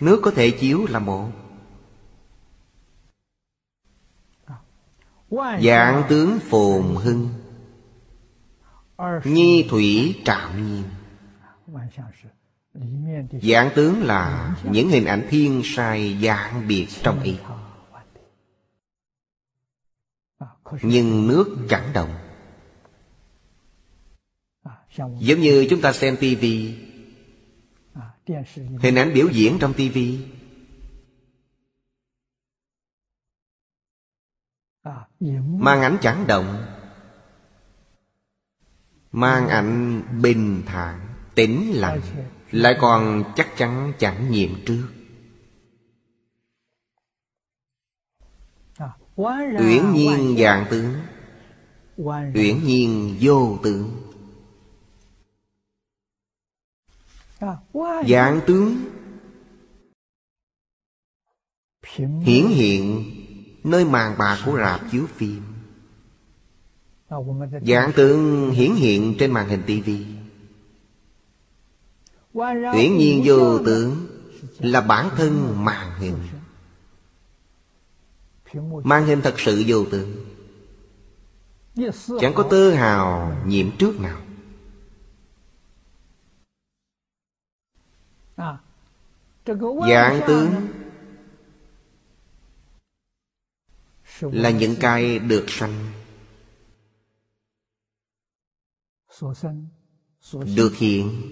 Nước 0.00 0.20
có 0.22 0.30
thể 0.30 0.50
chiếu 0.50 0.86
là 0.88 0.98
một. 0.98 1.30
Dạng 5.62 6.02
tướng 6.08 6.38
phồn 6.40 6.82
hưng. 6.96 7.28
Nhi 9.24 9.66
thủy 9.70 10.16
trạm 10.24 10.66
nhiên. 10.66 10.82
Dạng 13.42 13.70
tướng 13.74 14.02
là 14.02 14.56
những 14.70 14.88
hình 14.88 15.04
ảnh 15.04 15.26
thiên 15.30 15.62
sai 15.64 16.18
dạng 16.22 16.68
biệt 16.68 16.86
trong 17.02 17.22
y. 17.22 17.36
Nhưng 20.82 21.28
nước 21.28 21.56
chẳng 21.68 21.92
động. 21.94 22.23
Giống 24.96 25.40
như 25.40 25.66
chúng 25.70 25.80
ta 25.80 25.92
xem 25.92 26.16
tivi 26.20 26.78
Hình 28.80 28.94
ảnh 28.94 29.14
biểu 29.14 29.28
diễn 29.28 29.56
trong 29.60 29.74
tivi 29.74 30.18
Màn 35.58 35.82
ảnh 35.82 35.98
chẳng 36.02 36.26
động. 36.26 36.66
Mang 39.12 39.48
ảnh 39.48 40.02
bình 40.22 40.62
thản, 40.66 41.00
Tĩnh 41.34 41.72
lặng. 41.74 42.00
Lại 42.50 42.76
còn 42.80 43.24
chắc 43.36 43.56
chắn 43.56 43.92
chẳng 43.98 44.30
nhiệm 44.30 44.50
trước. 44.66 44.88
Uyển 49.16 49.92
nhiên 49.92 50.36
dạng 50.38 50.66
tướng. 50.70 50.94
Uyển 52.34 52.64
nhiên 52.64 53.16
vô 53.20 53.58
tướng. 53.62 54.03
Dạng 58.08 58.40
tướng. 58.46 58.76
Hiển 62.22 62.46
hiện 62.46 63.04
Nơi 63.64 63.84
màn 63.84 64.18
bạc 64.18 64.38
của 64.46 64.56
rạp 64.56 64.80
chiếu 64.90 65.06
phim. 65.06 65.42
Dạng 67.66 67.92
tướng 67.96 68.50
hiển 68.50 68.74
hiện 68.74 69.14
trên 69.18 69.30
màn 69.30 69.48
hình 69.48 69.62
tivi 69.66 70.06
Tuyển 72.72 72.98
nhiên 72.98 73.22
vô 73.24 73.58
tướng 73.58 74.06
Là 74.58 74.80
bản 74.80 75.10
thân 75.16 75.64
màn 75.64 75.98
hình. 75.98 76.16
Màn 78.84 79.06
hình 79.06 79.20
thật 79.20 79.34
sự 79.40 79.64
vô 79.66 79.84
tướng. 79.84 80.12
Chẳng 82.20 82.34
có 82.34 82.42
tơ 82.50 82.70
hào 82.70 83.36
nhiễm 83.46 83.70
trước 83.78 84.00
nào 84.00 84.23
Dạng 89.88 90.20
tướng. 90.26 90.50
Là 94.20 94.50
những 94.50 94.74
cái 94.80 95.18
được 95.18 95.44
sanh. 95.48 95.90
Được 100.56 100.74
hiện 100.76 101.22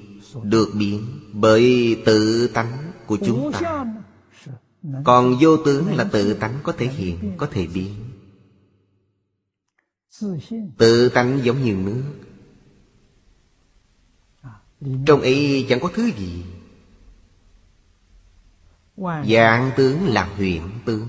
Được 0.42 0.68
biến 0.78 1.20
Bởi 1.32 1.96
tự 2.06 2.50
tánh 2.54 2.92
của 3.06 3.18
chúng 3.26 3.52
ta. 3.52 3.84
Còn 5.04 5.36
vô 5.40 5.56
tướng 5.64 5.96
là 5.96 6.08
tự 6.12 6.34
tánh 6.34 6.58
có 6.62 6.72
thể 6.72 6.86
hiện 6.86 7.34
Có 7.36 7.48
thể 7.50 7.66
biến. 7.66 7.94
Tự 10.78 11.08
tánh 11.08 11.40
giống 11.42 11.62
như 11.62 11.74
nước. 11.74 12.02
Trong 15.06 15.20
ấy 15.20 15.66
chẳng 15.68 15.80
có 15.80 15.90
thứ 15.94 16.10
gì 16.16 16.44
Dạng 19.02 19.70
tướng 19.76 20.06
là 20.06 20.24
huyện 20.24 20.62
tướng. 20.84 21.08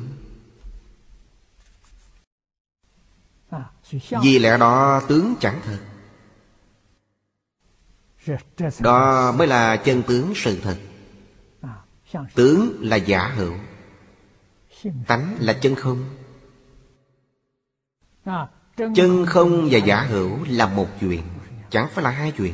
Vì 4.23 4.39
lẽ 4.39 4.57
đó 4.57 5.01
tướng 5.07 5.33
chẳng 5.39 5.61
thật. 5.65 5.79
Đó 8.79 9.31
mới 9.31 9.47
là 9.47 9.75
chân 9.75 10.03
tướng 10.03 10.33
sự 10.35 10.59
thật. 10.63 10.77
Tướng 12.35 12.77
là 12.79 12.95
giả 12.95 13.27
hữu. 13.27 13.53
Tánh 15.07 15.35
là 15.39 15.53
chân 15.53 15.75
không. 15.75 16.03
Chân 18.95 19.25
không 19.25 19.67
và 19.71 19.77
giả 19.77 20.01
hữu 20.01 20.37
là 20.49 20.67
một 20.67 20.87
chuyện 20.99 21.21
Chẳng 21.69 21.87
phải 21.93 22.03
là 22.03 22.09
hai 22.09 22.31
chuyện. 22.31 22.53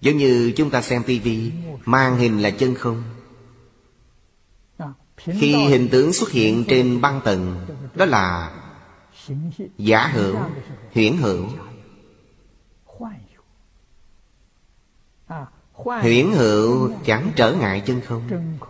Giống 0.00 0.16
như 0.16 0.52
chúng 0.56 0.70
ta 0.70 0.82
xem 0.82 1.02
tivi 1.06 1.52
Màn 1.84 2.16
hình 2.16 2.42
là 2.42 2.50
chân 2.50 2.74
không 2.74 3.02
khi 5.24 5.54
hình 5.54 5.88
tướng 5.88 6.12
xuất 6.12 6.30
hiện 6.30 6.64
trên 6.68 7.00
băng 7.00 7.20
tầng 7.24 7.66
Đó 7.94 8.04
là 8.04 8.52
Giả 9.78 10.06
hữu 10.06 10.36
Huyễn 10.94 11.16
hữu. 11.16 11.46
Huyễn 15.74 16.32
hữu 16.32 16.90
chẳng 17.04 17.30
trở 17.36 17.52
ngại 17.52 17.82
chân 17.86 18.00
không 18.00 18.22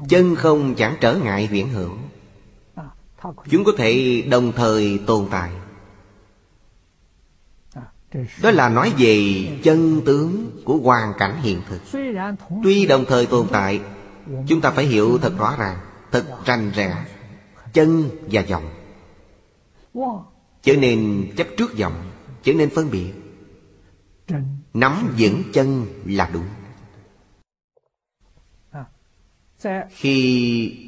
Chân 0.08 0.36
không 0.36 0.74
chẳng 0.74 0.96
trở 1.00 1.14
ngại 1.14 1.46
huyễn 1.46 1.68
hữu. 1.68 1.90
Chúng 3.50 3.64
có 3.64 3.72
thể 3.76 4.22
đồng 4.30 4.52
thời 4.52 5.00
tồn 5.06 5.26
tại. 5.30 5.50
Đó 8.42 8.50
là 8.50 8.68
nói 8.68 8.92
về 8.98 9.46
chân 9.62 10.00
tướng 10.06 10.50
của 10.64 10.76
hoàn 10.76 11.12
cảnh 11.18 11.42
hiện 11.42 11.62
thực. 11.68 11.80
Tuy 12.64 12.86
đồng 12.86 13.04
thời 13.04 13.26
tồn 13.26 13.46
tại, 13.52 13.80
Chúng 14.48 14.60
ta 14.60 14.70
phải 14.70 14.84
hiểu 14.84 15.18
thật 15.18 15.32
rõ 15.38 15.56
ràng. 15.58 15.78
Thật 16.14 16.44
rành 16.44 16.70
rẽ 16.74 17.06
Chân 17.72 18.10
và 18.30 18.40
dòng 18.40 18.70
Trở 20.62 20.76
nên 20.76 21.30
chấp 21.36 21.46
trước 21.56 21.76
dòng 21.76 22.10
Trở 22.42 22.52
nên 22.52 22.70
phân 22.70 22.90
biệt. 22.90 23.12
Nắm 24.74 25.14
vững 25.18 25.42
chân 25.52 25.86
là 26.04 26.30
đúng 26.32 26.48
Khi 29.90 30.80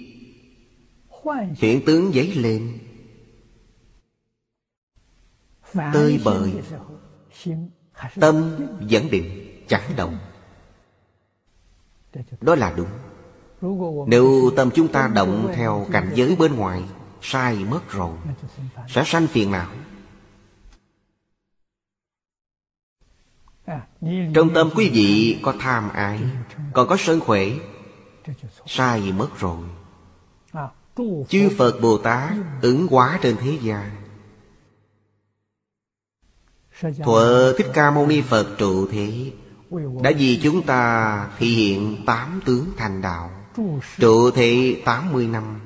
hiện 1.56 1.84
tướng 1.86 2.12
dấy 2.12 2.34
lên, 2.34 2.78
Tơi 5.74 6.20
bời, 6.24 6.52
Tâm 8.20 8.56
vẫn 8.80 9.10
định 9.10 9.56
chẳng 9.68 9.92
động. 9.96 10.18
Đó 12.40 12.54
là 12.54 12.74
đúng. 12.76 12.88
Nếu 14.06 14.50
tâm 14.56 14.70
chúng 14.74 14.88
ta 14.88 15.08
động 15.14 15.52
theo 15.54 15.86
cảnh 15.92 16.10
giới 16.14 16.36
bên 16.36 16.56
ngoài, 16.56 16.82
Sai 17.22 17.56
mất 17.56 17.90
rồi. 17.90 18.16
Sẽ 18.88 19.02
sanh 19.06 19.26
phiền 19.26 19.50
não 19.50 19.68
Trong 24.34 24.54
tâm 24.54 24.70
quý 24.74 24.90
vị 24.90 25.38
có 25.42 25.54
tham 25.60 25.88
ái, 25.88 26.20
Còn 26.72 26.88
có 26.88 26.96
sân 26.98 27.20
khỏe, 27.20 27.44
Sai 28.66 29.12
mất 29.12 29.28
rồi. 29.38 29.58
Chư 31.28 31.48
Phật 31.58 31.80
Bồ 31.82 31.98
Tát 31.98 32.32
ứng 32.62 32.86
hóa 32.86 33.18
trên 33.22 33.36
thế 33.36 33.58
gian. 33.62 33.90
Thuở 37.04 37.54
Thích 37.58 37.66
Ca 37.74 37.90
Mâu 37.90 38.06
Ni 38.06 38.20
Phật 38.20 38.46
trụ 38.58 38.86
thế, 38.90 39.32
Đã 40.02 40.12
vì 40.18 40.40
chúng 40.42 40.62
ta 40.62 41.30
thị 41.38 41.48
hiện 41.54 42.02
tám 42.06 42.40
tướng 42.44 42.66
thành 42.76 43.02
đạo. 43.02 43.35
Trụ 43.98 44.30
tám 44.84 45.12
mươi 45.12 45.26
năm. 45.26 45.60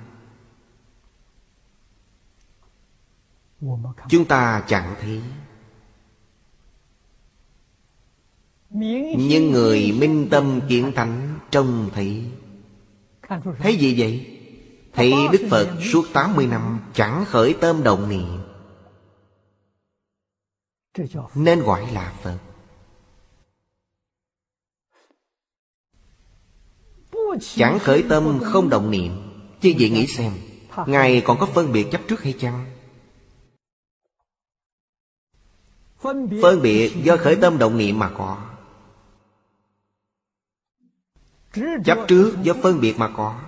Chúng 4.08 4.24
ta 4.24 4.64
chẳng 4.68 4.94
thấy 5.00 5.22
Nhưng 9.10 9.50
người 9.50 9.92
minh 9.92 10.28
tâm 10.30 10.60
kiến 10.68 10.92
tánh 10.94 11.38
trông 11.50 11.90
thấy 11.94 12.32
Thấy 13.58 13.76
gì 13.76 13.94
vậy? 13.98 14.36
Thấy 14.92 15.12
Đức 15.32 15.46
Phật 15.50 15.68
suốt 15.92 16.04
80 16.12 16.46
năm 16.46 16.80
chẳng 16.94 17.24
khởi 17.24 17.54
tâm 17.60 17.82
động 17.82 18.08
niệm 18.08 18.38
Nên 21.34 21.60
gọi 21.60 21.92
là 21.92 22.12
Phật 22.22 22.38
Chẳng 27.40 27.78
khởi 27.78 28.04
tâm 28.08 28.40
không 28.44 28.68
động 28.68 28.90
niệm. 28.90 29.12
Chứ 29.60 29.72
vậy 29.78 29.90
nghĩ 29.90 30.06
xem 30.06 30.32
Ngài 30.86 31.22
còn 31.24 31.38
có 31.38 31.46
phân 31.46 31.72
biệt 31.72 31.86
chấp 31.92 32.00
trước 32.08 32.22
hay 32.22 32.34
chăng? 32.40 32.66
Phân 36.42 36.62
biệt 36.62 36.92
do 37.04 37.16
khởi 37.16 37.36
tâm 37.36 37.58
động 37.58 37.78
niệm 37.78 37.98
mà 37.98 38.10
có. 38.18 38.38
Chấp 41.84 41.98
trước 42.08 42.36
do 42.42 42.54
phân 42.62 42.80
biệt 42.80 42.98
mà 42.98 43.08
có. 43.16 43.40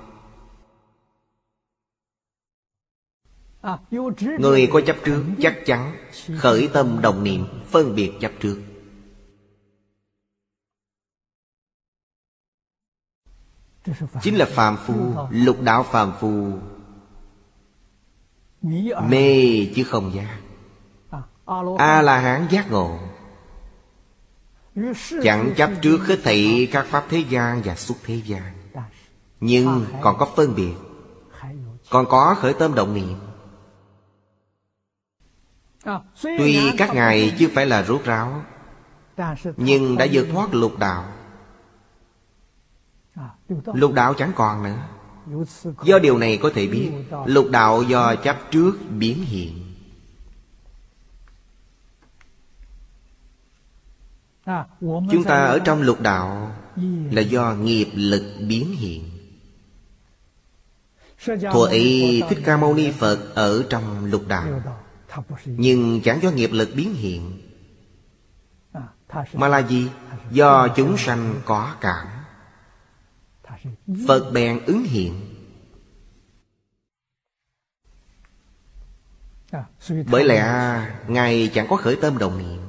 Người 4.20 4.68
có 4.72 4.80
chấp 4.80 4.96
trước 5.04 5.24
chắc 5.40 5.59
chắn 5.66 5.96
Khởi 6.38 6.68
tâm 6.72 6.98
đồng 7.02 7.24
niệm 7.24 7.46
Phân 7.70 7.94
biệt 7.94 8.12
chấp 8.20 8.32
trước 8.40 8.56
Chính 14.22 14.36
là 14.36 14.44
phàm 14.44 14.76
phu, 14.86 14.94
Lục 15.30 15.56
đạo 15.62 15.82
phàm 15.82 16.12
phu. 16.20 16.52
Mê 19.09 19.66
chứ 19.74 19.84
không 19.84 20.14
giác. 20.14 20.38
A-la-hán 21.78 22.46
giác 22.50 22.70
ngộ. 22.70 22.98
Chẳng 25.22 25.54
chấp 25.56 25.70
trước 25.82 25.98
hết 26.06 26.18
thị 26.24 26.68
các 26.72 26.86
pháp 26.86 27.04
thế 27.09 27.18
gian 27.18 27.62
và 27.64 27.74
xuất 27.74 27.96
thế 28.04 28.14
gian. 28.14 28.42
Nhưng 29.40 29.86
còn 30.02 30.18
có 30.18 30.28
phân 30.36 30.54
biệt. 30.54 30.74
Còn 31.90 32.06
có 32.09 32.34
khởi 32.38 32.54
tâm 32.54 32.74
động 32.74 32.94
niệm. 32.94 33.18
Tuy 36.22 36.72
các 36.78 36.94
ngài 36.94 37.34
chưa 37.38 37.48
phải 37.54 37.66
là 37.66 37.82
rốt 37.82 38.04
ráo, 38.04 38.42
Nhưng 39.56 39.98
đã 39.98 40.06
vượt 40.12 40.26
thoát 40.32 40.54
lục 40.54 40.78
đạo. 40.78 41.04
Lục 43.74 43.93
đạo 43.93 44.15
chẳng 44.15 44.33
còn 44.37 44.62
nữa. 44.62 44.79
Do 45.85 45.99
điều 45.99 46.19
này 46.19 46.39
có 46.43 46.51
thể 46.55 46.66
biết 46.66 46.91
Lục 47.27 47.51
đạo 47.51 47.83
do 47.83 48.15
chấp 48.15 48.37
trước 48.51 48.73
biến 48.91 49.24
hiện. 49.24 49.74
Chúng 54.81 55.24
ta 55.24 55.45
ở 55.45 55.59
trong 55.59 55.83
lục 55.83 56.01
đạo 56.01 56.57
Là 57.11 57.23
do 57.23 57.55
nghiệp 57.55 57.89
lực 57.95 58.24
biến 58.49 58.77
hiện. 58.77 59.11
Thuở 61.53 61.66
ấy 61.66 62.23
Thích 62.29 62.39
Ca 62.45 62.57
Mâu 62.57 62.74
Ni 62.74 62.91
Phật 62.91 63.35
ở 63.35 63.65
trong 63.70 64.05
lục 64.05 64.23
đạo. 64.29 64.62
Nhưng 65.45 66.01
chẳng 66.01 66.23
do 66.23 66.31
nghiệp 66.31 66.51
lực 66.53 66.69
biến 66.74 66.95
hiện. 66.95 67.43
Mà 69.33 69.49
là 69.49 69.59
gì? 69.59 69.89
Do 70.31 70.69
chúng 70.69 70.97
sanh 70.97 71.35
có 71.45 71.74
cảm 71.81 72.07
Phật 74.09 74.30
bèn 74.32 74.64
ứng 74.64 74.84
hiện. 74.84 75.28
Bởi 80.10 80.24
lẽ 80.24 80.44
Ngài 81.09 81.51
chẳng 81.55 81.66
có 81.70 81.76
khởi 81.76 81.97
tâm 82.01 82.18
đồng 82.18 82.39
niệm. 82.39 82.60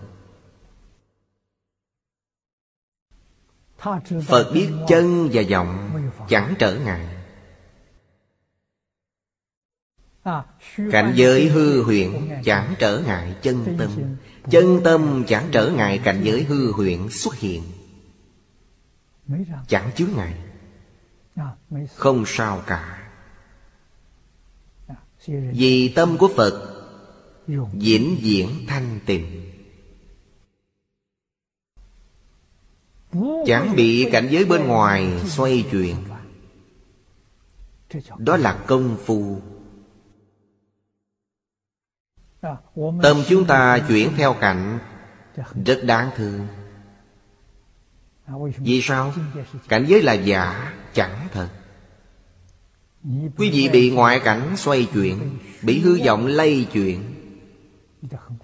Phật 4.28 4.52
biết 4.53 4.70
chân 4.88 5.30
và 5.34 5.44
vọng 5.49 5.99
chẳng 6.30 6.53
trở 6.60 6.80
ngại. 6.80 7.07
Cảnh 10.91 11.14
giới 11.15 11.49
hư 11.49 11.84
huyện 11.84 12.11
chẳng 12.44 12.76
trở 12.80 12.99
ngại 13.06 13.36
chân 13.41 13.76
tâm. 13.80 13.91
Chân 14.52 14.82
tâm 14.84 15.24
chẳng 15.28 15.49
trở 15.52 15.70
ngại 15.70 16.02
cảnh 16.03 16.22
giới 16.24 16.44
hư 16.44 16.72
huyện 16.72 17.10
xuất 17.10 17.36
hiện. 17.36 17.64
Chẳng 19.68 19.91
chứa 19.95 20.07
ngại. 20.15 20.53
Không 21.96 22.24
sao 22.28 22.64
cả. 22.68 23.10
Vì 25.28 25.94
tâm 25.96 26.18
của 26.18 26.30
Phật 26.36 26.74
Diễn 27.74 28.18
diễn 28.20 28.50
thanh 28.68 29.00
tịnh. 29.06 29.52
Chẳng 33.46 33.76
bị 33.76 34.10
cảnh 34.12 34.28
giới 34.32 34.46
bên 34.46 34.68
ngoài 34.68 35.20
xoay 35.26 35.66
chuyển. 35.72 35.96
Đó 38.18 38.38
là 38.38 38.64
công 38.68 38.98
phu. 39.06 39.42
Tâm 43.02 43.24
chúng 43.30 43.46
ta 43.48 43.80
chuyển 43.88 44.14
theo 44.18 44.34
cảnh 44.34 44.80
Rất 45.66 45.80
đáng 45.84 46.12
thương. 46.16 46.48
Vì 48.58 48.82
sao? 48.82 49.14
Cảnh 49.68 49.86
giới 49.88 50.02
là 50.02 50.14
giả, 50.14 50.74
chẳng 50.94 51.28
thật. 51.32 51.48
Quý 53.38 53.49
vị 53.49 53.70
bị 53.74 53.91
ngoại 53.91 54.20
cảnh 54.20 54.53
xoay 54.57 54.88
chuyển, 54.94 55.38
Bị 55.61 55.80
hư 55.80 55.99
vọng 56.06 56.28
lây 56.28 56.68
chuyển. 56.74 57.03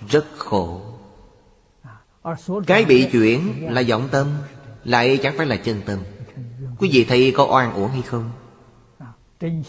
Rất 0.10 0.26
khổ. 0.38 0.82
Cái 2.68 2.86
bị 2.86 3.10
chuyển 3.12 3.68
là 3.74 3.84
vọng 3.90 4.08
tâm, 4.12 4.28
lại 4.84 5.20
chẳng 5.24 5.38
phải 5.38 5.46
là 5.46 5.56
chân 5.56 5.82
tâm. 5.86 6.00
Quý 6.80 6.90
vị 6.94 7.06
thấy 7.10 7.34
có 7.38 7.46
oan 7.46 7.74
uổng 7.74 7.92
hay 7.92 8.02
không? 8.02 8.32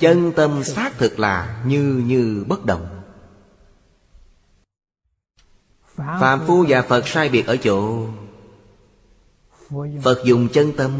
Chân 0.00 0.32
tâm 0.36 0.64
xác 0.64 0.98
thực 0.98 1.18
là 1.18 1.62
như 1.66 2.02
như 2.06 2.44
bất 2.48 2.64
động. 2.64 3.02
Phạm 5.96 6.40
phu 6.46 6.64
và 6.68 6.82
Phật 6.82 7.08
sai 7.08 7.28
biệt 7.28 7.46
ở 7.46 7.56
chỗ, 7.56 8.06
Phật 10.02 10.24
dùng 10.24 10.48
chân 10.48 10.72
tâm 10.76 10.90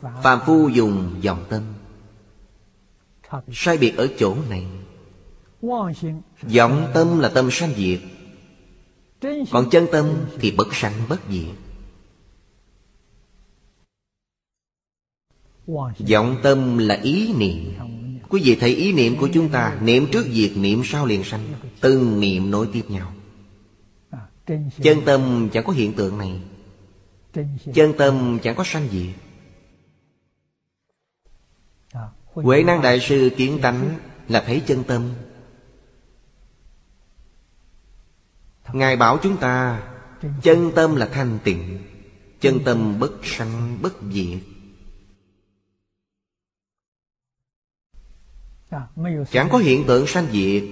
Phạm 0.00 0.38
phu 0.46 0.68
dùng 0.68 1.14
dòng 1.20 1.44
tâm. 1.48 1.62
Sai 3.52 3.78
biệt 3.78 3.96
ở 3.96 4.08
chỗ 4.18 4.36
này. 4.50 4.66
Vọng 6.42 6.90
tâm 6.94 7.18
là 7.18 7.28
tâm 7.28 7.50
sanh 7.50 7.72
diệt. 7.76 8.00
Còn 9.50 9.70
chân 9.70 9.86
tâm 9.92 10.06
thì 10.38 10.50
bất 10.50 10.74
sanh 10.74 10.92
bất 11.08 11.20
diệt. 11.30 11.54
Vọng 16.10 16.36
tâm 16.42 16.78
là 16.78 16.94
ý 16.94 17.32
niệm. 17.32 17.74
Quý 18.28 18.42
vị 18.44 18.56
thấy 18.60 18.74
ý 18.74 18.92
niệm 18.92 19.16
của 19.16 19.28
chúng 19.34 19.48
ta, 19.48 19.78
Niệm 19.82 20.06
trước 20.12 20.26
diệt, 20.32 20.50
niệm 20.56 20.82
sau 20.84 21.06
liền 21.06 21.24
sanh. 21.24 21.40
Từng 21.80 22.20
niệm 22.20 22.50
nối 22.50 22.68
tiếp 22.72 22.84
nhau. 22.88 23.12
Chân 24.82 25.00
tâm 25.04 25.48
chẳng 25.52 25.64
có 25.64 25.72
hiện 25.72 25.92
tượng 25.92 26.18
này. 26.18 26.40
Chân 27.74 27.92
tâm 27.98 28.38
chẳng 28.42 28.54
có 28.56 28.64
sanh 28.64 28.88
diệt. 28.92 29.27
Huệ 32.42 32.62
năng 32.62 32.82
đại 32.82 33.00
sư 33.00 33.30
kiến 33.36 33.58
tánh 33.62 33.98
là 34.28 34.44
thấy 34.46 34.62
chân 34.66 34.84
tâm. 34.84 35.14
Ngài 38.72 38.96
bảo 38.96 39.18
chúng 39.22 39.36
ta, 39.36 39.82
Chân 40.42 40.72
tâm 40.74 40.96
là 40.96 41.06
thanh 41.06 41.38
tịnh, 41.44 41.78
Chân 42.40 42.58
tâm 42.64 42.98
bất 42.98 43.12
sanh, 43.22 43.78
bất 43.82 43.92
diệt. 44.12 44.38
Chẳng 49.30 49.48
có 49.50 49.58
hiện 49.58 49.84
tượng 49.86 50.06
sanh 50.06 50.26
diệt. 50.32 50.64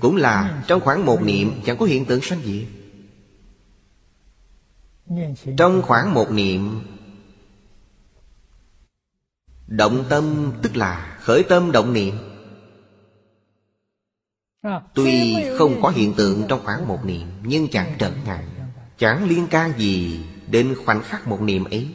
Cũng 0.00 0.16
là 0.16 0.64
trong 0.66 0.80
khoảng 0.80 1.06
một 1.06 1.22
niệm, 1.22 1.52
Chẳng 1.64 1.76
có 1.78 1.86
hiện 1.86 2.04
tượng 2.04 2.20
sanh 2.20 2.40
diệt. 2.44 2.66
Trong 5.56 5.82
khoảng 5.82 6.14
một 6.14 6.30
niệm 6.30 6.80
Động 9.70 10.04
tâm 10.08 10.52
tức 10.62 10.76
là 10.76 11.18
khởi 11.20 11.42
tâm 11.42 11.72
động 11.72 11.92
niệm. 11.92 12.14
Tuy 14.94 15.34
không 15.58 15.82
có 15.82 15.88
hiện 15.88 16.14
tượng 16.16 16.44
trong 16.48 16.60
khoảng 16.64 16.88
một 16.88 17.04
niệm 17.04 17.28
Nhưng 17.42 17.68
chẳng 17.68 17.94
trở 17.98 18.12
ngại 18.26 18.44
Chẳng 18.98 19.28
liên 19.28 19.46
can 19.46 19.72
gì 19.78 20.24
đến 20.46 20.74
khoảnh 20.84 21.02
khắc 21.02 21.28
một 21.28 21.40
niệm 21.40 21.64
ấy. 21.64 21.88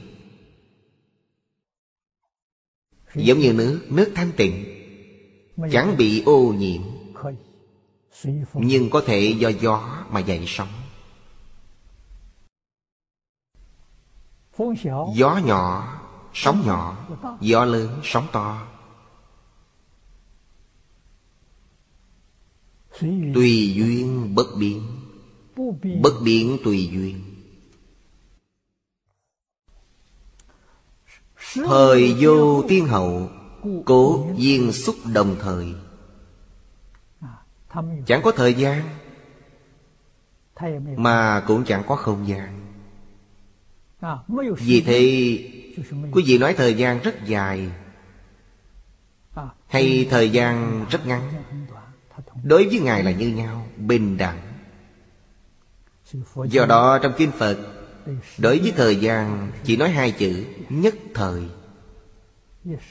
Giống 3.15 3.39
như 3.39 3.53
nước, 3.53 3.81
nước 3.89 4.11
thanh 4.15 4.31
tịnh 4.37 4.65
Chẳng 5.71 5.97
bị 5.97 6.23
ô 6.25 6.53
nhiễm 6.57 6.81
Nhưng 8.53 8.89
có 8.89 9.01
thể 9.05 9.35
do 9.39 9.49
gió 9.49 10.05
mà 10.09 10.19
dậy 10.19 10.43
sóng. 10.47 10.69
Gió 15.15 15.39
nhỏ, 15.45 16.01
sóng 16.35 16.63
nhỏ 16.65 17.07
Gió 17.41 17.65
lớn, 17.65 17.99
sóng 18.03 18.27
to. 18.31 18.67
Tùy 23.33 23.73
duyên 23.75 24.35
bất 24.35 24.47
biến 24.59 24.81
Bất 26.01 26.13
biến 26.23 26.57
tùy 26.63 26.89
duyên. 26.93 27.21
Thời 31.53 32.15
vô 32.19 32.63
tiên 32.67 32.85
hậu 32.85 33.29
Cố 33.85 34.27
duyên 34.37 34.71
xúc 34.71 34.95
đồng 35.13 35.35
thời. 35.39 35.73
Chẳng 38.05 38.21
có 38.23 38.31
thời 38.31 38.53
gian 38.53 38.89
Mà 40.97 41.43
cũng 41.47 41.63
chẳng 41.65 41.83
có 41.87 41.95
không 41.95 42.27
gian. 42.27 42.61
Vì 44.59 44.81
thế 44.81 45.39
Quý 46.11 46.23
vị 46.25 46.37
nói 46.37 46.53
thời 46.53 46.73
gian 46.73 46.99
rất 47.01 47.25
dài. 47.25 47.69
Hay 49.67 50.07
thời 50.09 50.29
gian 50.29 50.85
rất 50.89 51.07
ngắn. 51.07 51.33
Đối 52.43 52.67
với 52.67 52.79
Ngài 52.79 53.03
là 53.03 53.11
như 53.11 53.27
nhau, 53.27 53.67
Bình 53.77 54.17
đẳng. 54.17 54.41
Do 56.49 56.65
đó 56.65 56.99
trong 57.03 57.13
Kinh 57.17 57.31
Phật, 57.31 57.57
Đối 58.37 58.59
với 58.59 58.73
thời 58.77 58.95
gian 58.95 59.51
Chỉ 59.63 59.77
nói 59.77 59.89
hai 59.89 60.11
chữ, 60.11 60.45
Nhất 60.69 60.95
thời. 61.13 61.43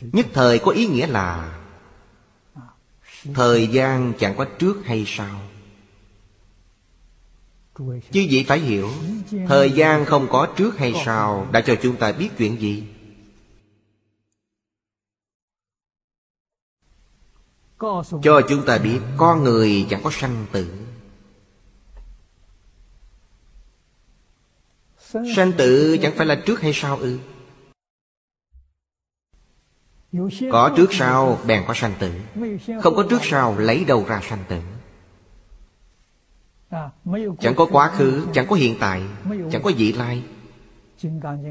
Nhất 0.01 0.27
thời 0.33 0.59
có 0.59 0.71
ý 0.71 0.87
nghĩa 0.87 1.07
là, 1.07 1.59
Thời 3.35 3.67
gian 3.67 4.13
chẳng 4.19 4.35
có 4.37 4.45
trước 4.59 4.77
hay 4.85 5.05
sau. 5.07 5.41
Chứ 8.11 8.27
vị 8.31 8.45
phải 8.49 8.59
hiểu, 8.59 8.91
Thời 9.49 9.71
gian 9.71 10.05
không 10.05 10.27
có 10.31 10.49
trước 10.57 10.79
hay 10.79 10.95
sau 11.05 11.47
Đã 11.53 11.61
cho 11.61 11.75
chúng 11.83 11.97
ta 11.97 12.13
biết 12.13 12.29
chuyện 12.39 12.61
gì. 12.61 12.85
Cho 18.23 18.41
chúng 18.49 18.67
ta 18.67 18.79
biết 18.79 19.01
Con 19.17 19.43
người 19.43 19.87
chẳng 19.91 20.03
có 20.03 20.11
sanh 20.11 20.47
tử. 20.53 20.75
Sanh 25.37 25.53
tử 25.59 25.99
chẳng 26.03 26.13
phải 26.17 26.27
là 26.27 26.43
trước 26.47 26.61
hay 26.61 26.73
sau 26.75 26.97
ư? 26.97 27.19
Có 30.53 30.75
trước 30.77 30.87
sau 30.93 31.39
bèn 31.47 31.65
có 31.67 31.75
sanh 31.75 31.95
tử. 31.99 32.13
Không 32.83 32.97
có 32.97 33.07
trước 33.11 33.21
sau 33.23 33.59
lấy 33.59 33.85
đâu 33.85 34.05
ra 34.09 34.21
sanh 34.23 34.45
tử. 34.49 34.61
Chẳng 37.41 37.55
có 37.57 37.67
quá 37.71 37.91
khứ, 37.97 38.27
Chẳng 38.33 38.47
có 38.47 38.57
hiện 38.57 38.77
tại, 38.81 39.03
Chẳng 39.53 39.63
có 39.63 39.71
vị 39.77 39.93
lai. 39.93 40.25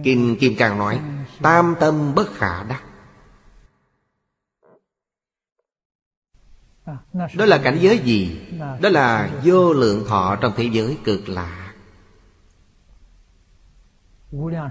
Kim 0.04 0.36
Kim 0.40 0.54
càng 0.58 0.78
nói, 0.78 1.00
Tam 1.42 1.76
tâm 1.80 2.16
bất 2.16 2.34
khả 2.34 2.64
đắc. 2.64 2.84
Đó 7.14 7.46
là 7.46 7.58
cảnh 7.64 7.78
giới 7.82 8.00
gì? 8.00 8.42
Đó 8.82 8.90
là 8.90 9.30
vô 9.44 9.74
lượng 9.74 10.06
thọ 10.08 10.36
trong 10.42 10.54
thế 10.56 10.70
giới 10.72 10.98
cực 11.04 11.30
lạ. 11.30 11.74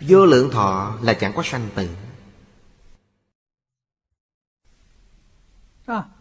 Vô 0.08 0.26
lượng 0.26 0.50
thọ 0.50 0.98
là 1.02 1.14
chẳng 1.14 1.32
có 1.36 1.42
sanh 1.44 1.68
tử. 1.74 1.88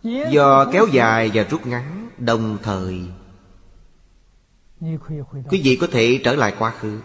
Do 0.06 0.66
kéo 0.72 0.88
dài 0.92 1.32
và 1.34 1.44
rút 1.44 1.68
ngắn, 1.68 2.10
đồng 2.18 2.58
thời 2.64 3.02
Quý 5.50 5.62
vị 5.64 5.78
có 5.82 5.88
thể 5.92 6.22
trở 6.24 6.36
lại 6.36 6.54
quá 6.60 6.72
khứ. 6.72 7.02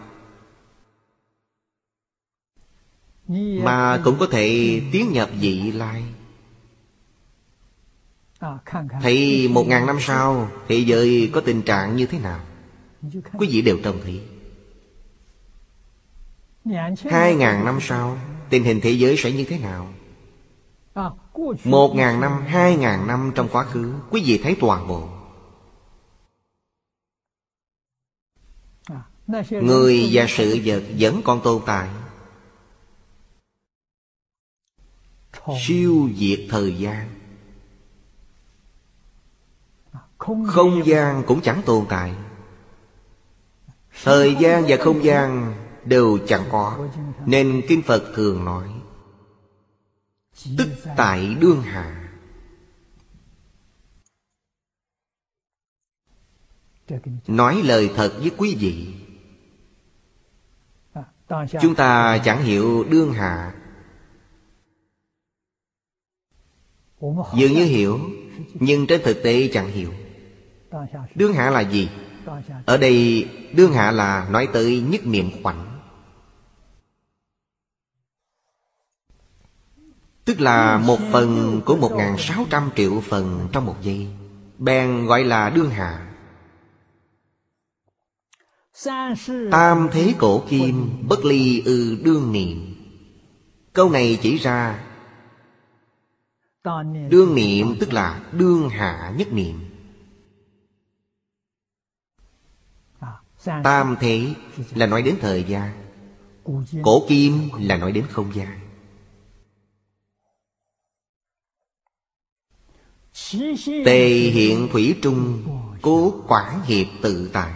Mà 3.62 4.00
cũng 4.04 4.16
có 4.20 4.26
thể 4.30 4.80
tiến 4.92 5.12
nhập 5.12 5.30
vị 5.40 5.72
lai. 5.72 6.04
Thấy 9.02 9.48
một 9.48 9.66
ngàn 9.66 9.86
năm 9.86 9.96
sau 10.00 10.50
Thế 10.68 10.76
giới 10.76 11.30
có 11.34 11.40
tình 11.40 11.62
trạng 11.62 11.96
như 11.96 12.06
thế 12.06 12.18
nào? 12.18 12.40
Quý 13.38 13.48
vị 13.50 13.62
đều 13.62 13.78
trông 13.84 14.00
thấy. 14.04 14.22
Hai 17.10 17.34
ngàn 17.34 17.64
năm 17.64 17.78
sau 17.80 18.18
Tình 18.50 18.64
hình 18.64 18.80
thế 18.82 18.90
giới 18.90 19.16
sẽ 19.16 19.32
như 19.32 19.44
thế 19.44 19.58
nào? 19.58 19.88
Một 21.64 21.94
ngàn 21.94 22.20
năm, 22.20 22.42
hai 22.46 22.76
ngàn 22.76 23.06
năm 23.06 23.32
trong 23.34 23.48
quá 23.52 23.64
khứ 23.64 23.94
Quý 24.10 24.22
vị 24.26 24.40
thấy 24.42 24.56
toàn 24.60 24.88
bộ 24.88 25.15
Người 29.50 30.08
và 30.12 30.26
sự 30.28 30.58
vật 30.64 30.82
vẫn 30.98 31.20
còn 31.24 31.40
tồn 31.44 31.62
tại. 31.66 31.88
Siêu 35.66 36.10
diệt 36.16 36.40
thời 36.50 36.78
gian. 36.78 37.08
Không 40.46 40.86
gian 40.86 41.22
cũng 41.26 41.40
chẳng 41.40 41.62
tồn 41.66 41.86
tại. 41.88 42.14
Thời 44.04 44.36
gian 44.40 44.64
và 44.68 44.76
không 44.80 45.04
gian 45.04 45.54
đều 45.84 46.18
chẳng 46.28 46.44
có 46.50 46.88
Nên 47.26 47.62
Kinh 47.68 47.82
Phật 47.82 48.12
thường 48.14 48.44
nói 48.44 48.68
Tức 50.58 50.68
tại 50.96 51.34
đương 51.40 51.62
hạ. 51.62 52.10
Nói 57.26 57.62
lời 57.64 57.90
thật 57.96 58.12
với 58.20 58.30
quý 58.36 58.56
vị 58.60 58.95
Chúng 61.60 61.74
ta 61.74 62.18
chẳng 62.18 62.42
hiểu 62.42 62.84
đương 62.84 63.12
hạ. 63.12 63.54
Dường 67.34 67.52
như 67.52 67.64
hiểu 67.64 68.00
Nhưng 68.54 68.86
trên 68.86 69.02
thực 69.04 69.22
tế 69.22 69.48
chẳng 69.52 69.68
hiểu. 69.68 69.92
Đương 71.14 71.32
hạ 71.32 71.50
là 71.50 71.60
gì? 71.60 71.90
Ở 72.66 72.76
đây 72.76 73.28
đương 73.52 73.72
hạ 73.72 73.90
là 73.90 74.28
nói 74.30 74.48
tới 74.52 74.80
nhất 74.80 75.06
niệm 75.06 75.30
khoảnh. 75.42 75.80
Tức 80.24 80.40
là 80.40 80.78
một 80.78 80.98
phần 81.12 81.60
của 81.66 81.76
một 81.76 81.92
ngàn 81.92 82.18
sáu 82.18 82.46
trăm 82.50 82.70
triệu 82.76 83.00
phần 83.00 83.48
trong 83.52 83.66
một 83.66 83.76
giây. 83.82 84.08
Bèn 84.58 85.06
gọi 85.06 85.24
là 85.24 85.50
đương 85.50 85.70
hạ 85.70 86.05
Tam 89.50 89.88
thế 89.92 90.14
cổ 90.18 90.44
kim 90.48 91.02
bất 91.08 91.24
ly 91.24 91.62
ư 91.64 91.98
đương 92.02 92.32
niệm. 92.32 92.74
Câu 93.72 93.90
này 93.90 94.18
chỉ 94.22 94.36
ra 94.36 94.82
Đương 97.08 97.34
niệm 97.34 97.76
tức 97.80 97.92
là 97.92 98.22
đương 98.32 98.68
hạ 98.68 99.14
nhất 99.16 99.32
niệm. 99.32 99.60
Tam 103.44 103.96
thế 104.00 104.34
là 104.74 104.86
nói 104.86 105.02
đến 105.02 105.16
thời 105.20 105.44
gian. 105.44 105.72
Cổ 106.82 107.04
kim 107.08 107.48
là 107.58 107.76
nói 107.76 107.92
đến 107.92 108.06
không 108.10 108.32
gian. 108.34 108.60
Tề 113.84 114.08
hiện 114.08 114.68
thủy 114.72 114.96
trung 115.02 115.42
Cố 115.82 116.14
quản 116.28 116.62
hiệp 116.62 116.86
tự 117.02 117.30
tại 117.32 117.52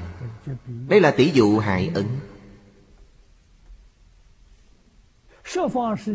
đây 0.89 1.01
là 1.01 1.10
tỷ 1.10 1.31
dụ 1.35 1.59
hại 1.59 1.90
ấn 1.94 2.06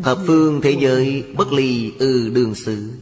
hợp 0.02 0.18
phương 0.26 0.60
thế 0.62 0.76
giới 0.80 1.34
bất 1.36 1.52
ly 1.52 1.92
ư 1.98 2.30
đường 2.34 2.54
xứ 2.54 2.92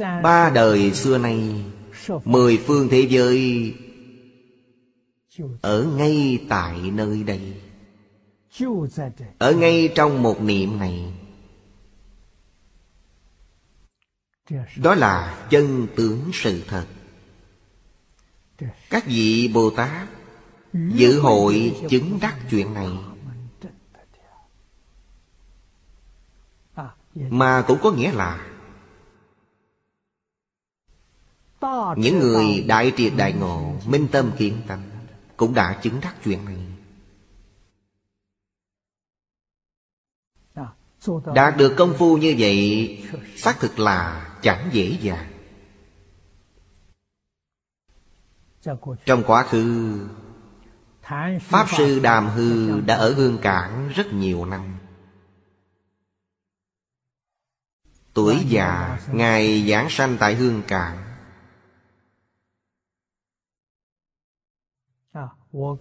Ba 0.00 0.50
đời 0.54 0.92
xưa 0.92 1.18
nay, 1.18 1.64
Mười 2.24 2.56
phương 2.56 2.88
thế 2.88 3.06
giới 3.10 3.74
Ở 5.60 5.84
ngay 5.96 6.44
tại 6.48 6.90
nơi 6.90 7.22
đây. 7.22 7.60
Ở 9.38 9.52
ngay 9.52 9.92
trong 9.94 10.22
một 10.22 10.40
niệm 10.40 10.78
này. 10.78 11.12
Đó 14.76 14.94
là 14.94 15.46
chân 15.50 15.86
tướng 15.96 16.30
sự 16.32 16.62
thật. 16.68 16.86
Các 18.90 19.06
vị 19.06 19.50
Bồ 19.54 19.70
Tát 19.70 20.08
Dự 20.72 21.20
hội 21.20 21.76
chứng 21.88 22.18
đắc 22.20 22.36
chuyện 22.50 22.74
này. 22.74 22.88
Mà 27.14 27.64
cũng 27.68 27.78
có 27.82 27.92
nghĩa 27.92 28.12
là 28.12 28.46
Những 31.96 32.18
người 32.18 32.64
đại 32.68 32.92
triệt 32.96 33.12
đại 33.16 33.32
ngộ, 33.32 33.74
Minh 33.86 34.08
tâm 34.12 34.30
kiến 34.38 34.62
tâm 34.66 34.82
Cũng 35.36 35.54
đã 35.54 35.80
chứng 35.82 36.00
đắc 36.00 36.14
chuyện 36.24 36.44
này. 36.44 36.56
Đạt 41.34 41.56
được 41.56 41.74
công 41.76 41.94
phu 41.98 42.16
như 42.16 42.34
vậy, 42.38 43.04
Xác 43.36 43.56
thực 43.60 43.78
là 43.78 44.30
chẳng 44.42 44.68
dễ 44.72 44.98
dàng. 45.00 45.35
Trong 49.06 49.22
quá 49.26 49.42
khứ, 49.42 49.98
Pháp 51.40 51.66
Sư 51.76 52.00
Đàm 52.02 52.28
Hư 52.28 52.80
đã 52.80 52.96
ở 52.96 53.14
Hương 53.14 53.38
Cảng 53.38 53.88
rất 53.94 54.06
nhiều 54.12 54.44
năm. 54.44 54.78
Tuổi 58.14 58.44
già, 58.48 58.98
Ngài 59.12 59.68
giảng 59.70 59.86
sanh 59.90 60.16
tại 60.20 60.34
Hương 60.34 60.62
Cảng. 60.68 61.02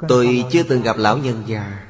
Tôi 0.08 0.46
chưa 0.52 0.64
từng 0.64 0.82
gặp 0.82 0.98
lão 0.98 1.18
nhân 1.18 1.44
già. 1.48 1.88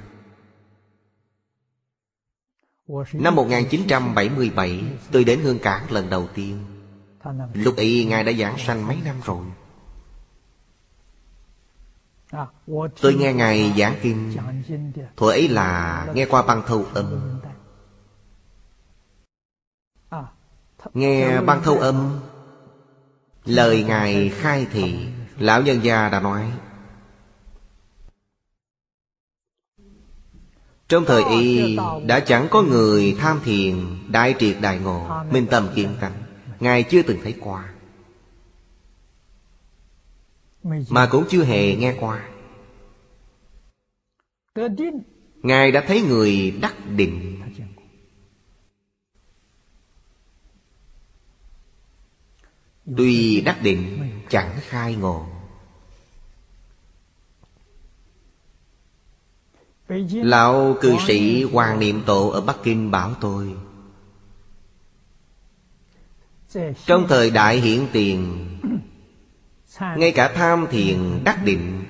Năm 3.13 3.35
1977 3.35 4.84
Tôi 5.11 5.23
đến 5.23 5.39
Hương 5.43 5.59
Cảng 5.59 5.91
lần 5.91 6.09
đầu 6.09 6.27
tiên. 6.34 6.65
Lúc 7.53 7.76
ấy 7.77 8.05
Ngài 8.05 8.23
đã 8.23 8.31
giảng 8.31 8.57
sanh 8.57 8.88
mấy 8.88 8.97
năm 9.05 9.15
rồi. 9.26 9.45
Tôi 13.02 13.14
nghe 13.14 13.34
Ngài 13.34 13.74
giảng 13.78 13.95
kinh. 14.02 14.38
Thuở 15.18 15.30
ấy 15.30 15.48
là 15.48 16.07
nghe 16.14 16.26
qua 16.26 16.41
băng 16.41 16.64
thâu 16.68 16.86
âm. 16.94 17.40
Nghe 20.94 21.41
băng 21.41 21.64
thâu 21.64 21.78
âm, 21.78 22.20
Lời 23.45 23.84
Ngài 23.84 24.30
khai 24.30 24.68
thị 24.72 25.07
Lão 25.38 25.62
nhân 25.62 25.84
gia 25.84 26.10
đã 26.10 26.20
nói. 26.20 26.52
Trong 30.88 31.06
thời 31.06 31.24
y 31.24 31.78
đã 32.06 32.20
chẳng 32.20 32.48
có 32.52 32.62
người 32.62 33.16
tham 33.20 33.40
thiền 33.44 33.76
Đại 34.12 34.36
triệt 34.40 34.57
đại 34.62 34.80
ngộ, 34.80 35.24
Minh 35.32 35.48
tâm 35.52 35.68
kiên 35.76 35.95
tánh. 36.02 36.24
Ngài 36.60 36.84
chưa 36.84 37.02
từng 37.02 37.20
thấy 37.24 37.36
qua. 37.41 37.74
Mà 40.90 41.08
cũng 41.12 41.26
chưa 41.30 41.44
hề 41.44 41.76
nghe 41.76 41.96
qua. 42.00 42.30
Ngài 45.36 45.72
đã 45.72 45.84
thấy 45.88 46.02
người 46.02 46.52
đắc 46.62 46.76
định. 46.96 47.42
Tuy 52.98 53.42
đắc 53.42 53.60
định 53.64 54.10
chẳng 54.30 54.60
khai 54.62 54.96
ngộ. 54.96 55.26
Lão 60.10 60.78
cư 60.82 60.96
sĩ 61.08 61.44
Hoàng 61.44 61.80
Niệm 61.80 62.04
Tổ 62.06 62.30
ở 62.30 62.42
Bắc 62.42 62.58
Kinh 62.64 62.92
bảo 62.92 63.14
tôi 63.22 63.56
Trong 66.86 67.06
thời 67.08 67.30
đại 67.30 67.60
hiển 67.60 67.88
tiền 67.94 68.48
Ngay 69.80 70.11
cả 70.15 70.31
tham 70.35 70.68
thiền 70.72 71.23
đắc 71.23 71.39
định 71.45 71.84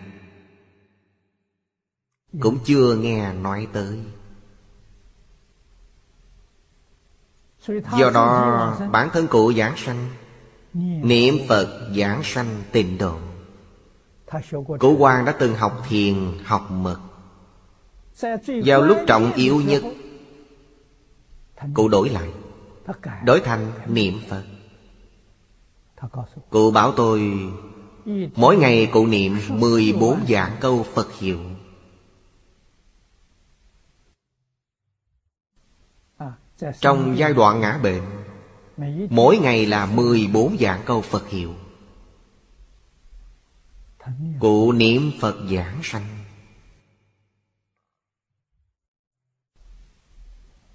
Cũng 2.39 2.57
chưa 2.65 2.95
nghe 2.95 3.33
nói 3.33 3.67
tới. 3.73 3.99
Do 7.97 8.09
đó 8.13 8.77
bản 8.91 9.09
thân 9.13 9.27
cụ 9.27 9.53
giảng 9.53 9.77
sanh 9.77 10.09
Niệm 11.03 11.35
Phật 11.47 11.89
giảng 11.97 12.21
sanh 12.23 12.63
tịnh 12.71 12.97
độ. 12.97 13.17
Cụ 14.79 14.97
Hoàng 14.97 15.25
đã 15.25 15.35
từng 15.39 15.55
học 15.55 15.83
thiền, 15.89 16.15
học 16.43 16.71
mật. 16.71 16.99
Vào 18.65 18.81
lúc 18.81 18.97
trọng 19.07 19.33
yếu 19.33 19.61
nhất 19.61 19.83
Cụ 21.73 21.87
đổi 21.87 22.09
lại 22.09 22.29
Đổi 23.25 23.39
thành 23.39 23.71
niệm 23.87 24.13
Phật. 24.29 24.43
Cụ 26.49 26.71
bảo 26.71 26.91
tôi 26.91 27.21
Mỗi 28.35 28.57
ngày 28.57 28.89
cụ 28.93 29.07
niệm 29.07 29.39
14 29.49 30.25
dạng 30.29 30.57
câu 30.59 30.85
Phật 30.93 31.13
hiệu. 31.19 31.39
Trong 36.79 37.15
giai 37.17 37.33
đoạn 37.33 37.61
ngã 37.61 37.77
bệnh, 37.83 38.01
Mỗi 39.09 39.37
ngày 39.37 39.65
là 39.65 39.85
14 39.85 40.57
dạng 40.59 40.81
câu 40.85 41.01
Phật 41.01 41.29
hiệu. 41.29 41.53
Cụ 44.39 44.71
niệm 44.71 45.11
Phật 45.19 45.35
giảng 45.51 45.79
sanh. 45.83 46.05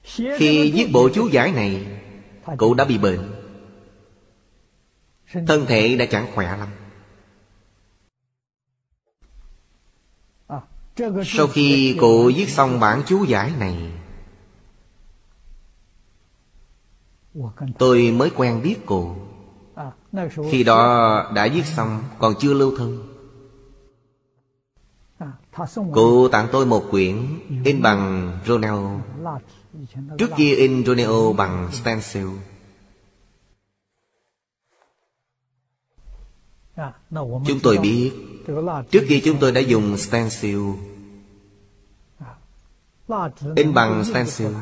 Khi 0.03 0.73
viết 0.73 0.89
bộ 0.93 1.09
chú 1.15 1.29
giải 1.29 1.53
này, 1.53 1.87
Cụ 2.59 2.75
đã 2.75 2.85
bị 2.85 2.99
bệnh. 2.99 3.33
Thân 5.47 5.67
thể 5.67 5.97
đã 5.97 6.07
chẳng 6.11 6.27
khỏe 6.35 6.57
lắm. 6.57 6.69
Sau 11.25 11.47
khi 11.47 11.97
cụ 12.01 12.31
viết 12.37 12.49
xong 12.49 12.81
bản 12.81 13.03
chú 13.07 13.25
giải 13.25 13.53
này, 13.59 13.93
Tôi 17.79 18.11
mới 18.11 18.31
quen 18.37 18.63
biết 18.63 18.87
cụ 18.87 19.15
Khi 20.51 20.65
đó 20.65 21.31
đã 21.35 21.49
viết 21.55 21.67
xong, 21.67 22.03
Còn 22.19 22.35
chưa 22.39 22.55
lưu 22.55 22.77
thông 22.79 23.07
Cụ 25.93 26.29
tặng 26.29 26.49
tôi 26.53 26.67
một 26.67 26.85
quyển 26.91 27.27
In 27.65 27.83
bằng 27.83 28.33
Ronald 28.47 29.01
Trước 30.19 30.31
kia 30.37 30.55
in 30.55 30.85
Roneo 30.85 31.33
bằng 31.33 31.69
stencil. 31.73 32.27
Chúng 37.47 37.61
tôi 37.63 37.79
biết 37.79 38.13
Trước 38.91 39.05
kia 39.09 39.21
chúng 39.25 39.37
tôi 39.41 39.53
đã 39.53 39.61
dùng 39.61 39.97
stencil 39.97 40.59
In 43.57 43.75
bằng 43.75 44.05
stencil 44.05 44.53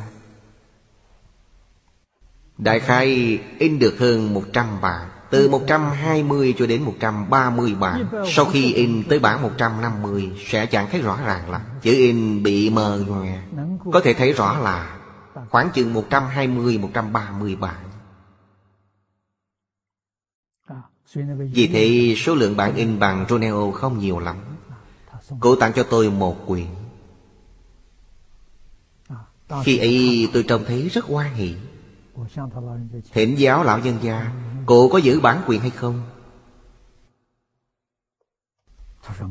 Đại 2.59 2.81
khai 2.81 3.39
in 3.59 3.79
được 3.79 3.99
hơn 3.99 4.35
100 4.35 4.81
bản 4.81 5.09
Từ 5.31 5.49
120 5.49 6.55
cho 6.59 6.67
đến 6.67 6.83
130 6.83 7.75
bản 7.81 8.07
Sau 8.27 8.45
khi 8.45 8.73
in 8.73 9.03
tới 9.09 9.19
bản 9.19 9.43
150 9.43 10.31
Sẽ 10.47 10.67
chẳng 10.67 10.89
thấy 10.93 11.01
rõ 11.01 11.19
ràng 11.27 11.51
lắm. 11.51 11.61
Chữ 11.83 11.93
in 11.93 12.43
bị 12.43 12.71
mờ 12.71 13.05
nhòe. 13.09 13.39
Có 13.93 14.01
thể 14.01 14.15
thấy 14.15 14.33
rõ 14.33 14.59
là 14.59 14.99
Khoảng 15.51 15.71
chừng 15.75 15.95
120-130 16.11 17.59
bản 17.59 17.88
Vì 21.53 21.67
thế 21.67 22.15
số 22.17 22.35
lượng 22.35 22.57
bản 22.57 22.75
in 22.75 22.99
bằng 22.99 23.27
Roneo 23.29 23.73
không 23.73 23.99
nhiều 23.99 24.19
lắm. 24.19 24.37
Cô 25.41 25.57
tặng 25.57 25.73
cho 25.77 25.83
tôi 25.83 26.11
một 26.11 26.47
quyển. 26.47 26.67
Khi 29.65 29.79
ấy, 29.79 30.29
tôi 30.33 30.45
trông 30.49 30.65
thấy 30.67 30.89
rất 30.89 31.05
hoan 31.05 31.35
hỷ. 31.35 31.55
Thỉnh 33.13 33.35
giáo 33.39 33.65
lão 33.65 33.79
nhân 33.79 33.99
gia, 34.03 34.33
Cô 34.67 34.89
có 34.89 34.99
giữ 34.99 35.21
bản 35.21 35.43
quyền 35.47 35.61
hay 35.61 35.71
không? 35.71 36.03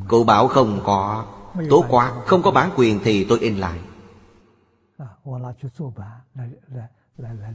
Cô 0.08 0.24
bảo, 0.24 0.48
không 0.48 0.80
có. 0.84 1.26
Tốt 1.70 1.84
quá, 1.88 2.12
Không 2.26 2.42
có 2.42 2.50
bản 2.50 2.70
quyền 2.76 3.00
thì 3.04 3.24
tôi 3.24 3.38
in 3.38 3.56
lại. 3.56 3.80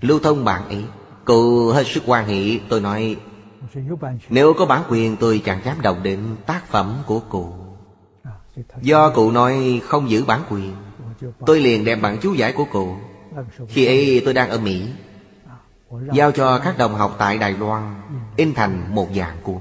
Lưu 0.01 0.19
thông 0.19 0.45
bản 0.45 0.67
ấy. 0.67 0.85
Cô 1.25 1.71
hết 1.71 1.83
sức 1.87 2.03
quan 2.05 2.27
hệ 2.27 2.59
Tôi 2.69 2.81
nói 2.81 3.17
nếu 4.29 4.53
có 4.53 4.65
bản 4.65 4.83
quyền, 4.89 5.17
tôi 5.17 5.41
chẳng 5.45 5.61
dám 5.65 5.81
động 5.81 6.03
đến 6.03 6.35
tác 6.45 6.67
phẩm 6.67 6.97
của 7.05 7.19
cụ. 7.19 7.53
Do 8.81 9.09
cụ 9.09 9.31
nói 9.31 9.81
không 9.83 10.09
giữ 10.09 10.25
bản 10.25 10.41
quyền, 10.49 10.75
Tôi 11.45 11.59
liền 11.59 11.85
đem 11.85 12.01
bản 12.01 12.17
chú 12.21 12.33
giải 12.33 12.53
của 12.53 12.65
cụ. 12.71 12.95
Khi 13.69 13.85
ấy, 13.85 14.21
tôi 14.25 14.33
đang 14.33 14.49
ở 14.49 14.57
Mỹ, 14.57 14.89
Giao 16.13 16.31
cho 16.31 16.59
các 16.59 16.77
đồng 16.77 16.95
học 16.95 17.15
tại 17.17 17.37
Đài 17.37 17.53
Loan, 17.53 18.01
In 18.35 18.53
thành 18.53 18.95
một 18.95 19.07
dạng 19.15 19.37
cuốn. 19.43 19.59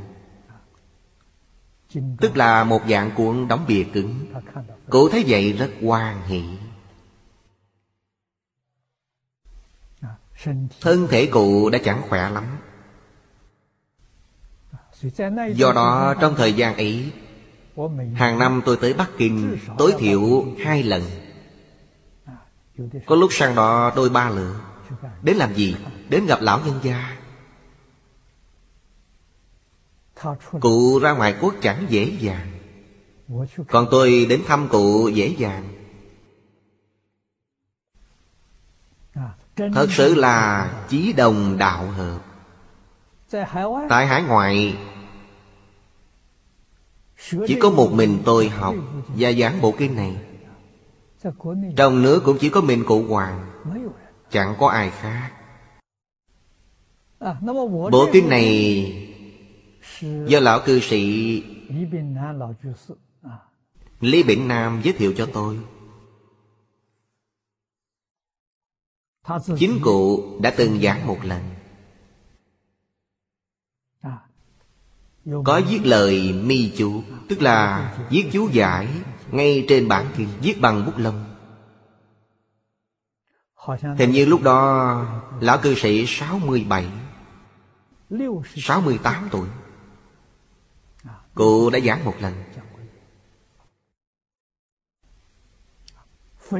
Tức 2.20 2.36
là 2.36 2.64
một 2.64 2.80
dạng 2.88 3.10
cuộn 3.16 3.48
đóng 3.48 3.64
bìa 3.68 3.84
cứng. 3.92 4.26
Cụ 4.90 5.08
thấy 5.08 5.24
vậy 5.26 5.52
rất 5.52 5.70
hoan 5.82 6.16
hỷ. 6.26 6.44
Thân 10.80 11.06
thể 11.10 11.26
cụ 11.26 11.70
đã 11.70 11.78
chẳng 11.84 12.02
khỏe 12.08 12.30
lắm. 12.30 12.44
Do 15.54 15.72
đó, 15.72 16.14
trong 16.20 16.34
thời 16.36 16.52
gian 16.52 16.76
ấy, 16.76 17.12
Hàng 18.14 18.38
năm 18.38 18.62
tôi 18.64 18.76
tới 18.76 18.94
Bắc 18.94 19.10
Kinh 19.18 19.58
tối 19.78 19.94
thiểu 19.98 20.44
hai 20.58 20.82
lần. 20.82 21.02
Có 23.06 23.16
lúc 23.16 23.32
sang 23.32 23.54
đó 23.54 23.92
đôi 23.96 24.10
ba 24.10 24.30
lượt. 24.30 24.56
Đến 25.22 25.36
làm 25.36 25.54
gì? 25.54 25.76
Đến 26.08 26.26
gặp 26.26 26.38
lão 26.40 26.60
nhân 26.66 26.80
gia. 26.82 27.16
Cụ 30.60 30.98
ra 31.02 31.12
ngoài 31.12 31.34
quốc 31.40 31.54
chẳng 31.62 31.86
dễ 31.88 32.04
dàng. 32.20 32.52
Còn 33.68 33.86
tôi 33.90 34.26
đến 34.28 34.42
thăm 34.46 34.68
cụ 34.68 35.08
dễ 35.08 35.34
dàng. 35.38 35.68
Thật 39.56 39.86
sự 39.90 40.14
là 40.14 40.70
chí 40.88 41.12
đồng 41.12 41.58
đạo 41.58 41.86
hợp. 41.86 42.20
Tại 43.88 44.06
hải 44.06 44.22
ngoại 44.22 44.76
chỉ 47.30 47.56
có 47.60 47.70
một 47.70 47.92
mình 47.92 48.18
tôi 48.24 48.48
học 48.48 48.74
Và 49.08 49.32
giảng 49.32 49.60
bộ 49.60 49.74
kinh 49.78 49.96
này. 49.96 50.16
Trong 51.76 52.02
nước 52.02 52.22
cũng 52.24 52.38
chỉ 52.40 52.48
có 52.48 52.60
mình 52.60 52.84
cụ 52.86 53.02
Hoàng, 53.08 53.50
Chẳng 54.30 54.54
có 54.58 54.68
ai 54.68 54.90
khác. 54.90 55.30
Bộ 57.92 58.08
kinh 58.12 58.28
này 58.28 59.08
Do 60.00 60.40
lão 60.40 60.60
cư 60.64 60.80
sĩ 60.80 61.42
Lý 64.00 64.22
Bỉnh 64.22 64.48
Nam 64.48 64.80
giới 64.84 64.92
thiệu 64.92 65.12
cho 65.16 65.26
tôi. 65.32 65.58
Chính 69.58 69.78
cụ 69.82 70.22
đã 70.40 70.54
từng 70.56 70.80
giảng 70.80 71.06
một 71.06 71.18
lần. 71.24 71.40
Có 75.44 75.60
viết 75.68 75.80
lời 75.84 76.32
mi 76.32 76.72
chú 76.76 77.02
Tức 77.28 77.42
là 77.42 77.92
viết 78.10 78.28
chú 78.32 78.48
giải 78.48 78.88
Ngay 79.30 79.64
trên 79.68 79.88
bản 79.88 80.06
kinh 80.16 80.28
Viết 80.40 80.60
bằng 80.60 80.86
bút 80.86 80.98
lông. 80.98 81.24
Hình 83.98 84.10
như 84.10 84.24
lúc 84.24 84.42
đó 84.42 85.04
Lão 85.40 85.58
cư 85.58 85.74
sĩ 85.74 86.04
67 86.06 86.86
68 88.56 89.28
tuổi. 89.30 89.48
Cụ 91.34 91.70
đã 91.70 91.78
giảng 91.80 92.04
một 92.04 92.14
lần. 92.20 92.34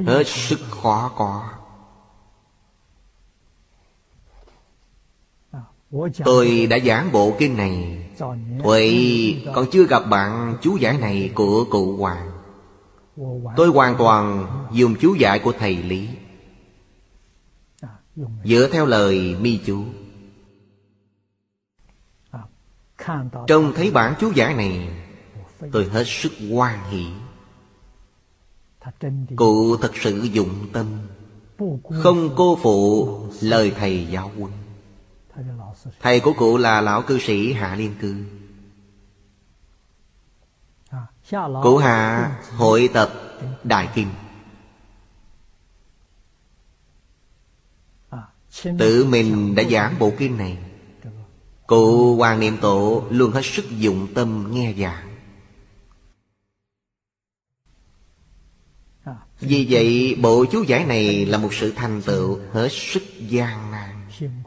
Hết 0.06 0.26
sức 0.26 0.60
khó 0.70 1.12
có 1.16 1.61
Tôi 6.24 6.66
đã 6.70 6.78
giảng 6.78 7.12
bộ 7.12 7.36
kinh 7.38 7.56
này. 7.56 7.98
Vậy 8.64 9.46
còn 9.54 9.66
chưa 9.72 9.84
gặp 9.84 10.02
bạn 10.10 10.56
chú 10.62 10.76
giải 10.76 10.98
này 10.98 11.30
của 11.34 11.64
cụ 11.70 11.96
Hoàng. 11.96 12.30
Tôi 13.56 13.68
hoàn 13.68 13.96
toàn 13.98 14.46
dùng 14.72 14.94
chú 15.00 15.14
giải 15.14 15.38
của 15.38 15.52
thầy 15.58 15.76
Lý. 15.76 16.08
Dựa 18.44 18.68
theo 18.72 18.86
lời 18.86 19.36
mi 19.40 19.60
chú. 19.66 19.84
Trông 23.46 23.72
thấy 23.74 23.90
bản 23.90 24.14
chú 24.20 24.32
giải 24.34 24.54
này 24.54 24.88
Tôi 25.72 25.84
hết 25.84 26.04
sức 26.06 26.32
hoan 26.50 26.78
hỷ. 26.90 27.06
Cụ 29.36 29.76
thật 29.76 29.92
sự 29.94 30.28
dụng 30.32 30.66
tâm. 30.72 30.86
Không 32.02 32.30
cô 32.36 32.58
phụ 32.62 33.08
lời 33.40 33.72
thầy 33.76 34.06
giáo 34.10 34.30
huấn 34.38 34.61
Thầy 36.00 36.20
của 36.20 36.32
cụ 36.32 36.56
là 36.56 36.80
lão 36.80 37.02
cư 37.02 37.18
sĩ 37.18 37.52
Hạ 37.52 37.74
Liên 37.74 37.94
Cư. 38.00 38.24
Cụ 41.62 41.76
Hạ 41.76 42.30
hội 42.56 42.90
tập 42.92 43.12
Đại 43.64 43.88
Kim 43.94 44.08
Tự 48.78 49.04
mình 49.04 49.54
đã 49.54 49.62
giảng 49.70 49.98
bộ 49.98 50.12
kinh 50.18 50.36
này, 50.36 50.58
Cụ 51.66 52.16
Hoàng 52.16 52.40
Niệm 52.40 52.56
Tổ 52.60 53.04
luôn 53.10 53.32
hết 53.32 53.44
sức 53.44 53.64
dụng 53.70 54.08
tâm 54.14 54.48
nghe 54.50 54.74
giảng. 54.78 55.08
Vì 59.40 59.66
vậy, 59.70 60.18
bộ 60.22 60.44
chú 60.52 60.62
giải 60.62 60.84
này 60.84 61.26
là 61.26 61.38
một 61.38 61.54
sự 61.54 61.72
thành 61.76 62.02
tựu 62.02 62.40
hết 62.52 62.68
sức 62.72 63.02
gian 63.18 63.70
nan. 63.70 63.81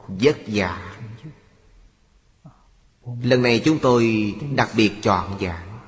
Vất 0.08 0.38
vả. 0.48 0.96
Lần 3.22 3.42
này 3.42 3.62
chúng 3.66 3.80
tôi 3.80 4.34
đặc 4.56 4.70
biệt 4.78 4.92
chọn 5.02 5.40
giảng, 5.42 5.80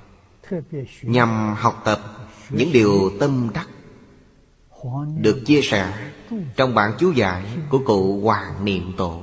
Nhằm 1.02 1.54
học 1.58 1.82
tập 1.86 2.02
những 2.50 2.70
điều 2.74 3.12
tâm 3.20 3.50
đắc 3.54 3.68
Được 5.18 5.44
chia 5.46 5.62
sẻ 5.64 6.12
trong 6.56 6.76
bản 6.76 6.92
chú 7.00 7.12
giải 7.12 7.58
của 7.70 7.80
cụ 7.86 8.22
Hoàng 8.22 8.66
Niệm 8.66 8.94
Tổ. 8.98 9.22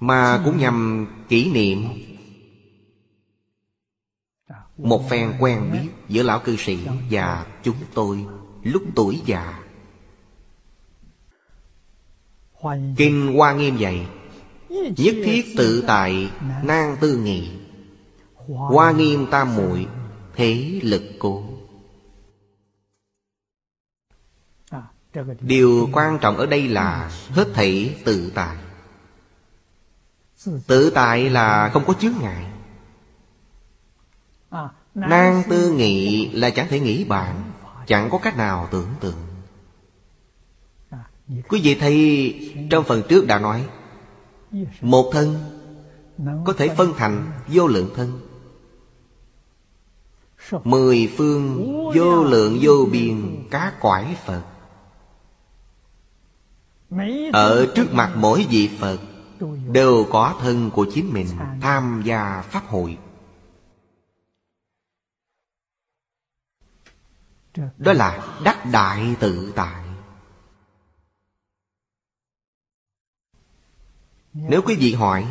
Mà 0.00 0.42
cũng 0.44 0.58
nhằm 0.58 1.06
kỷ 1.28 1.52
niệm 1.52 1.88
Một 4.76 5.10
phen 5.10 5.32
quen 5.40 5.70
biết 5.72 5.88
giữa 6.08 6.22
lão 6.22 6.40
cư 6.40 6.56
sĩ 6.56 6.78
và 7.10 7.46
chúng 7.62 7.76
tôi 7.94 8.26
lúc 8.62 8.82
tuổi 8.94 9.22
già. 9.26 9.65
Kinh 12.96 13.36
Hoa 13.36 13.52
Nghiêm 13.52 13.76
dạy 13.76 14.06
Nhất 14.68 15.14
thiết 15.24 15.54
tự 15.56 15.84
tại 15.86 16.30
nan 16.62 16.96
tư 17.00 17.16
nghị. 17.16 17.50
Hoa 18.46 18.92
nghiêm 18.92 19.26
tam 19.30 19.56
muội 19.56 19.86
Thế 20.34 20.80
lực 20.82 21.02
cố 21.18 21.44
Điều 25.40 25.88
quan 25.92 26.18
trọng 26.18 26.36
ở 26.36 26.46
đây 26.46 26.68
là 26.68 27.10
Hết 27.30 27.48
thảy 27.54 27.96
tự 28.04 28.32
tại. 28.34 28.56
Tự 30.66 30.90
tại 30.90 31.30
là 31.30 31.70
không 31.72 31.84
có 31.86 31.92
chướng 31.92 32.14
ngại. 32.20 32.46
Nan 34.94 35.42
tư 35.48 35.70
nghị 35.70 36.28
là 36.30 36.50
chẳng 36.50 36.68
thể 36.68 36.80
nghĩ 36.80 37.04
bàn 37.04 37.52
Chẳng 37.86 38.10
có 38.10 38.18
cách 38.18 38.36
nào 38.36 38.68
tưởng 38.70 38.88
tượng 39.00 39.25
Quý 41.28 41.60
vị 41.62 41.74
thấy 41.74 42.68
trong 42.70 42.84
phần 42.84 43.02
trước 43.08 43.26
đã 43.26 43.38
nói, 43.38 43.68
một 44.80 45.10
thân 45.12 45.36
Có 46.44 46.52
thể 46.52 46.68
phân 46.68 46.92
thành 46.96 47.32
vô 47.46 47.66
lượng 47.66 47.90
thân. 47.94 48.20
Mười 50.64 51.12
phương 51.16 51.64
vô 51.94 52.24
lượng 52.24 52.58
vô 52.60 52.88
biên 52.92 53.48
cá 53.50 53.72
quải 53.80 54.16
Phật. 54.24 54.42
Ở 57.32 57.66
trước 57.74 57.92
mặt 57.92 58.12
mỗi 58.16 58.46
vị 58.50 58.70
Phật 58.80 58.98
Đều 59.72 60.06
có 60.10 60.34
thân 60.40 60.70
của 60.70 60.86
chính 60.94 61.12
mình 61.12 61.26
tham 61.60 62.02
gia 62.04 62.42
Pháp 62.42 62.66
hội. 62.66 62.98
Đó 67.78 67.92
là 67.92 68.38
đắc 68.44 68.66
đại 68.72 69.16
tự 69.20 69.52
tại. 69.56 69.85
Nếu 74.36 74.62
quý 74.62 74.76
vị 74.76 74.94
hỏi, 74.94 75.26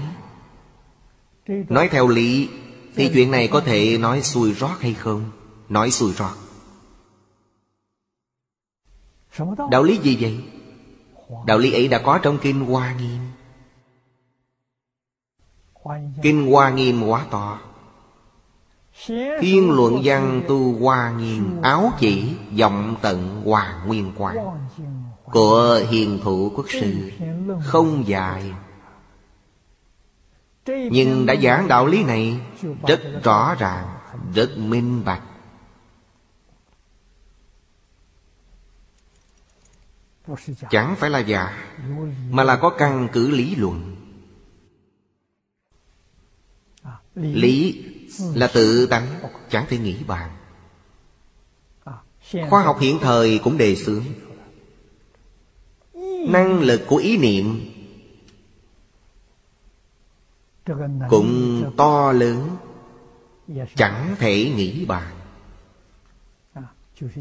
Nói 1.48 1.90
theo 1.92 2.08
lý, 2.08 2.50
Thì 2.96 3.10
chuyện 3.14 3.32
này 3.32 3.48
có 3.48 3.60
thể 3.60 3.98
nói 3.98 4.22
xuôi 4.22 4.54
rót 4.54 4.80
hay 4.80 4.94
không? 4.94 5.32
Nói 5.70 5.92
xuôi 5.92 6.14
rót. 6.14 6.32
Đạo 9.72 9.84
lý 9.84 9.98
gì 9.98 10.18
vậy? 10.20 10.44
Đạo 11.46 11.58
lý 11.58 11.74
ấy 11.74 11.88
đã 11.88 12.00
có 12.00 12.18
trong 12.18 12.38
Kinh 12.38 12.66
Hoa 12.66 12.96
Nghiêm. 12.96 13.20
Kinh 16.22 16.52
Hoa 16.52 16.70
Nghiêm 16.70 17.04
quá 17.04 17.26
to. 17.32 17.60
Thiên 19.40 19.72
luận 19.72 20.02
văn 20.04 20.44
tu 20.48 20.80
Hoa 20.80 21.12
Nghiêm 21.12 21.62
Áo 21.62 21.92
chỉ 22.00 22.36
vọng 22.60 22.96
tận 23.02 23.42
Hoàng 23.46 23.88
Nguyên 23.88 24.12
Quang. 24.18 24.38
Của 25.24 25.82
hiền 25.90 26.20
thủ 26.24 26.52
quốc 26.56 26.66
sư, 26.70 27.12
Không 27.64 28.04
dài 28.08 28.54
nhưng 30.66 31.26
đã 31.26 31.36
giảng 31.36 31.68
đạo 31.68 31.88
lý 31.88 32.04
này, 32.04 32.40
Rất 32.88 33.02
rõ 33.24 33.56
ràng, 33.60 33.98
Rất 34.34 34.58
minh 34.58 35.06
bạch. 35.06 35.22
Chẳng 40.70 40.96
phải 40.96 41.10
là 41.10 41.20
giả 41.20 41.68
Mà 42.30 42.44
là 42.44 42.56
có 42.56 42.70
căn 42.70 43.08
cứ 43.14 43.32
lý 43.32 43.56
luận. 43.56 43.96
Lý 47.16 47.86
là 48.36 48.48
tự 48.48 48.86
tánh, 48.86 49.08
Chẳng 49.50 49.66
thể 49.70 49.78
nghĩ 49.78 50.04
bàn. 50.04 50.32
Khoa 52.50 52.64
học 52.64 52.80
hiện 52.80 53.00
thời 53.02 53.40
cũng 53.44 53.58
đề 53.58 53.76
xướng. 53.76 54.04
Năng 56.28 56.60
lực 56.60 56.82
của 56.88 56.98
ý 56.98 57.18
niệm 57.18 57.75
cũng 61.10 61.64
to 61.78 62.12
lớn 62.12 62.58
Chẳng 63.76 64.16
thể 64.20 64.52
nghĩ 64.56 64.86
bàn. 64.86 65.16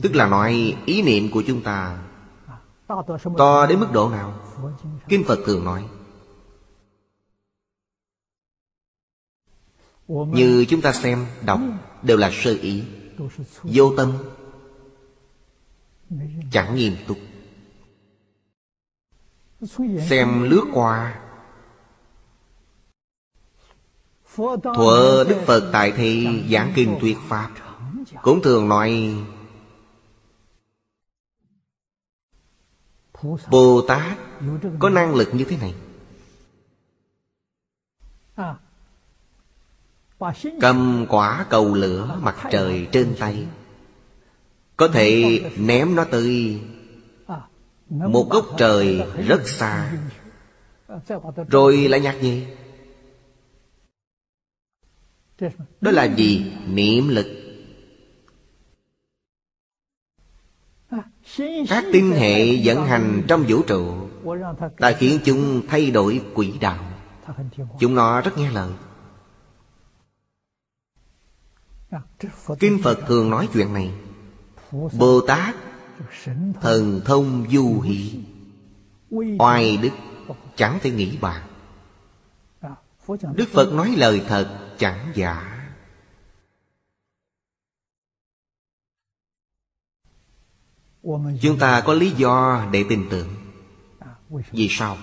Tức 0.02 0.14
là 0.14 0.26
nói 0.26 0.76
ý 0.86 1.02
niệm 1.02 1.30
của 1.30 1.42
chúng 1.46 1.62
ta 1.62 2.02
To 3.36 3.66
đến 3.66 3.80
mức 3.80 3.88
độ 3.92 4.10
nào? 4.10 4.34
Kinh 5.08 5.24
Phật 5.24 5.38
thường 5.46 5.64
nói 5.64 5.88
Như 10.08 10.64
chúng 10.68 10.80
ta 10.80 10.92
xem, 10.92 11.26
đọc 11.46 11.60
Đều 12.02 12.16
là 12.16 12.30
sơ 12.32 12.54
ý 12.62 12.84
Vô 13.62 13.96
tâm 13.96 14.12
Chẳng 16.52 16.76
nghiêm 16.76 16.96
túc. 17.08 17.18
Xem 20.08 20.42
lướt 20.42 20.64
qua 20.74 21.23
Thuở 24.36 25.24
Đức 25.28 25.42
Phật 25.46 25.70
tại 25.72 25.92
thị 25.92 26.42
giảng 26.50 26.72
kinh 26.74 26.98
tuyệt 27.00 27.16
Pháp, 27.28 27.50
Cũng 28.22 28.42
thường 28.42 28.68
nói 28.68 29.14
Bồ 33.50 33.82
Tát 33.88 34.18
có 34.78 34.90
năng 34.90 35.14
lực 35.14 35.28
như 35.34 35.44
thế 35.44 35.56
này. 35.56 35.74
Cầm 40.60 41.06
quả 41.08 41.46
cầu 41.50 41.74
lửa 41.74 42.18
mặt 42.22 42.36
trời 42.50 42.88
trên 42.92 43.16
tay, 43.18 43.46
Có 44.76 44.88
thể 44.88 45.40
ném 45.56 45.94
nó 45.94 46.04
tới 46.04 46.60
Một 47.88 48.26
góc 48.30 48.46
trời 48.58 49.06
rất 49.26 49.48
xa, 49.48 49.92
Rồi 51.48 51.76
lại 51.76 52.00
nhặt 52.00 52.16
gì 52.20 52.46
đó 55.80 55.90
là 55.90 56.04
gì? 56.04 56.52
Niệm 56.68 57.08
lực. 57.08 57.26
Các 61.68 61.84
tinh 61.92 62.12
hệ 62.12 62.56
vận 62.64 62.86
hành 62.86 63.22
trong 63.28 63.44
vũ 63.48 63.62
trụ 63.62 64.08
Ta 64.78 64.92
khiến 64.92 65.18
chúng 65.24 65.62
thay 65.68 65.90
đổi 65.90 66.20
quỹ 66.34 66.52
đạo. 66.60 66.84
Chúng 67.80 67.94
nó 67.94 68.20
rất 68.20 68.38
nghe 68.38 68.50
lời. 68.50 68.70
Kinh 72.58 72.78
Phật 72.82 72.98
thường 73.06 73.30
nói 73.30 73.48
chuyện 73.52 73.72
này. 73.72 73.90
Bồ 74.72 75.20
Tát 75.20 75.54
Thần 76.60 77.00
thông 77.04 77.46
du 77.50 77.80
hỷ, 77.80 78.20
Oai 79.38 79.76
đức, 79.76 79.90
Chẳng 80.56 80.78
thể 80.82 80.90
nghĩ 80.90 81.18
bàn. 81.20 81.42
Đức 83.08 83.48
Phật 83.52 83.72
nói 83.72 83.94
lời 83.96 84.22
thật, 84.28 84.60
Chẳng 84.78 85.12
giả. 85.14 85.50
Chúng 91.40 91.58
ta 91.60 91.82
có 91.86 91.94
lý 91.94 92.10
do 92.10 92.66
để 92.72 92.84
tin 92.88 93.06
tưởng. 93.10 93.28
Vì 94.52 94.68
sao? 94.70 94.96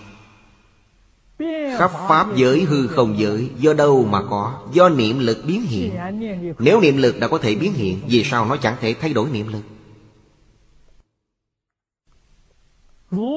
Khắp 1.77 1.91
Pháp 2.07 2.35
giới 2.35 2.63
hư 2.63 2.87
không 2.87 3.19
giới, 3.19 3.49
Do 3.57 3.73
đâu 3.73 4.05
mà 4.05 4.21
có? 4.29 4.69
Do 4.73 4.89
niệm 4.89 5.19
lực 5.19 5.43
biến 5.47 5.61
hiện. 5.61 5.95
Nếu 6.59 6.81
niệm 6.81 6.97
lực 6.97 7.15
đã 7.19 7.27
có 7.27 7.37
thể 7.37 7.55
biến 7.55 7.73
hiện, 7.73 8.01
Vì 8.07 8.23
sao 8.23 8.45
nó 8.45 8.57
chẳng 8.57 8.75
thể 8.79 8.95
thay 9.01 9.13
đổi 9.13 9.29
niệm 9.29 9.47
lực? 9.47 9.63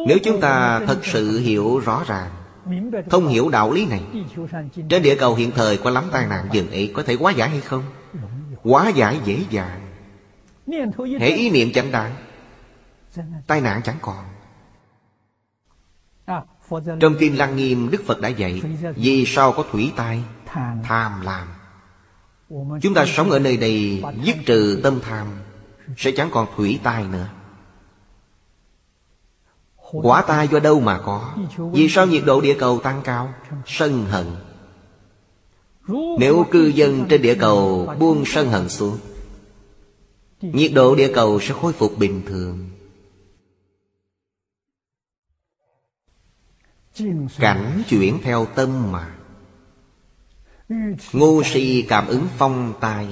Nếu 0.09 0.19
chúng 0.25 0.41
ta 0.41 0.81
thật 0.87 1.01
sự 1.05 1.39
hiểu 1.39 1.79
rõ 1.79 2.05
ràng 2.07 2.44
Thông 3.11 3.29
hiểu 3.29 3.49
đạo 3.49 3.73
lý 3.73 3.87
này. 3.87 4.03
Trên 4.89 5.03
địa 5.03 5.17
cầu 5.17 5.35
hiện 5.35 5.51
thời 5.51 5.77
có 5.77 5.91
lắm 5.91 6.05
tai 6.13 6.27
nạn 6.27 6.49
dường 6.53 6.71
ấy 6.71 6.91
Có 6.95 7.03
thể 7.03 7.17
quá 7.17 7.33
giải 7.33 7.49
hay 7.49 7.61
không? 7.61 7.83
quá 8.63 8.89
giải 8.89 9.21
dễ 9.25 9.39
dàng. 9.51 9.81
Hãy 11.21 11.31
ý 11.31 11.51
niệm 11.51 11.73
chẳng 11.75 11.93
đại 11.93 12.13
Tai 13.47 13.61
nạn 13.61 13.81
chẳng 13.85 13.97
còn. 14.01 14.25
Trong 17.01 17.15
Kinh 17.19 17.39
Lăng 17.39 17.57
Nghiêm, 17.57 17.91
Đức 17.91 18.03
Phật 18.07 18.21
đã 18.21 18.29
dạy, 18.29 18.63
Vì 18.97 19.25
sao 19.27 19.53
có 19.53 19.65
thủy 19.71 19.93
tai? 19.97 20.23
Tham 20.83 21.21
lam 21.21 21.49
Chúng 22.83 22.95
ta 22.95 23.05
sống 23.07 23.31
ở 23.31 23.39
nơi 23.39 23.57
đây, 23.57 24.03
Dứt 24.23 24.37
trừ 24.47 24.81
tâm 24.83 25.01
tham, 25.03 25.27
Sẽ 25.97 26.11
chẳng 26.17 26.29
còn 26.33 26.47
thủy 26.57 26.81
tai 26.83 27.05
nữa. 27.05 27.29
Quả 30.03 30.23
tai 30.23 30.49
do 30.49 30.61
đâu 30.61 30.81
mà 30.81 31.01
có? 31.05 31.35
Vì 31.73 31.89
sao 31.89 32.07
nhiệt 32.07 32.23
độ 32.27 32.41
địa 32.41 32.57
cầu 32.59 32.81
tăng 32.81 33.01
cao? 33.05 33.35
Sân 33.67 34.05
hận. 34.05 34.27
Nếu 36.19 36.47
cư 36.51 36.67
dân 36.67 37.07
trên 37.09 37.23
địa 37.23 37.35
cầu 37.35 37.95
buông 37.99 38.25
sân 38.27 38.49
hận 38.49 38.69
xuống, 38.69 38.99
Nhiệt 40.53 40.73
độ 40.75 40.95
địa 40.95 41.13
cầu 41.15 41.41
sẽ 41.41 41.55
khôi 41.61 41.73
phục 41.73 41.99
bình 41.99 42.23
thường. 42.27 42.71
Cảnh 47.39 47.83
chuyển 47.89 48.19
theo 48.23 48.47
tâm 48.55 48.93
mà. 48.93 49.15
Ngu 51.13 51.43
si 51.43 51.87
cảm 51.89 52.07
ứng 52.07 52.27
phong 52.39 52.75
tai. 52.81 53.09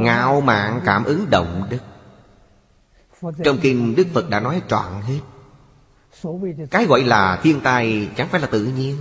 Ngạo 0.00 0.40
mạn 0.40 0.80
cảm 0.84 1.04
ứng 1.04 1.26
động 1.30 1.66
đất 1.70 1.82
trong 3.44 3.58
kinh 3.62 3.94
Đức 3.96 4.06
Phật 4.12 4.30
đã 4.30 4.40
nói 4.40 4.62
trọn 4.68 4.92
hết. 5.02 5.20
Cái 6.70 6.86
gọi 6.86 7.04
là 7.04 7.40
thiên 7.42 7.60
tai 7.60 8.08
chẳng 8.16 8.28
phải 8.28 8.40
là 8.40 8.46
tự 8.46 8.64
nhiên, 8.64 8.96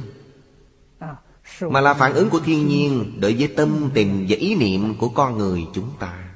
Mà 1.61 1.81
là 1.81 1.93
phản 1.93 2.13
ứng 2.13 2.29
của 2.29 2.39
thiên 2.39 2.67
nhiên 2.67 3.19
Đối 3.21 3.33
với 3.33 3.47
tâm 3.47 3.89
tình 3.93 4.25
và 4.29 4.35
ý 4.39 4.55
niệm 4.55 4.97
của 4.99 5.09
con 5.09 5.37
người 5.37 5.67
chúng 5.73 5.89
ta. 5.99 6.35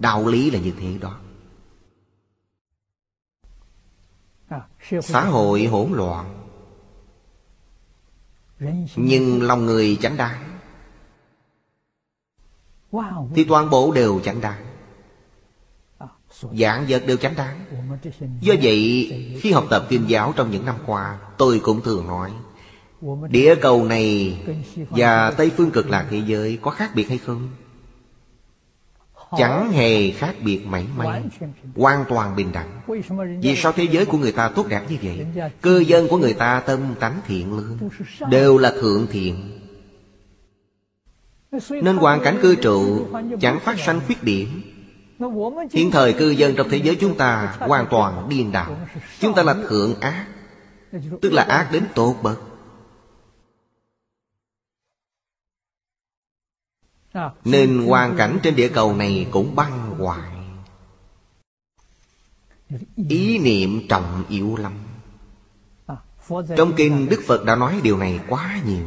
Đạo 0.00 0.26
lý 0.26 0.50
là 0.50 0.58
như 0.58 0.72
thế 0.80 0.98
đó. 1.00 1.18
Xã 5.02 5.24
hội 5.24 5.64
hỗn 5.64 5.92
loạn, 5.92 6.46
nhưng 8.96 9.42
lòng 9.42 9.66
người 9.66 9.98
chẳng 10.02 10.16
đáng. 10.16 10.58
Thì 13.34 13.44
toàn 13.44 13.70
bộ 13.70 13.92
đều 13.92 14.20
chẳng 14.24 14.40
đáng. 14.40 14.65
Dạng 16.52 16.86
vật 16.88 17.02
đều 17.06 17.16
chánh 17.16 17.34
đáng. 17.36 17.60
Do 18.40 18.54
vậy, 18.62 19.10
khi 19.40 19.52
học 19.52 19.64
tập 19.70 19.86
kinh 19.88 20.04
giáo 20.08 20.32
trong 20.36 20.50
những 20.50 20.66
năm 20.66 20.76
qua, 20.86 21.18
Tôi 21.36 21.60
cũng 21.62 21.82
thường 21.82 22.06
nói, 22.06 22.30
Địa 23.28 23.54
cầu 23.54 23.84
này 23.84 24.38
và 24.90 25.30
Tây 25.30 25.50
phương 25.56 25.70
cực 25.70 25.90
lạc 25.90 26.06
thế 26.10 26.22
giới 26.26 26.58
có 26.62 26.70
khác 26.70 26.90
biệt 26.94 27.08
hay 27.08 27.18
không? 27.18 27.50
Chẳng 29.38 29.72
hề 29.72 30.10
khác 30.10 30.34
biệt 30.44 30.66
mảy 30.66 30.86
may, 30.96 31.22
Hoàn 31.76 32.04
toàn 32.08 32.36
bình 32.36 32.52
đẳng. 32.52 32.80
Vì 33.42 33.56
sao 33.56 33.72
thế 33.72 33.84
giới 33.84 34.04
của 34.04 34.18
người 34.18 34.32
ta 34.32 34.48
tốt 34.48 34.66
đẹp 34.68 34.82
như 34.90 34.96
vậy? 35.02 35.26
Cư 35.62 35.78
dân 35.78 36.08
của 36.08 36.16
người 36.16 36.34
ta 36.34 36.60
tâm 36.60 36.94
tánh 37.00 37.20
thiện 37.26 37.56
lương, 37.56 37.78
Đều 38.30 38.58
là 38.58 38.72
thượng 38.80 39.06
thiện. 39.10 39.60
Nên 41.70 41.96
hoàn 41.96 42.20
cảnh 42.24 42.38
cư 42.42 42.56
trụ 42.56 43.06
Chẳng 43.40 43.60
phát 43.60 43.80
sanh 43.80 44.00
khuyết 44.06 44.22
điểm. 44.22 44.62
Hiện 45.72 45.90
thời 45.90 46.12
cư 46.12 46.30
dân 46.30 46.54
trong 46.56 46.68
thế 46.70 46.76
giới 46.76 46.96
chúng 47.00 47.16
ta 47.16 47.56
Hoàn 47.58 47.86
toàn 47.90 48.28
điên 48.28 48.52
đảo. 48.52 48.76
Chúng 49.20 49.34
ta 49.34 49.42
là 49.42 49.54
thượng 49.54 50.00
ác, 50.00 50.26
Tức 51.22 51.32
là 51.32 51.42
ác 51.42 51.68
đến 51.72 51.84
tột 51.94 52.16
bậc. 52.22 52.40
Nên 57.44 57.86
hoàn 57.86 58.16
cảnh 58.16 58.38
trên 58.42 58.56
địa 58.56 58.68
cầu 58.68 58.94
này 58.94 59.26
cũng 59.30 59.56
băng 59.56 59.94
hoại. 59.98 60.30
Ý 63.08 63.38
niệm 63.38 63.88
trọng 63.88 64.24
yếu 64.28 64.56
lắm. 64.56 64.72
Trong 66.56 66.72
kinh 66.76 67.08
Đức 67.08 67.22
Phật 67.26 67.44
đã 67.44 67.56
nói 67.56 67.80
điều 67.82 67.98
này 67.98 68.20
quá 68.28 68.60
nhiều. 68.66 68.86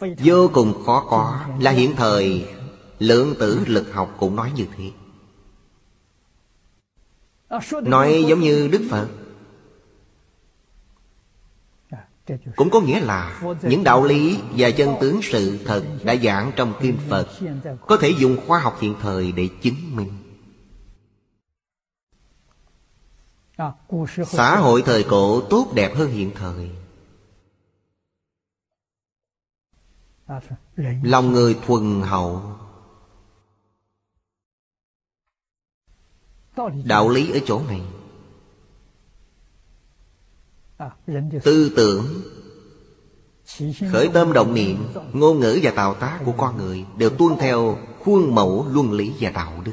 Vô 0.00 0.50
cùng 0.54 0.82
khó 0.86 1.06
có 1.10 1.40
Là 1.58 1.70
hiện 1.70 1.96
thời 1.96 2.46
Lượng 3.00 3.34
tử 3.38 3.64
lực 3.66 3.92
học 3.92 4.14
cũng 4.18 4.36
nói 4.36 4.52
như 4.56 4.66
thế. 4.76 4.90
Nói 7.82 8.24
giống 8.28 8.40
như 8.40 8.68
Đức 8.68 8.86
Phật. 8.90 9.08
Cũng 12.56 12.70
có 12.70 12.80
nghĩa 12.80 13.00
là 13.00 13.42
Những 13.62 13.84
đạo 13.84 14.04
lý 14.04 14.38
và 14.56 14.70
chân 14.70 14.94
tướng 15.00 15.20
sự 15.22 15.58
thật 15.64 15.84
Đã 16.04 16.16
giảng 16.16 16.52
trong 16.56 16.74
Kinh 16.80 16.98
Phật 17.08 17.28
Có 17.86 17.96
thể 17.96 18.12
dùng 18.18 18.36
khoa 18.46 18.58
học 18.58 18.76
hiện 18.80 18.94
thời 19.00 19.32
để 19.32 19.48
chứng 19.62 19.96
minh. 19.96 20.10
Xã 24.26 24.56
hội 24.56 24.82
thời 24.86 25.02
cổ 25.02 25.40
tốt 25.40 25.72
đẹp 25.74 25.94
hơn 25.94 26.10
hiện 26.10 26.30
thời. 26.34 26.70
Lòng 31.02 31.32
người 31.32 31.58
thuần 31.66 32.00
hậu. 32.00 32.42
Đạo 36.84 37.08
lý 37.08 37.30
ở 37.32 37.38
chỗ 37.46 37.62
này. 37.68 37.82
Tư 41.44 41.72
tưởng 41.76 42.04
Khởi 43.92 44.08
tâm 44.14 44.32
động 44.32 44.54
niệm 44.54 44.76
Ngôn 45.12 45.40
ngữ 45.40 45.60
và 45.62 45.70
tạo 45.70 45.94
tác 45.94 46.20
của 46.24 46.32
con 46.32 46.56
người 46.56 46.84
Đều 46.96 47.10
tuân 47.10 47.36
theo 47.38 47.78
khuôn 48.04 48.34
mẫu 48.34 48.66
luân 48.72 48.92
lý 48.92 49.14
và 49.20 49.30
đạo 49.30 49.62
đức. 49.64 49.72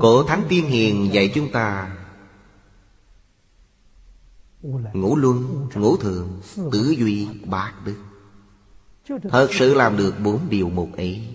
Cổ 0.00 0.22
Thánh 0.22 0.42
Tiên 0.48 0.66
Hiền 0.66 1.10
dạy 1.12 1.32
chúng 1.34 1.52
ta 1.52 1.96
Ngũ 4.92 5.16
luân, 5.16 5.68
ngũ 5.74 5.96
thường, 5.96 6.40
tứ 6.72 6.94
duy, 6.98 7.28
bát 7.46 7.72
đức. 7.84 7.96
Thật 9.30 9.48
sự 9.50 9.74
làm 9.74 9.96
được 9.96 10.14
bốn 10.24 10.40
điều 10.48 10.70
một 10.70 10.88
ấy. 10.96 11.33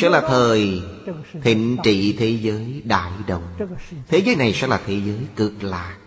Sẽ 0.00 0.08
là 0.08 0.20
thời 0.20 0.82
thịnh 1.42 1.76
trị 1.82 2.16
thế 2.18 2.28
giới 2.28 2.82
đại 2.84 3.12
đồng. 3.26 3.42
Thế 4.08 4.18
giới 4.18 4.36
này 4.36 4.52
sẽ 4.52 4.66
là 4.66 4.80
thế 4.86 5.00
giới 5.06 5.26
cực 5.36 5.62
lạc. 5.62 5.98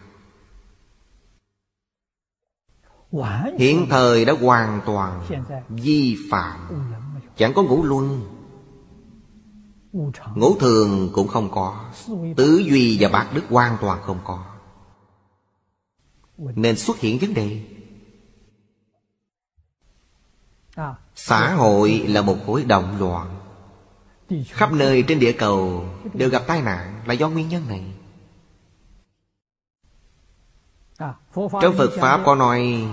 Hiện 3.57 3.88
thời 3.89 4.26
đã 4.26 4.34
hoàn 4.41 4.81
toàn 4.85 5.26
vi 5.69 6.18
phạm. 6.31 6.59
Chẳng 7.38 7.53
có 7.53 7.63
ngũ 7.63 7.84
luân 7.84 8.26
Ngũ 10.35 10.55
thường 10.59 11.09
cũng 11.13 11.27
không 11.27 11.51
có. 11.51 11.85
Tứ 12.35 12.63
duy 12.65 12.97
và 12.99 13.09
bát 13.09 13.27
đức 13.34 13.41
hoàn 13.49 13.77
toàn 13.81 14.01
không 14.01 14.19
có. 14.23 14.45
Nên 16.38 16.76
xuất 16.76 16.99
hiện 16.99 17.19
vấn 17.19 17.34
đề. 17.34 17.61
Xã 21.15 21.53
hội 21.53 22.06
là 22.07 22.22
một 22.22 22.38
khối 22.45 22.64
động 22.64 22.98
loạn. 22.99 23.38
Khắp 24.48 24.73
nơi 24.73 25.03
trên 25.03 25.19
địa 25.19 25.31
cầu 25.31 25.85
Đều 26.14 26.30
gặp 26.30 26.43
tai 26.48 26.61
nạn 26.61 27.02
là 27.06 27.14
do 27.14 27.30
nguyên 27.30 27.49
nhân 27.49 27.64
này. 27.69 27.84
Trong 31.61 31.77
Phật 31.77 31.91
Pháp 31.98 32.22
có 32.26 32.35
nói 32.35 32.88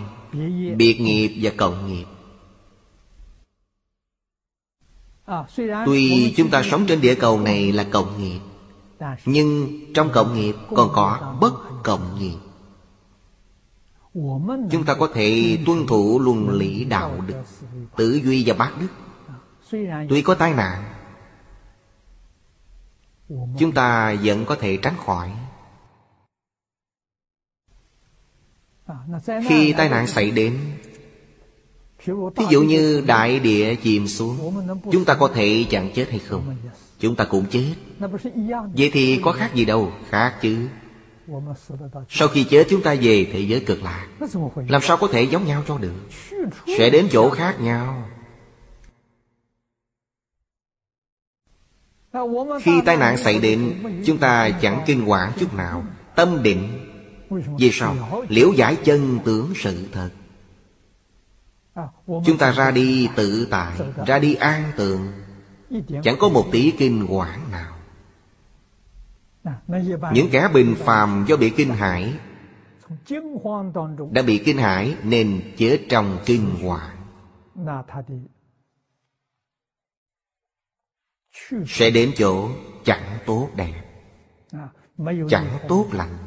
Biệt 0.76 1.00
nghiệp 1.00 1.38
và 1.42 1.50
cộng 1.56 1.86
nghiệp. 1.86 2.04
Tuy 5.86 6.34
chúng 6.36 6.50
ta 6.50 6.62
sống 6.62 6.86
trên 6.86 7.00
địa 7.00 7.14
cầu 7.14 7.40
này 7.40 7.72
là 7.72 7.86
cộng 7.90 8.22
nghiệp 8.22 8.40
Nhưng 9.24 9.80
trong 9.94 10.10
cộng 10.12 10.34
nghiệp 10.34 10.54
còn 10.76 10.90
có 10.94 11.36
bất 11.40 11.54
cộng 11.84 12.18
nghiệp 12.18 12.36
Chúng 14.70 14.84
ta 14.86 14.94
có 14.94 15.08
thể 15.14 15.58
tuân 15.66 15.86
thủ 15.86 16.20
luân 16.20 16.48
lý 16.48 16.84
đạo 16.84 17.20
đức 17.26 17.42
Tử 17.96 18.20
duy 18.24 18.44
và 18.46 18.54
bác 18.54 18.70
đức. 18.80 18.88
Tuy 20.08 20.22
có 20.22 20.34
tai 20.34 20.54
nạn, 20.54 20.84
Chúng 23.58 23.72
ta 23.72 24.14
vẫn 24.22 24.44
có 24.44 24.56
thể 24.60 24.76
tránh 24.76 24.94
khỏi. 25.06 25.30
Khi 29.48 29.72
tai 29.72 29.88
nạn 29.88 30.06
xảy 30.06 30.30
đến, 30.30 30.58
Thí 32.36 32.44
dụ 32.50 32.62
như 32.62 33.02
đại 33.06 33.40
địa 33.40 33.74
chìm 33.74 34.08
xuống, 34.08 34.54
Chúng 34.92 35.04
ta 35.04 35.14
có 35.14 35.28
thể 35.34 35.66
chẳng 35.70 35.90
chết 35.94 36.10
hay 36.10 36.18
không? 36.18 36.56
Chúng 36.98 37.16
ta 37.16 37.24
cũng 37.24 37.46
chết. 37.50 37.74
Vậy 38.76 38.90
thì 38.92 39.20
có 39.24 39.32
khác 39.32 39.54
gì 39.54 39.64
đâu, 39.64 39.92
Khác 40.08 40.38
chứ. 40.42 40.68
Sau 42.08 42.28
khi 42.28 42.44
chết 42.44 42.66
chúng 42.70 42.82
ta 42.82 42.94
về 42.94 43.26
thế 43.32 43.40
giới 43.40 43.60
cực 43.60 43.82
lạc. 43.82 44.06
Làm 44.68 44.82
sao 44.82 44.96
có 44.96 45.08
thể 45.12 45.22
giống 45.22 45.46
nhau 45.46 45.62
cho 45.68 45.78
được? 45.78 45.94
Sẽ 46.78 46.90
đến 46.90 47.08
chỗ 47.10 47.30
khác 47.30 47.60
nhau. 47.60 48.08
Khi 52.62 52.80
tai 52.84 52.96
nạn 52.96 53.16
xảy 53.16 53.38
đến 53.38 53.82
Chúng 54.06 54.18
ta 54.18 54.50
chẳng 54.50 54.82
kinh 54.86 55.10
quản 55.10 55.32
chút 55.40 55.54
nào. 55.54 55.84
Tâm 56.16 56.42
định. 56.42 56.84
Vì 57.58 57.70
sao? 57.72 58.24
Liễu 58.28 58.52
giải 58.52 58.76
chân 58.84 59.18
tướng 59.24 59.52
sự 59.56 59.88
thật. 59.92 60.10
Chúng 62.06 62.38
ta 62.38 62.52
ra 62.52 62.70
đi 62.70 63.08
tự 63.16 63.46
tại 63.50 63.72
Ra 64.06 64.18
đi 64.18 64.34
an 64.34 64.72
tường. 64.76 65.12
Chẳng 66.02 66.16
có 66.18 66.28
một 66.28 66.46
tí 66.52 66.70
kinh 66.78 67.06
quản 67.08 67.50
nào 67.50 67.77
Những 70.12 70.28
kẻ 70.32 70.48
bình 70.54 70.74
phàm 70.78 71.24
do 71.28 71.36
bị 71.36 71.50
kinh 71.50 71.70
hãi. 71.70 72.14
Đã 74.10 74.22
bị 74.22 74.38
kinh 74.38 74.58
hãi 74.58 74.96
nên 75.02 75.54
chết 75.56 75.86
trong 75.88 76.18
kinh 76.26 76.56
quản 76.64 76.96
Sẽ 81.66 81.90
đến 81.90 82.12
chỗ 82.16 82.48
chẳng 82.84 83.18
tốt 83.26 83.48
đẹp. 83.56 83.82
Chẳng 85.28 85.58
tốt 85.68 85.86
lành. 85.92 86.18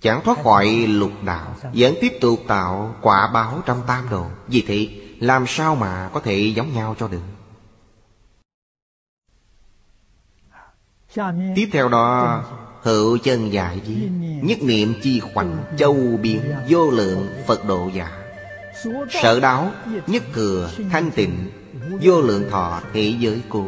Chẳng 0.00 0.20
thoát 0.24 0.38
khỏi 0.42 0.86
lục 0.86 1.12
đạo. 1.24 1.54
Vẫn 1.74 1.94
tiếp 2.00 2.12
tục 2.20 2.40
tạo 2.48 2.94
quả 3.02 3.30
báo 3.34 3.60
trong 3.66 3.80
tam 3.86 4.08
đồ. 4.10 4.26
Vì 4.48 4.64
thế 4.66 4.88
làm 5.20 5.44
sao 5.46 5.76
mà 5.76 6.10
có 6.12 6.20
thể 6.20 6.38
giống 6.38 6.72
nhau 6.72 6.94
cho 6.98 7.08
được 7.08 7.22
Tiếp 11.54 11.68
theo 11.72 11.88
đó 11.88 12.44
Hữu 12.82 13.18
chân 13.18 13.52
giải 13.52 13.80
di 13.86 14.08
Nhất 14.42 14.58
niệm 14.62 14.94
chi 15.02 15.20
khoảnh 15.20 15.64
Châu 15.78 15.94
biến 16.22 16.40
vô 16.68 16.90
lượng 16.90 17.28
Phật 17.46 17.64
độ 17.66 17.90
giả. 17.94 18.10
Sở 19.22 19.40
đáo 19.40 19.70
Nhất 20.06 20.22
thừa 20.34 20.70
Thanh 20.90 21.10
tịnh 21.10 21.50
Vô 22.02 22.20
lượng 22.20 22.50
thọ 22.50 22.80
thế 22.92 23.14
giới 23.18 23.42
cố. 23.48 23.66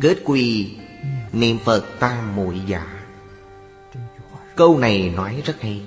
Kết 0.00 0.18
quy 0.24 0.76
Niệm 1.32 1.58
Phật 1.64 1.84
tam 1.98 2.36
muội 2.36 2.60
giả. 2.66 2.86
Câu 4.56 4.78
này 4.78 5.12
nói 5.16 5.42
rất 5.44 5.60
hay. 5.60 5.82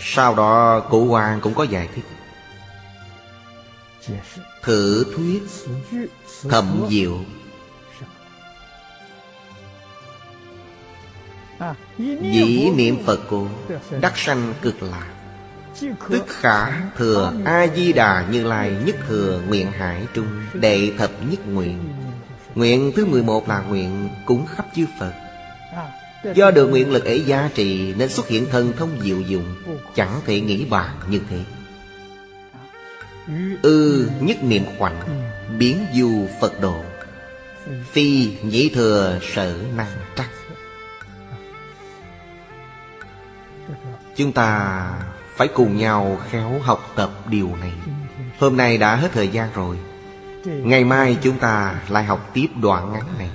Sau 0.00 0.34
đó 0.34 0.80
cụ 0.80 1.06
hoàng 1.06 1.40
cũng 1.40 1.54
có 1.54 1.64
giải 1.64 1.88
thích. 1.94 2.04
Thử 4.62 5.04
thuyết 5.16 5.42
Thậm 6.50 6.86
diệu 6.90 7.18
Dĩ 12.32 12.70
niệm 12.76 12.96
Phật 13.06 13.20
cô 13.30 13.48
Đắc 14.00 14.18
sanh 14.18 14.54
cực 14.62 14.82
lạc. 14.82 15.06
Tức 16.10 16.24
khả 16.28 16.80
thừa 16.96 17.32
A-di-đà 17.44 18.26
Như 18.30 18.44
Lai 18.44 18.76
nhất 18.84 18.96
thừa 19.08 19.40
nguyện 19.48 19.72
hải 19.72 20.06
trung 20.14 20.26
Đệ 20.52 20.92
thập 20.98 21.10
nhất 21.30 21.48
nguyện. 21.48 21.78
Nguyện 22.54 22.92
thứ 22.96 23.06
11 23.06 23.48
là 23.48 23.60
nguyện 23.68 24.08
cúng 24.26 24.46
khắp 24.46 24.66
chư 24.76 24.86
Phật. 24.98 25.12
Do 26.34 26.50
được 26.50 26.66
nguyện 26.66 26.92
lực 26.92 27.04
ấy 27.04 27.20
giá 27.20 27.50
trị 27.54 27.94
Nên 27.98 28.08
xuất 28.08 28.28
hiện 28.28 28.46
thần 28.50 28.72
thông 28.76 28.90
diệu 29.02 29.20
dụng 29.20 29.54
Chẳng 29.94 30.20
thể 30.26 30.40
nghĩ 30.40 30.64
bàn 30.64 30.90
như 31.10 31.20
thế. 31.30 31.38
Ư 33.62 33.98
ừ, 34.02 34.10
nhất 34.20 34.44
niệm 34.44 34.62
khoảnh 34.78 34.96
Biến 35.58 35.86
du 35.94 36.26
Phật 36.40 36.60
độ. 36.60 36.84
Phi 37.92 38.30
nhĩ 38.42 38.68
thừa 38.68 39.18
sở 39.34 39.54
năng 39.76 39.90
trắc 40.16 40.28
Chúng 44.20 44.32
ta 44.32 44.82
phải 45.36 45.48
cùng 45.48 45.76
nhau 45.76 46.18
khéo 46.30 46.52
học 46.62 46.92
tập 46.94 47.10
điều 47.28 47.50
này. 47.60 47.72
Hôm 48.40 48.56
nay 48.56 48.78
đã 48.78 48.96
hết 48.96 49.12
thời 49.12 49.28
gian 49.28 49.48
rồi. 49.54 49.76
Ngày 50.44 50.84
mai 50.84 51.16
chúng 51.22 51.38
ta 51.38 51.74
lại 51.88 52.04
học 52.04 52.30
tiếp 52.34 52.46
đoạn 52.62 52.92
ngắn 52.92 53.04
này. 53.18 53.30